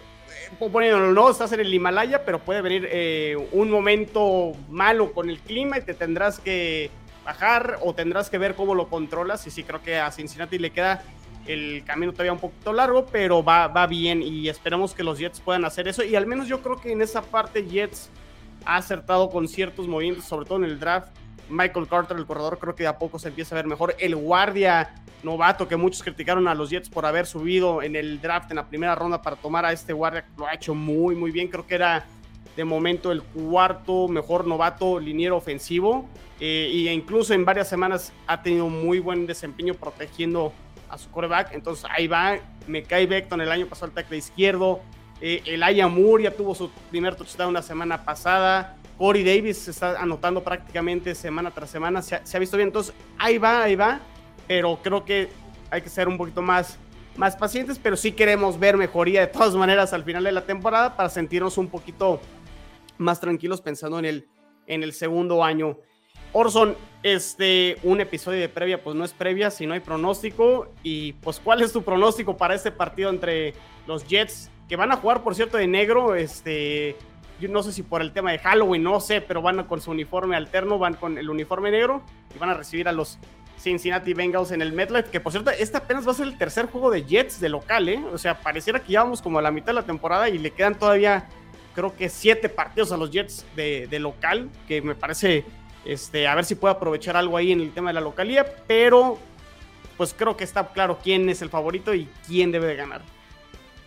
poniéndolo, 0.58 1.12
no, 1.12 1.30
estás 1.30 1.52
en 1.52 1.60
el 1.60 1.72
Himalaya, 1.72 2.24
pero 2.24 2.38
puede 2.40 2.62
venir 2.62 2.88
eh, 2.90 3.36
un 3.52 3.70
momento 3.70 4.52
malo 4.68 5.12
con 5.12 5.30
el 5.30 5.38
clima 5.40 5.78
y 5.78 5.82
te 5.82 5.94
tendrás 5.94 6.38
que 6.38 6.90
bajar 7.24 7.78
o 7.82 7.94
tendrás 7.94 8.30
que 8.30 8.38
ver 8.38 8.54
cómo 8.54 8.74
lo 8.74 8.88
controlas. 8.88 9.46
Y 9.46 9.50
sí, 9.50 9.62
creo 9.62 9.82
que 9.82 9.98
a 9.98 10.10
Cincinnati 10.10 10.58
le 10.58 10.70
queda 10.70 11.02
el 11.46 11.82
camino 11.84 12.12
todavía 12.12 12.32
un 12.32 12.40
poquito 12.40 12.72
largo, 12.72 13.06
pero 13.06 13.42
va, 13.42 13.68
va 13.68 13.86
bien 13.86 14.22
y 14.22 14.48
esperamos 14.48 14.94
que 14.94 15.02
los 15.02 15.18
Jets 15.18 15.40
puedan 15.40 15.64
hacer 15.64 15.88
eso. 15.88 16.04
Y 16.04 16.14
al 16.14 16.26
menos 16.26 16.48
yo 16.48 16.60
creo 16.62 16.80
que 16.80 16.92
en 16.92 17.02
esa 17.02 17.22
parte 17.22 17.66
Jets 17.66 18.10
ha 18.64 18.76
acertado 18.76 19.30
con 19.30 19.48
ciertos 19.48 19.88
movimientos, 19.88 20.26
sobre 20.26 20.46
todo 20.46 20.58
en 20.58 20.64
el 20.64 20.78
draft 20.78 21.08
Michael 21.50 21.88
Carter, 21.88 22.16
el 22.16 22.26
corredor, 22.26 22.58
creo 22.58 22.74
que 22.74 22.86
a 22.86 22.98
poco 22.98 23.18
se 23.18 23.28
empieza 23.28 23.54
a 23.54 23.56
ver 23.56 23.66
mejor. 23.66 23.94
El 23.98 24.16
guardia 24.16 24.94
novato 25.22 25.68
que 25.68 25.76
muchos 25.76 26.02
criticaron 26.02 26.48
a 26.48 26.54
los 26.54 26.70
Jets 26.70 26.88
por 26.88 27.04
haber 27.04 27.26
subido 27.26 27.82
en 27.82 27.96
el 27.96 28.20
draft 28.20 28.50
en 28.50 28.56
la 28.56 28.66
primera 28.66 28.94
ronda 28.94 29.20
para 29.20 29.36
tomar 29.36 29.64
a 29.64 29.72
este 29.72 29.92
guardia, 29.92 30.24
lo 30.38 30.46
ha 30.46 30.54
hecho 30.54 30.74
muy, 30.74 31.14
muy 31.14 31.30
bien. 31.30 31.48
Creo 31.48 31.66
que 31.66 31.74
era 31.74 32.06
de 32.56 32.64
momento 32.64 33.12
el 33.12 33.22
cuarto 33.22 34.08
mejor 34.08 34.46
novato 34.46 34.98
liniero 34.98 35.36
ofensivo. 35.36 36.08
e 36.40 36.90
incluso 36.92 37.34
en 37.34 37.44
varias 37.44 37.68
semanas 37.68 38.12
ha 38.26 38.42
tenido 38.42 38.68
muy 38.68 38.98
buen 38.98 39.26
desempeño 39.26 39.74
protegiendo 39.74 40.52
a 40.88 40.98
su 40.98 41.10
coreback. 41.10 41.52
Entonces 41.52 41.84
ahí 41.90 42.06
va. 42.06 42.38
Me 42.66 42.82
cae 42.82 43.06
Beckton 43.06 43.40
el 43.40 43.50
año 43.50 43.66
pasado 43.66 43.88
el 43.88 43.92
tackle 43.92 44.16
izquierdo. 44.16 44.80
Eh, 45.20 45.42
el 45.46 45.62
Aya 45.62 45.86
Moore 45.86 46.24
ya 46.24 46.30
tuvo 46.30 46.54
su 46.54 46.70
primer 46.90 47.14
touchdown 47.14 47.50
una 47.50 47.62
semana 47.62 48.04
pasada. 48.04 48.76
Corey 49.00 49.24
Davis 49.24 49.66
está 49.66 49.98
anotando 49.98 50.44
prácticamente 50.44 51.14
semana 51.14 51.50
tras 51.50 51.70
semana, 51.70 52.02
se 52.02 52.16
ha, 52.16 52.38
visto 52.38 52.58
bien, 52.58 52.68
entonces 52.68 52.94
ahí 53.16 53.38
va, 53.38 53.62
ahí 53.62 53.74
va, 53.74 53.98
pero 54.46 54.78
creo 54.82 55.06
que 55.06 55.30
hay 55.70 55.80
que 55.80 55.88
ser 55.88 56.06
un 56.06 56.18
poquito 56.18 56.42
más, 56.42 56.78
más 57.16 57.34
pacientes, 57.34 57.78
pero 57.78 57.96
sí 57.96 58.12
queremos 58.12 58.60
ver 58.60 58.76
mejoría 58.76 59.22
de 59.22 59.28
todas 59.28 59.54
maneras 59.54 59.94
al 59.94 60.04
final 60.04 60.22
de 60.22 60.32
la 60.32 60.44
temporada 60.44 60.98
para 60.98 61.08
sentirnos 61.08 61.56
un 61.56 61.68
poquito 61.68 62.20
más 62.98 63.18
tranquilos 63.20 63.62
pensando 63.62 63.98
en 63.98 64.04
el, 64.04 64.28
en 64.66 64.82
el 64.82 64.92
segundo 64.92 65.42
año. 65.42 65.78
Orson, 66.34 66.76
este, 67.02 67.78
un 67.82 68.02
episodio 68.02 68.38
de 68.38 68.50
previa, 68.50 68.84
pues 68.84 68.96
no 68.96 69.06
es 69.06 69.14
previa, 69.14 69.50
si 69.50 69.66
no 69.66 69.72
hay 69.72 69.80
pronóstico. 69.80 70.68
Y 70.82 71.14
pues, 71.14 71.40
¿cuál 71.40 71.62
es 71.62 71.72
tu 71.72 71.82
pronóstico 71.82 72.36
para 72.36 72.54
este 72.54 72.70
partido 72.70 73.08
entre 73.08 73.54
los 73.86 74.06
Jets, 74.06 74.50
que 74.68 74.76
van 74.76 74.92
a 74.92 74.96
jugar, 74.96 75.22
por 75.22 75.34
cierto, 75.34 75.56
de 75.56 75.66
negro? 75.66 76.14
Este, 76.14 76.96
yo 77.40 77.48
no 77.48 77.62
sé 77.62 77.72
si 77.72 77.82
por 77.82 78.02
el 78.02 78.12
tema 78.12 78.32
de 78.32 78.38
Halloween, 78.38 78.82
no 78.82 79.00
sé, 79.00 79.20
pero 79.20 79.42
van 79.42 79.64
con 79.64 79.80
su 79.80 79.90
uniforme 79.90 80.36
alterno, 80.36 80.78
van 80.78 80.94
con 80.94 81.18
el 81.18 81.28
uniforme 81.30 81.70
negro 81.70 82.02
y 82.34 82.38
van 82.38 82.50
a 82.50 82.54
recibir 82.54 82.86
a 82.86 82.92
los 82.92 83.18
Cincinnati 83.58 84.14
Bengals 84.14 84.52
en 84.52 84.62
el 84.62 84.72
MetLife, 84.72 85.10
que 85.10 85.20
por 85.20 85.32
cierto, 85.32 85.50
este 85.50 85.76
apenas 85.76 86.06
va 86.06 86.12
a 86.12 86.14
ser 86.14 86.26
el 86.26 86.38
tercer 86.38 86.66
juego 86.66 86.90
de 86.90 87.04
Jets 87.04 87.40
de 87.40 87.48
local, 87.48 87.88
¿eh? 87.88 88.02
O 88.12 88.18
sea, 88.18 88.40
pareciera 88.40 88.80
que 88.80 88.92
ya 88.92 89.02
vamos 89.02 89.20
como 89.20 89.38
a 89.38 89.42
la 89.42 89.50
mitad 89.50 89.68
de 89.68 89.74
la 89.74 89.82
temporada 89.82 90.28
y 90.28 90.38
le 90.38 90.50
quedan 90.50 90.78
todavía, 90.78 91.28
creo 91.74 91.94
que 91.94 92.08
siete 92.08 92.48
partidos 92.48 92.92
a 92.92 92.96
los 92.96 93.10
Jets 93.10 93.44
de, 93.56 93.98
local, 93.98 94.48
que 94.66 94.80
me 94.80 94.94
parece, 94.94 95.44
este, 95.84 96.26
a 96.26 96.34
ver 96.34 96.44
si 96.44 96.54
puede 96.54 96.74
aprovechar 96.74 97.16
algo 97.16 97.36
ahí 97.36 97.52
en 97.52 97.60
el 97.60 97.72
tema 97.72 97.90
de 97.90 97.94
la 97.94 98.00
localía, 98.00 98.46
pero 98.66 99.18
pues 99.96 100.14
creo 100.14 100.36
que 100.36 100.44
está 100.44 100.68
claro 100.68 100.98
quién 101.02 101.28
es 101.28 101.42
el 101.42 101.50
favorito 101.50 101.94
y 101.94 102.08
quién 102.26 102.52
debe 102.52 102.66
de 102.66 102.76
ganar. 102.76 103.02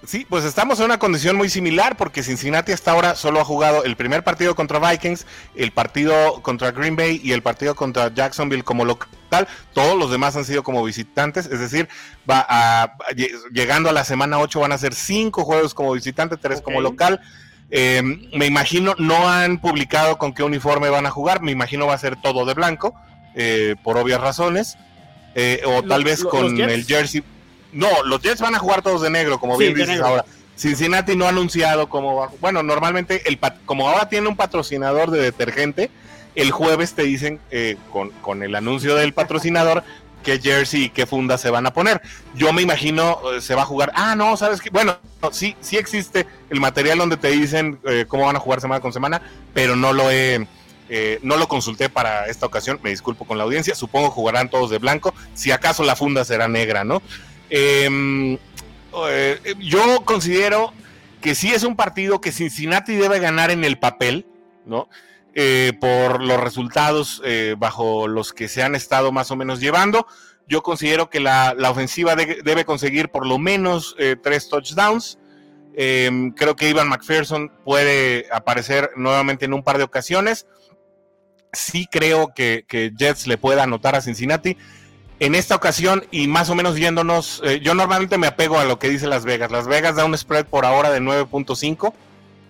Sí, 0.06 0.26
pues 0.30 0.43
estamos 0.43 0.80
en 0.80 0.86
una 0.86 0.99
condición 0.99 1.38
muy 1.38 1.49
similar 1.49 1.95
porque 1.95 2.24
Cincinnati 2.24 2.74
hasta 2.74 2.91
ahora 2.91 3.16
solo 3.16 3.39
ha 3.39 3.45
jugado 3.45 3.86
el 3.86 3.95
primer 3.95 4.22
partido 4.22 4.54
contra 4.54 4.78
Vikings, 4.78 5.26
el 5.56 5.72
partido 5.72 6.41
contra 6.41 6.72
Green 6.72 6.97
Bay 6.97 7.22
y 7.24 7.32
el 7.32 7.41
partido 7.41 7.74
contra 7.74 8.14
Jacksonville 8.14 8.64
como 8.64 8.84
local. 8.84 9.47
Todos 9.74 9.97
los 9.97 10.12
demás 10.12 10.36
han 10.36 10.43
sido 10.43 10.62
como 10.62 10.84
visitantes, 10.84 11.45
es 11.45 11.60
decir, 11.60 11.88
va 12.30 12.45
a, 12.49 12.97
llegando 13.54 13.89
a 13.89 13.93
la 13.93 14.04
semana 14.04 14.39
8 14.39 14.60
van 14.60 14.74
a 14.74 14.78
ser 14.78 14.93
cinco 14.93 15.45
juegos 15.45 15.74
como 15.74 15.93
visitante, 15.93 16.36
tres 16.36 16.60
como 16.60 16.82
local. 16.82 17.22
Em, 17.72 18.30
me 18.34 18.45
imagino, 18.45 18.95
no 18.99 19.30
han 19.30 19.60
publicado 19.60 20.18
con 20.18 20.34
qué 20.34 20.43
uniforme 20.43 20.89
van 20.89 21.06
a 21.06 21.12
jugar, 21.12 21.41
me 21.41 21.51
imagino 21.51 21.88
va 21.88 21.93
a 21.93 21.97
ser 21.97 22.22
todo 22.22 22.45
de 22.45 22.54
blanco, 22.54 22.93
eh, 23.36 23.76
por 23.84 23.97
obvias 23.97 24.20
razones, 24.20 24.78
eh, 25.34 25.62
o 25.66 25.82
tal 25.82 26.04
vez 26.04 26.24
con 26.24 26.60
el 26.60 26.86
jersey 26.86 27.24
no, 27.74 28.03
los 28.03 28.21
Jets 28.21 28.41
van 28.41 28.55
a 28.55 28.59
jugar 28.59 28.82
todos 28.82 29.01
de 29.01 29.09
negro, 29.09 29.39
como 29.39 29.57
bien 29.57 29.74
dices 29.74 29.99
ahora. 29.99 30.26
Cincinnati 30.55 31.15
no 31.15 31.26
ha 31.26 31.30
anunciado 31.30 31.89
cómo 31.89 32.15
va. 32.15 32.30
Bueno, 32.39 32.63
normalmente, 32.63 33.28
el 33.28 33.39
como 33.65 33.89
ahora 33.89 34.07
tiene 34.09 34.28
un 34.28 34.36
patrocinador 34.36 35.11
de 35.11 35.19
detergente, 35.19 35.89
el 36.36 36.51
jueves 36.51 36.93
te 36.93 37.03
dicen 37.03 37.39
eh, 37.51 37.78
con, 37.91 38.43
el 38.43 38.55
anuncio 38.55 38.95
del 38.95 39.13
patrocinador 39.13 39.84
qué 40.24 40.39
jersey 40.39 40.84
y 40.84 40.89
qué 40.89 41.05
funda 41.05 41.38
se 41.38 41.49
van 41.49 41.65
a 41.65 41.74
poner. 41.74 42.01
Yo 42.36 42.53
me 42.53 42.61
imagino 42.61 43.19
eh, 43.34 43.41
se 43.41 43.55
va 43.55 43.63
a 43.63 43.65
jugar. 43.65 43.91
Ah, 43.95 44.15
no, 44.15 44.38
sabes 44.38 44.61
que. 44.61 44.69
Bueno, 44.69 44.95
sí, 45.32 45.55
sí 45.59 45.78
existe 45.78 46.28
el 46.49 46.59
material 46.59 46.99
donde 46.99 47.17
te 47.17 47.30
dicen 47.30 47.80
eh, 47.86 48.05
cómo 48.07 48.26
van 48.26 48.36
a 48.36 48.39
jugar 48.39 48.61
semana 48.61 48.80
con 48.80 48.93
semana, 48.93 49.21
pero 49.53 49.76
no 49.76 49.91
lo 49.91 50.11
he. 50.11 50.47
no 51.24 51.38
lo 51.38 51.47
consulté 51.47 51.89
para 51.89 52.28
esta 52.28 52.45
ocasión, 52.45 52.80
me 52.84 52.91
disculpo 52.91 53.26
con 53.26 53.39
la 53.39 53.43
audiencia, 53.45 53.74
supongo 53.74 54.11
jugarán 54.11 54.49
todos 54.49 54.69
de 54.69 54.78
blanco, 54.78 55.15
si 55.34 55.49
acaso 55.49 55.84
la 55.84 55.95
funda 55.95 56.24
será 56.24 56.47
negra, 56.47 56.84
¿no? 56.84 57.01
Em, 57.50 58.38
eh, 59.10 59.56
yo 59.60 60.04
considero 60.06 60.74
que 61.22 61.36
sí 61.36 61.54
es 61.54 61.64
un 61.64 61.76
partido 61.76 62.22
que 62.22 62.32
Cincinnati 62.32 62.96
debe 62.96 63.20
ganar 63.20 63.52
en 63.52 63.64
el 63.64 63.80
papel, 63.80 64.26
¿no? 64.66 64.89
Eh, 65.36 65.74
por 65.80 66.22
los 66.22 66.39
resultados 66.39 67.22
eh, 67.26 67.56
bajo 67.58 68.08
los 68.08 68.34
que 68.34 68.48
se 68.48 68.62
han 68.62 68.76
estado 68.76 69.12
más 69.12 69.32
o 69.32 69.36
menos 69.36 69.60
llevando. 69.60 70.06
Yo 70.48 70.62
considero 70.62 71.10
que 71.10 71.20
la, 71.20 71.56
ofensiva 71.70 72.16
debe 72.16 72.66
conseguir 72.66 73.10
por 73.10 73.26
lo 73.26 73.39
menos 73.39 73.96
tres 74.22 74.50
touchdowns. 74.50 75.18
Em, 75.76 76.32
creo 76.32 76.56
que 76.56 76.70
Ivan 76.70 76.89
McPherson 76.89 77.50
puede 77.64 78.28
aparecer 78.32 78.91
nuevamente 78.98 79.46
en 79.46 79.54
un 79.54 79.64
par 79.64 79.78
de 79.78 79.86
ocasiones. 79.86 80.46
Sí 81.54 81.88
creo 81.89 82.34
que, 82.36 82.66
que 82.68 82.91
Jets 82.96 83.26
le 83.26 83.38
pueda 83.38 83.64
anotar 83.64 83.96
a 83.96 84.02
Cincinnati 84.02 84.58
en 85.26 85.36
esta 85.36 85.55
ocasión 85.55 86.03
y 86.11 86.28
más 86.28 86.49
o 86.49 86.55
menos 86.55 86.76
yéndonos, 86.76 87.41
eh, 87.45 87.61
yo 87.61 87.74
normalmente 87.74 88.17
me 88.17 88.28
apego 88.28 88.59
a 88.59 88.65
lo 88.65 88.78
que 88.78 88.89
dice 88.89 89.07
Las 89.07 89.24
Vegas. 89.24 89.51
Las 89.51 89.69
Vegas 89.69 89.95
da 89.95 90.03
un 90.03 90.17
spread 90.17 90.45
por 90.47 90.65
ahora 90.65 90.91
de 90.91 90.99
9.5. 90.99 91.93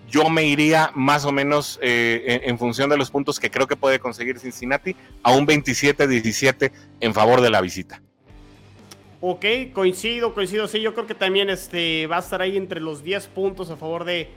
Yo 0.10 0.28
me 0.32 0.46
iría 0.46 0.90
más 0.96 1.24
o 1.26 1.32
menos 1.32 1.78
eh, 1.84 2.42
en, 2.44 2.58
función 2.58 2.90
de 2.90 2.98
los 2.98 3.12
puntos 3.12 3.40
que 3.40 3.52
creo 3.52 3.68
que 3.68 3.76
puede 3.76 4.00
conseguir 4.00 4.40
Cincinnati 4.40 4.96
a 5.22 5.32
un 5.32 5.46
27-17 5.46 6.72
en 7.00 7.14
favor 7.14 7.42
de 7.42 7.52
la 7.52 7.62
visita. 7.62 8.02
Ok, 9.22 9.46
coincido, 9.72 10.34
coincido. 10.34 10.68
Sí, 10.68 10.82
yo 10.82 10.96
creo 10.96 11.06
que 11.06 11.16
también 11.16 11.52
este, 11.52 12.08
va 12.08 12.18
a 12.18 12.22
estar 12.22 12.42
ahí 12.42 12.58
entre 12.58 12.82
los 12.82 13.04
10 13.04 13.28
puntos 13.28 13.70
a 13.70 13.78
favor 13.78 14.04
de 14.04 14.30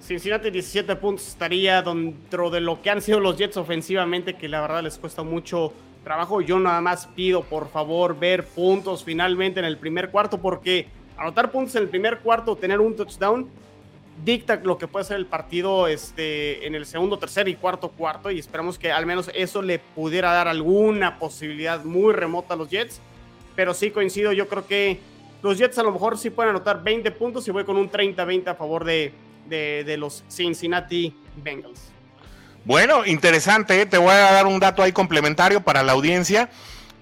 Cincinnati. 0.00 0.50
17 0.50 0.96
puntos 0.96 1.28
estaría 1.28 1.82
dentro 1.82 2.48
de 2.48 2.62
lo 2.62 2.80
que 2.80 2.88
han 2.88 3.02
sido 3.02 3.20
los 3.20 3.36
Jets 3.36 3.58
ofensivamente, 3.58 4.36
que 4.36 4.48
la 4.48 4.62
verdad 4.62 4.82
les 4.82 4.96
cuesta 4.96 5.22
mucho 5.22 5.74
trabajo. 6.04 6.40
Yo 6.40 6.60
nada 6.60 6.80
más 6.80 7.06
pido, 7.08 7.42
por 7.42 7.68
favor, 7.70 8.16
ver 8.18 8.44
puntos 8.44 9.02
finalmente 9.02 9.58
en 9.58 9.66
el 9.66 9.78
primer 9.78 10.10
cuarto, 10.10 10.38
porque 10.38 10.86
anotar 11.16 11.50
puntos 11.50 11.74
en 11.74 11.82
el 11.82 11.88
primer 11.88 12.20
cuarto, 12.20 12.54
tener 12.54 12.80
un 12.80 12.94
touchdown, 12.94 13.48
dicta 14.24 14.56
lo 14.62 14.78
que 14.78 14.86
puede 14.86 15.04
ser 15.04 15.16
el 15.16 15.26
partido 15.26 15.88
este, 15.88 16.66
en 16.66 16.74
el 16.74 16.86
segundo, 16.86 17.18
tercer 17.18 17.48
y 17.48 17.56
cuarto 17.56 17.88
cuarto. 17.88 18.30
Y 18.30 18.38
esperamos 18.38 18.78
que 18.78 18.92
al 18.92 19.06
menos 19.06 19.30
eso 19.34 19.62
le 19.62 19.78
pudiera 19.78 20.32
dar 20.32 20.46
alguna 20.46 21.18
posibilidad 21.18 21.82
muy 21.82 22.12
remota 22.12 22.54
a 22.54 22.56
los 22.56 22.68
Jets. 22.68 23.00
Pero 23.56 23.74
sí 23.74 23.90
coincido, 23.90 24.32
yo 24.32 24.48
creo 24.48 24.66
que 24.66 25.00
los 25.42 25.58
Jets 25.58 25.78
a 25.78 25.82
lo 25.82 25.92
mejor 25.92 26.18
sí 26.18 26.30
pueden 26.30 26.50
anotar 26.50 26.82
20 26.82 27.10
puntos 27.12 27.46
y 27.48 27.50
voy 27.50 27.64
con 27.64 27.76
un 27.76 27.90
30-20 27.90 28.48
a 28.48 28.54
favor 28.54 28.84
de, 28.84 29.12
de 29.48 29.96
los 29.96 30.24
Cincinnati 30.28 31.16
Bengals. 31.42 31.93
Bueno, 32.64 33.04
interesante. 33.04 33.80
¿eh? 33.80 33.86
Te 33.86 33.98
voy 33.98 34.12
a 34.12 34.32
dar 34.32 34.46
un 34.46 34.58
dato 34.58 34.82
ahí 34.82 34.92
complementario 34.92 35.60
para 35.62 35.82
la 35.82 35.92
audiencia. 35.92 36.48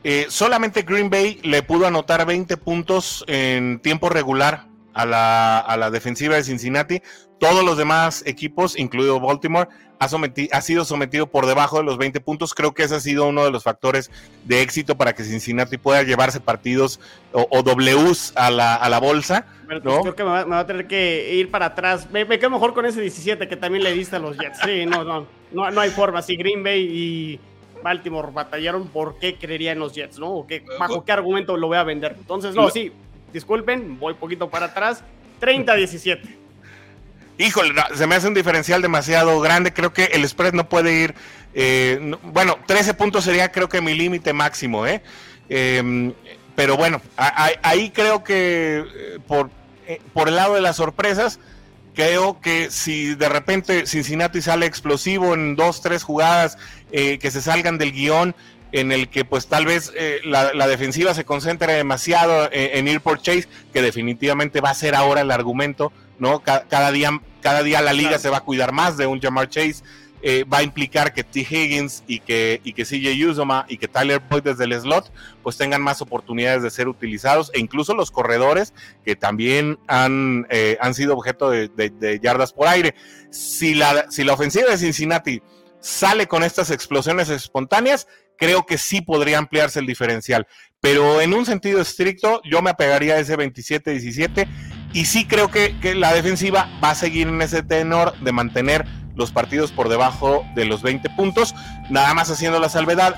Eh, 0.04 0.26
solamente 0.28 0.82
Green 0.82 1.10
Bay 1.10 1.38
le 1.42 1.62
pudo 1.62 1.86
anotar 1.86 2.26
20 2.26 2.56
puntos 2.56 3.24
en 3.28 3.78
tiempo 3.78 4.08
regular 4.08 4.66
a 4.94 5.06
la, 5.06 5.58
a 5.58 5.76
la 5.76 5.90
defensiva 5.90 6.34
de 6.34 6.42
Cincinnati. 6.42 7.00
Todos 7.38 7.64
los 7.64 7.76
demás 7.76 8.22
equipos, 8.26 8.78
incluido 8.78 9.20
Baltimore, 9.20 9.68
ha, 10.00 10.08
ha, 10.52 10.60
sido 10.60 10.84
sometido 10.84 11.28
por 11.28 11.46
debajo 11.46 11.78
de 11.78 11.84
los 11.84 11.96
20 11.96 12.20
puntos. 12.20 12.54
Creo 12.54 12.74
que 12.74 12.82
ese 12.82 12.96
ha 12.96 13.00
sido 13.00 13.28
uno 13.28 13.44
de 13.44 13.52
los 13.52 13.62
factores 13.62 14.10
de 14.44 14.62
éxito 14.62 14.96
para 14.96 15.12
que 15.12 15.22
Cincinnati 15.22 15.78
pueda 15.78 16.02
llevarse 16.02 16.40
partidos 16.40 16.98
o, 17.32 17.62
Ws 17.62 18.32
a 18.34 18.50
la, 18.50 18.74
a 18.74 18.88
la 18.88 18.98
bolsa. 18.98 19.46
Pues 19.66 19.80
creo 19.80 20.14
que 20.16 20.24
me 20.24 20.30
va, 20.44 20.58
a 20.58 20.66
tener 20.66 20.88
que 20.88 21.34
ir 21.34 21.50
para 21.52 21.66
atrás. 21.66 22.10
Me, 22.10 22.24
me, 22.24 22.40
quedo 22.40 22.50
mejor 22.50 22.74
con 22.74 22.84
ese 22.84 23.00
17 23.00 23.48
que 23.48 23.56
también 23.56 23.84
le 23.84 23.92
diste 23.92 24.16
a 24.16 24.18
los 24.18 24.36
Jets. 24.36 24.58
Sí, 24.64 24.86
no, 24.86 25.04
no. 25.04 25.41
No, 25.52 25.70
no 25.70 25.80
hay 25.80 25.90
forma. 25.90 26.22
Si 26.22 26.36
Green 26.36 26.62
Bay 26.62 26.80
y 26.80 27.40
Baltimore 27.82 28.28
batallaron, 28.32 28.88
¿por 28.88 29.18
qué 29.18 29.36
creería 29.36 29.72
en 29.72 29.78
los 29.78 29.94
Jets? 29.94 30.18
¿no? 30.18 30.30
¿O 30.30 30.46
qué, 30.46 30.64
¿Bajo 30.78 31.04
qué 31.04 31.12
argumento 31.12 31.56
lo 31.56 31.68
voy 31.68 31.78
a 31.78 31.84
vender? 31.84 32.16
Entonces, 32.18 32.54
no, 32.54 32.70
sí, 32.70 32.92
disculpen, 33.32 33.98
voy 33.98 34.14
poquito 34.14 34.48
para 34.48 34.66
atrás. 34.66 35.02
30-17. 35.40 36.20
Híjole, 37.38 37.74
se 37.94 38.06
me 38.06 38.14
hace 38.14 38.28
un 38.28 38.34
diferencial 38.34 38.82
demasiado 38.82 39.40
grande. 39.40 39.72
Creo 39.72 39.92
que 39.92 40.04
el 40.04 40.28
spread 40.28 40.52
no 40.52 40.68
puede 40.68 41.02
ir. 41.02 41.14
Eh, 41.54 42.14
bueno, 42.22 42.58
13 42.66 42.94
puntos 42.94 43.24
sería, 43.24 43.50
creo 43.50 43.68
que 43.68 43.80
mi 43.80 43.94
límite 43.94 44.32
máximo, 44.32 44.86
¿eh? 44.86 45.02
Em, 45.48 46.12
pero 46.54 46.76
bueno, 46.76 47.00
ahí 47.16 47.90
creo 47.90 48.22
que 48.22 48.84
eh, 48.94 49.18
por, 49.26 49.50
eh, 49.86 50.00
por 50.12 50.28
el 50.28 50.36
lado 50.36 50.54
de 50.54 50.60
las 50.60 50.76
sorpresas, 50.76 51.40
Creo 51.94 52.40
que 52.40 52.70
si 52.70 53.14
de 53.14 53.28
repente 53.28 53.86
Cincinnati 53.86 54.40
sale 54.40 54.66
explosivo 54.66 55.34
en 55.34 55.56
dos, 55.56 55.82
tres 55.82 56.02
jugadas 56.02 56.56
eh, 56.90 57.18
que 57.18 57.30
se 57.30 57.42
salgan 57.42 57.76
del 57.76 57.92
guion, 57.92 58.34
en 58.72 58.90
el 58.90 59.08
que 59.08 59.24
pues 59.24 59.46
tal 59.46 59.66
vez 59.66 59.92
eh, 59.94 60.20
la, 60.24 60.66
defensiva 60.66 61.12
se 61.12 61.24
concentre 61.24 61.74
demasiado 61.74 62.46
eh, 62.50 62.78
en, 62.78 62.88
ir 62.88 63.02
por 63.02 63.20
Chase, 63.20 63.46
que 63.72 63.82
definitivamente 63.82 64.62
va 64.62 64.70
a 64.70 64.74
ser 64.74 64.94
ahora 64.94 65.20
el 65.20 65.30
argumento, 65.30 65.92
¿no? 66.18 66.40
Cada, 66.40 66.90
día, 66.90 67.20
cada 67.42 67.62
día 67.62 67.82
la 67.82 67.92
liga 67.92 68.18
se 68.18 68.30
va 68.30 68.38
a 68.38 68.44
cuidar 68.44 68.72
más 68.72 68.96
de 68.96 69.06
un 69.06 69.20
Jamar 69.20 69.50
Chase. 69.50 69.82
Eh, 70.24 70.44
va 70.44 70.58
a 70.58 70.62
implicar 70.62 71.12
que 71.12 71.24
T. 71.24 71.40
Higgins 71.40 72.04
y 72.06 72.20
que, 72.20 72.60
y 72.62 72.74
que 72.74 72.84
CJ 72.84 73.28
Uzoma 73.28 73.66
y 73.68 73.76
que 73.76 73.88
Tyler 73.88 74.20
Boyd 74.20 74.44
desde 74.44 74.64
el 74.64 74.80
slot 74.80 75.12
pues 75.42 75.56
tengan 75.56 75.82
más 75.82 76.00
oportunidades 76.00 76.62
de 76.62 76.70
ser 76.70 76.86
utilizados 76.86 77.50
e 77.54 77.58
incluso 77.58 77.92
los 77.92 78.12
corredores 78.12 78.72
que 79.04 79.16
también 79.16 79.80
han, 79.88 80.46
eh, 80.48 80.78
han 80.80 80.94
sido 80.94 81.14
objeto 81.14 81.50
de, 81.50 82.20
yardas 82.22 82.52
por 82.52 82.68
aire. 82.68 82.94
Si 83.30 83.74
la, 83.74 84.06
si 84.10 84.22
la 84.22 84.34
ofensiva 84.34 84.70
de 84.70 84.78
Cincinnati 84.78 85.42
sale 85.80 86.28
con 86.28 86.44
estas 86.44 86.70
explosiones 86.70 87.28
espontáneas, 87.28 88.06
creo 88.38 88.64
que 88.64 88.78
sí 88.78 89.00
podría 89.00 89.38
ampliarse 89.38 89.80
el 89.80 89.86
diferencial. 89.86 90.46
Pero 90.80 91.20
en 91.20 91.34
un 91.34 91.46
sentido 91.46 91.80
estricto, 91.80 92.40
yo 92.44 92.62
me 92.62 92.70
apegaría 92.70 93.14
a 93.14 93.18
ese 93.18 93.36
27-17 93.36 94.46
y 94.92 95.04
sí 95.04 95.26
creo 95.26 95.48
que, 95.48 95.78
que 95.80 95.96
la 95.96 96.12
defensiva 96.12 96.68
va 96.82 96.90
a 96.90 96.94
seguir 96.94 97.26
en 97.26 97.42
ese 97.42 97.64
tenor 97.64 98.16
de 98.20 98.30
mantener 98.30 98.84
los 99.14 99.30
partidos 99.30 99.72
por 99.72 99.88
debajo 99.88 100.44
de 100.54 100.64
los 100.64 100.82
20 100.82 101.10
puntos. 101.10 101.54
Nada 101.90 102.14
más 102.14 102.30
haciendo 102.30 102.58
la 102.58 102.68
salvedad, 102.68 103.16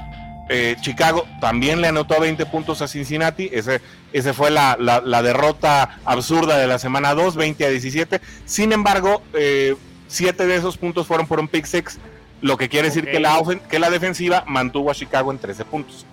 eh, 0.48 0.76
Chicago 0.80 1.26
también 1.40 1.80
le 1.80 1.88
anotó 1.88 2.20
20 2.20 2.46
puntos 2.46 2.82
a 2.82 2.88
Cincinnati. 2.88 3.48
Ese, 3.52 3.80
ese 4.12 4.32
fue 4.32 4.50
la, 4.50 4.76
derrota 5.22 5.98
absurda 6.04 6.58
de 6.58 6.66
la 6.66 6.78
semana 6.78 7.14
2, 7.14 7.36
20 7.36 7.64
a 7.64 7.68
17. 7.70 8.20
Sin 8.44 8.72
embargo, 8.72 9.22
eh, 9.32 9.76
7 10.08 10.46
de 10.46 10.56
esos 10.56 10.76
puntos 10.76 11.06
fueron 11.06 11.26
por 11.26 11.40
un 11.40 11.48
pick 11.48 11.64
six, 11.64 11.98
lo 12.40 12.56
que 12.56 12.68
quiere 12.68 12.88
decir 12.88 13.04
que 13.10 13.20
la, 13.20 13.40
que 13.70 13.78
la 13.78 13.90
defensiva 13.90 14.44
mantuvo 14.46 14.90
a 14.90 14.94
Chicago 14.94 15.32
en 15.32 15.38
13 15.38 15.64
puntos. 15.64 16.06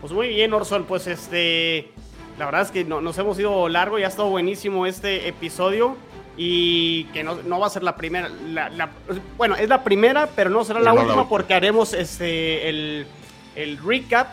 Pues 0.00 0.12
muy 0.12 0.28
bien, 0.28 0.52
Orson. 0.52 0.84
Pues 0.84 1.06
este, 1.06 1.90
la 2.38 2.44
verdad 2.44 2.62
es 2.62 2.70
que 2.70 2.84
no, 2.84 3.00
nos 3.00 3.18
hemos 3.18 3.38
ido 3.38 3.68
largo 3.68 3.98
y 3.98 4.04
ha 4.04 4.08
estado 4.08 4.28
buenísimo 4.28 4.86
este 4.86 5.28
episodio 5.28 5.96
y 6.36 7.04
que 7.04 7.22
no, 7.22 7.36
no, 7.42 7.60
va 7.60 7.66
a 7.66 7.70
ser 7.70 7.82
la 7.82 7.96
primera. 7.96 8.28
La, 8.28 8.90
bueno, 9.36 9.56
es 9.56 9.68
la 9.68 9.84
primera, 9.84 10.28
pero 10.34 10.50
no 10.50 10.64
será 10.64 10.80
la 10.80 10.92
última 10.92 11.28
porque 11.28 11.54
haremos 11.54 11.92
este, 11.92 12.68
el, 12.68 13.06
el, 13.54 13.78
recap. 13.78 14.28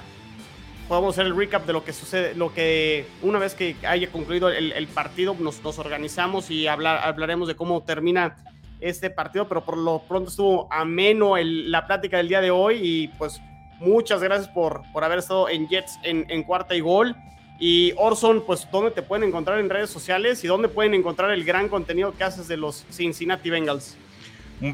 Podemos 0.88 1.16
hacer 1.16 1.28
el 1.28 1.36
recap 1.36 1.66
de 1.66 1.74
lo 1.74 1.84
que 1.84 1.94
sucede, 1.94 2.36
lo 2.36 2.54
que 2.54 3.06
una 3.22 3.40
vez 3.40 3.56
que 3.56 3.76
haya 3.88 4.12
concluido 4.12 4.50
el, 4.50 4.74
el 4.74 4.88
partido 4.88 5.36
nos, 5.40 5.64
nos, 5.64 5.80
organizamos 5.80 6.52
y 6.52 6.68
hablar, 6.68 7.02
hablaremos 7.04 7.48
de 7.48 7.56
cómo 7.56 7.84
termina 7.84 8.36
este 8.82 9.10
partido, 9.10 9.48
pero 9.48 9.64
por 9.64 9.78
lo 9.78 10.00
pronto 10.00 10.30
estuvo 10.30 10.68
ameno 10.74 11.38
el, 11.38 11.72
la 11.72 11.86
plática 11.86 12.18
del 12.18 12.28
día 12.28 12.42
de 12.42 12.52
hoy 12.52 12.80
y 12.82 13.08
pues 13.10 13.40
muchas 13.80 14.22
gracias 14.22 14.50
por, 14.50 14.82
por 14.92 15.04
haber 15.04 15.20
estado 15.20 15.48
en 15.50 15.68
Jets 15.70 16.00
en, 16.04 16.26
en 16.30 16.44
cuarta 16.44 16.76
y 16.76 16.82
gol. 16.82 17.16
Y 17.62 17.94
Orson, 17.96 18.44
pues, 18.44 18.68
¿dónde 18.72 18.90
te 18.90 19.04
pueden 19.04 19.30
encontrar 19.30 19.60
en 19.60 19.70
redes 19.70 19.92
sociales 19.92 20.44
y 20.44 20.48
dónde 20.48 20.68
pueden 20.68 20.96
encontrar 20.96 21.30
el 21.30 21.46
gran 21.46 21.70
contenido 21.70 22.12
que 22.18 22.24
haces 22.24 22.48
de 22.48 22.58
los 22.58 22.84
Cincinnati 22.92 23.52
Bengals? 23.52 23.96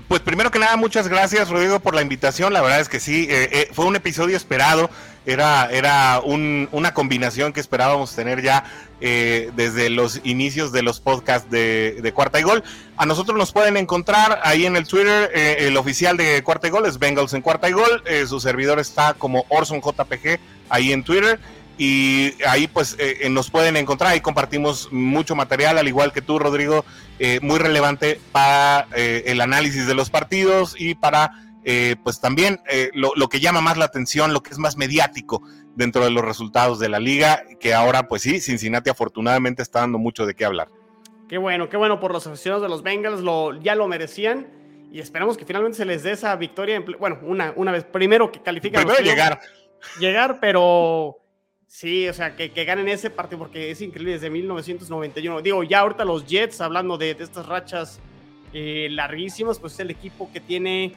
Pues 0.07 0.21
primero 0.21 0.51
que 0.51 0.59
nada, 0.59 0.75
muchas 0.77 1.09
gracias 1.09 1.49
Rodrigo 1.49 1.81
por 1.81 1.95
la 1.95 2.01
invitación. 2.01 2.53
La 2.53 2.61
verdad 2.61 2.79
es 2.79 2.87
que 2.87 3.01
sí, 3.01 3.27
eh, 3.29 3.49
eh, 3.51 3.69
fue 3.73 3.85
un 3.85 3.97
episodio 3.97 4.37
esperado. 4.37 4.89
Era, 5.25 5.69
era 5.69 6.21
una 6.21 6.93
combinación 6.93 7.51
que 7.51 7.59
esperábamos 7.59 8.15
tener 8.15 8.41
ya 8.41 8.63
eh, 9.01 9.51
desde 9.57 9.89
los 9.89 10.21
inicios 10.23 10.71
de 10.71 10.83
los 10.83 11.01
podcasts 11.01 11.51
de, 11.51 12.11
Cuarta 12.15 12.39
y 12.39 12.43
Gol. 12.43 12.63
A 12.95 13.05
nosotros 13.05 13.37
nos 13.37 13.51
pueden 13.51 13.75
encontrar 13.75 14.39
ahí 14.43 14.65
en 14.65 14.77
el 14.77 14.87
Twitter. 14.87 15.29
el 15.33 15.75
oficial 15.75 16.15
de 16.15 16.41
Cuarta 16.43 16.67
y 16.67 16.69
Gol 16.69 16.85
es 16.85 16.97
Bengals 16.97 17.33
en 17.33 17.41
Cuarta 17.41 17.67
y 17.67 17.73
Gol. 17.73 18.01
su 18.25 18.39
servidor 18.39 18.79
está 18.79 19.15
como 19.15 19.45
Orson 19.49 19.81
JPG 19.81 20.39
ahí 20.69 20.93
en 20.93 21.03
Twitter 21.03 21.39
y 21.77 22.33
ahí 22.47 22.67
pues 22.67 22.95
eh, 22.99 23.19
eh, 23.21 23.29
nos 23.29 23.51
pueden 23.51 23.77
encontrar, 23.77 24.11
ahí 24.11 24.21
compartimos 24.21 24.91
mucho 24.91 25.35
material, 25.35 25.77
al 25.77 25.87
igual 25.87 26.11
que 26.11 26.21
tú, 26.21 26.39
Rodrigo, 26.39 26.83
eh, 27.19 27.39
muy 27.41 27.59
relevante 27.59 28.19
para 28.31 28.87
el 28.95 29.41
análisis 29.41 29.87
de 29.87 29.93
los 29.93 30.09
partidos 30.09 30.75
y 30.79 30.95
para 30.95 31.43
pues 32.03 32.21
también 32.21 32.61
lo, 32.93 33.11
lo, 33.15 33.27
que 33.27 33.41
llama 33.41 33.59
más 33.59 33.77
la 33.77 33.83
atención, 33.85 34.33
lo 34.33 34.41
que 34.41 34.51
es 34.51 34.57
más 34.57 34.77
mediático 34.77 35.41
dentro 35.75 36.05
de 36.05 36.11
los 36.11 36.23
resultados 36.23 36.79
de 36.79 36.87
la 36.87 36.97
liga, 36.97 37.43
que 37.59 37.73
ahora 37.73 38.07
pues 38.07 38.21
sí, 38.21 38.39
Cincinnati 38.39 38.89
afortunadamente 38.89 39.61
está 39.61 39.81
dando 39.81 39.97
mucho 39.97 40.25
de 40.25 40.33
qué 40.33 40.45
hablar. 40.45 40.69
Qué 41.27 41.37
bueno, 41.37 41.67
qué 41.67 41.75
bueno 41.75 41.99
por 41.99 42.13
los 42.13 42.25
aficionados 42.25 42.63
de 42.63 42.69
los 42.69 42.83
Bengals, 42.83 43.19
lo, 43.19 43.59
ya 43.59 43.75
lo 43.75 43.85
merecían 43.89 44.47
y 44.91 45.01
esperamos 45.01 45.37
que 45.37 45.45
finalmente 45.45 45.77
se 45.77 45.85
les 45.85 46.03
dé 46.03 46.11
esa 46.11 46.33
victoria, 46.37 46.81
bueno, 46.99 47.19
una, 47.23 47.51
una 47.57 47.73
vez, 47.73 47.83
primero 47.83 48.31
que 48.31 48.41
califiquen. 48.41 48.79
Primero 48.81 49.03
llegar. 49.03 49.39
Llegar, 49.99 50.39
pero 50.39 51.17
Sí, 51.67 52.07
o 52.07 52.13
sea, 52.13 52.35
que, 52.35 52.47
ganen 52.49 52.87
ese 52.87 53.09
partido 53.09 53.39
porque 53.39 53.71
es 53.71 53.81
increíble 53.81 54.13
desde 54.13 54.29
1991. 54.29 55.41
Digo, 55.41 55.63
ya 55.63 55.79
ahorita 55.79 56.05
los 56.05 56.25
Jets, 56.25 56.61
hablando 56.61 56.97
de, 56.97 57.11
estas 57.11 57.45
rachas 57.45 57.99
eh, 58.53 58.87
larguísimas, 58.89 59.59
pues 59.59 59.73
es 59.73 59.81
el 59.81 59.91
equipo 59.91 60.31
que 60.31 60.39
tiene 60.39 60.95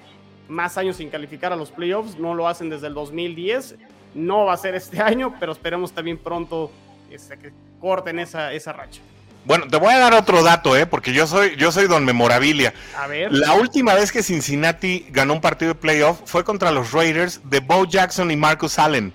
más 0.48 0.78
años 0.78 0.96
sin 0.96 1.10
calificar 1.10 1.52
a 1.52 1.56
los 1.56 1.70
playoffs. 1.70 2.18
No 2.18 2.34
lo 2.34 2.48
hacen 2.48 2.70
desde 2.70 2.86
el 2.86 2.94
2010. 2.94 3.76
No 4.14 4.46
va 4.46 4.54
a 4.54 4.56
ser 4.56 4.74
este 4.74 5.00
año, 5.02 5.34
pero 5.40 5.52
esperemos 5.52 5.92
también 5.92 6.18
pronto 6.18 6.70
este, 7.10 7.36
que 7.36 7.52
corten 7.80 8.20
esa, 8.20 8.52
esa 8.52 8.72
racha. 8.72 9.02
Bueno, 9.44 9.66
te 9.68 9.76
voy 9.78 9.92
a 9.92 9.98
dar 9.98 10.14
otro 10.14 10.42
dato, 10.42 10.76
¿eh? 10.76 10.86
porque 10.86 11.12
yo 11.12 11.26
soy, 11.26 11.56
yo 11.56 11.72
soy 11.72 11.88
don 11.88 12.04
Memorabilia. 12.04 12.74
A 12.96 13.06
ver. 13.06 13.32
La 13.32 13.54
última 13.54 13.94
vez 13.94 14.12
que 14.12 14.22
Cincinnati 14.22 15.06
ganó 15.10 15.32
un 15.32 15.40
partido 15.40 15.72
de 15.72 15.80
playoff 15.80 16.20
fue 16.26 16.44
contra 16.44 16.70
los 16.70 16.92
Raiders 16.92 17.40
de 17.44 17.60
Bo 17.60 17.86
Jackson 17.86 18.30
y 18.30 18.36
Marcus 18.36 18.78
Allen. 18.78 19.12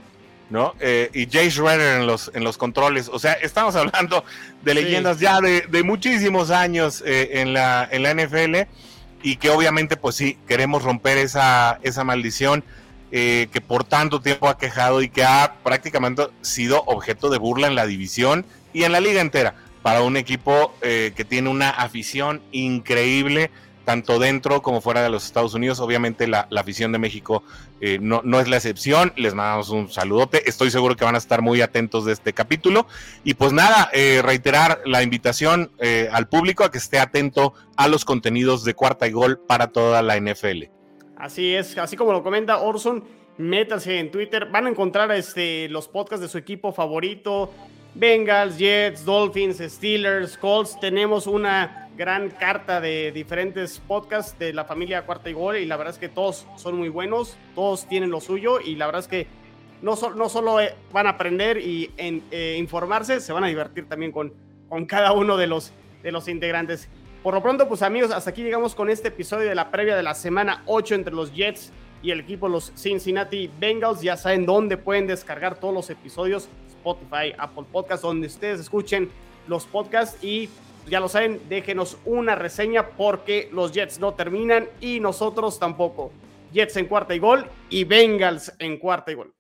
¿No? 0.50 0.74
Eh, 0.80 1.10
y 1.14 1.28
Jay 1.30 1.50
Schroeder 1.50 2.02
en 2.02 2.08
los, 2.08 2.32
en 2.34 2.44
los 2.44 2.58
controles. 2.58 3.10
O 3.10 3.20
sea, 3.20 3.34
estamos 3.34 3.76
hablando 3.76 4.24
de 4.64 4.74
leyendas 4.74 5.20
ya 5.20 5.40
de, 5.42 5.84
muchísimos 5.84 6.52
años 6.52 7.04
eh, 7.06 7.42
en, 7.42 7.54
la, 7.54 7.88
en 7.92 8.04
la 8.04 8.14
NFL 8.14 8.70
y 9.24 9.38
que 9.38 9.50
obviamente, 9.50 9.98
pues 9.98 10.16
sí, 10.16 10.38
queremos 10.48 10.84
romper 10.84 11.18
esa, 11.18 11.80
esa 11.82 12.04
maldición 12.04 12.64
eh, 13.12 13.48
que 13.52 13.62
por 13.62 13.84
tanto 13.84 14.22
tiempo 14.22 14.48
ha 14.48 14.58
quejado 14.58 15.02
y 15.02 15.10
que 15.10 15.24
ha 15.24 15.56
prácticamente 15.64 16.28
sido 16.42 16.84
objeto 16.86 17.30
de 17.30 17.38
burla 17.38 17.68
en 17.68 17.76
la 17.76 17.86
división 17.86 18.46
y 18.74 18.84
en 18.84 18.92
la 18.92 19.00
liga 19.00 19.22
entera 19.22 19.56
para 19.82 20.02
un 20.02 20.18
equipo 20.18 20.74
que 20.82 21.26
tiene 21.30 21.48
una 21.48 21.70
afición 21.70 22.42
increíble 22.52 23.52
tanto 23.86 24.20
dentro 24.20 24.62
como 24.62 24.82
fuera 24.82 25.02
de 25.02 25.10
los 25.10 25.26
Estados 25.26 25.54
Unidos. 25.54 25.80
Obviamente 25.80 26.28
la, 26.28 26.48
afición 26.58 26.92
de 26.92 26.98
México 26.98 27.44
eh, 27.80 28.00
no, 28.02 28.22
no, 28.24 28.40
es 28.40 28.50
la 28.50 28.58
excepción. 28.58 29.14
Les 29.16 29.34
mandamos 29.34 29.70
un 29.70 29.90
saludote. 29.90 30.50
Estoy 30.50 30.72
seguro 30.72 30.96
que 30.96 31.06
van 31.06 31.16
a 31.16 31.20
estar 31.20 31.42
muy 31.42 31.62
atentos 31.62 32.06
de 32.06 32.14
este 32.14 32.34
capítulo. 32.34 32.88
Y 33.24 33.36
pues 33.36 33.54
nada, 33.54 33.90
eh, 33.94 34.22
reiterar 34.24 34.82
la 34.86 35.04
invitación 35.04 35.72
eh, 35.80 36.10
al 36.12 36.28
público 36.28 36.64
a 36.64 36.72
que 36.72 36.80
esté 36.80 37.00
atento 37.00 37.54
a 37.78 37.88
los 37.88 38.04
contenidos 38.04 38.66
de 38.66 38.74
cuarta 38.74 39.08
y 39.08 39.12
gol 39.12 39.40
para 39.40 39.68
toda 39.68 40.02
la 40.02 40.20
NFL. 40.20 40.64
Así 41.18 41.56
es, 41.56 41.78
así 41.78 41.96
como 41.96 42.12
lo 42.12 42.24
comenta 42.24 42.58
Orson, 42.58 43.04
métanse 43.38 44.00
en 44.00 44.12
Twitter, 44.12 44.48
van 44.52 44.66
a 44.66 44.70
encontrar 44.70 45.12
este, 45.12 45.70
los 45.70 45.88
podcasts 45.88 46.22
de 46.22 46.28
su 46.28 46.38
equipo 46.38 46.74
favorito, 46.74 47.52
Bengals, 47.96 48.58
Jets, 48.58 49.06
Dolphins, 49.06 49.60
Steelers, 49.60 50.38
Colts. 50.38 50.78
Tenemos 50.82 51.28
una 51.28 51.88
gran 51.96 52.30
carta 52.30 52.82
de 52.82 53.14
diferentes 53.14 53.80
podcasts 53.80 54.38
de 54.38 54.52
la 54.52 54.66
familia 54.66 55.06
Cuarta 55.06 55.30
y 55.30 55.34
Gol 55.34 55.58
y 55.58 55.66
la 55.66 55.78
verdad 55.78 55.94
es 55.94 56.00
que 56.00 56.10
todos 56.10 56.46
son 56.58 56.76
muy 56.76 56.90
buenos, 56.90 57.38
todos 57.56 57.88
tienen 57.88 58.12
lo 58.12 58.20
suyo 58.20 58.60
y 58.60 58.76
la 58.76 58.88
verdad 58.88 59.00
es 59.00 59.08
que 59.08 59.28
no, 59.82 59.96
no 60.14 60.28
solo 60.28 60.60
eh, 60.60 60.76
van 60.92 61.08
a 61.08 61.12
aprender 61.12 61.58
y 61.58 61.90
eh, 61.98 62.58
informarse, 62.60 63.22
se 63.22 63.32
van 63.32 63.46
a 63.46 63.48
divertir 63.48 63.88
también 63.88 64.12
con, 64.12 64.34
con 64.68 64.86
cada 64.86 65.14
uno 65.14 65.38
de 65.38 65.48
los, 65.48 65.72
de 66.04 66.12
los 66.12 66.28
integrantes. 66.28 66.90
Por 67.24 67.34
lo 67.34 67.42
pronto, 67.42 67.70
pues 67.70 67.82
amigos, 67.82 68.12
hasta 68.12 68.30
aquí 68.30 68.44
llegamos 68.44 68.76
con 68.76 68.90
este 68.90 69.08
episodio 69.08 69.48
de 69.48 69.56
la 69.56 69.72
previa 69.72 69.96
de 69.96 70.04
la 70.04 70.16
semana 70.16 70.64
8 70.66 70.96
entre 70.96 71.14
los 71.14 71.34
Jets 71.34 71.72
y 72.04 72.12
el 72.12 72.20
equipo 72.20 72.50
los 72.50 72.74
Cincinnati 72.76 73.50
Bengals. 73.58 74.02
Ya 74.02 74.18
saben 74.18 74.46
dónde 74.46 74.76
pueden 74.76 75.08
descargar 75.08 75.58
todos 75.58 75.74
los 75.74 75.90
episodios 75.90 76.50
Spotify, 76.86 77.34
Apple 77.38 77.66
Podcast, 77.72 78.04
donde 78.04 78.28
ustedes 78.28 78.60
escuchen 78.60 79.10
los 79.48 79.66
podcasts 79.66 80.24
y 80.24 80.50
ya 80.88 81.00
lo 81.00 81.10
saben, 81.10 81.42
déjenos 81.50 81.98
una 82.06 82.36
reseña 82.36 82.90
porque 82.90 83.50
los 83.52 83.72
Jets 83.72 84.00
no 84.00 84.14
terminan 84.14 84.70
y 84.80 85.00
nosotros 85.00 85.60
tampoco. 85.60 86.12
Jets 86.54 86.78
en 86.78 86.86
cuarta 86.86 87.16
y 87.16 87.20
gol 87.20 87.50
y 87.70 87.84
Bengals 87.86 88.54
en 88.60 88.78
cuarta 88.78 89.12
y 89.12 89.16
gol. 89.16 89.34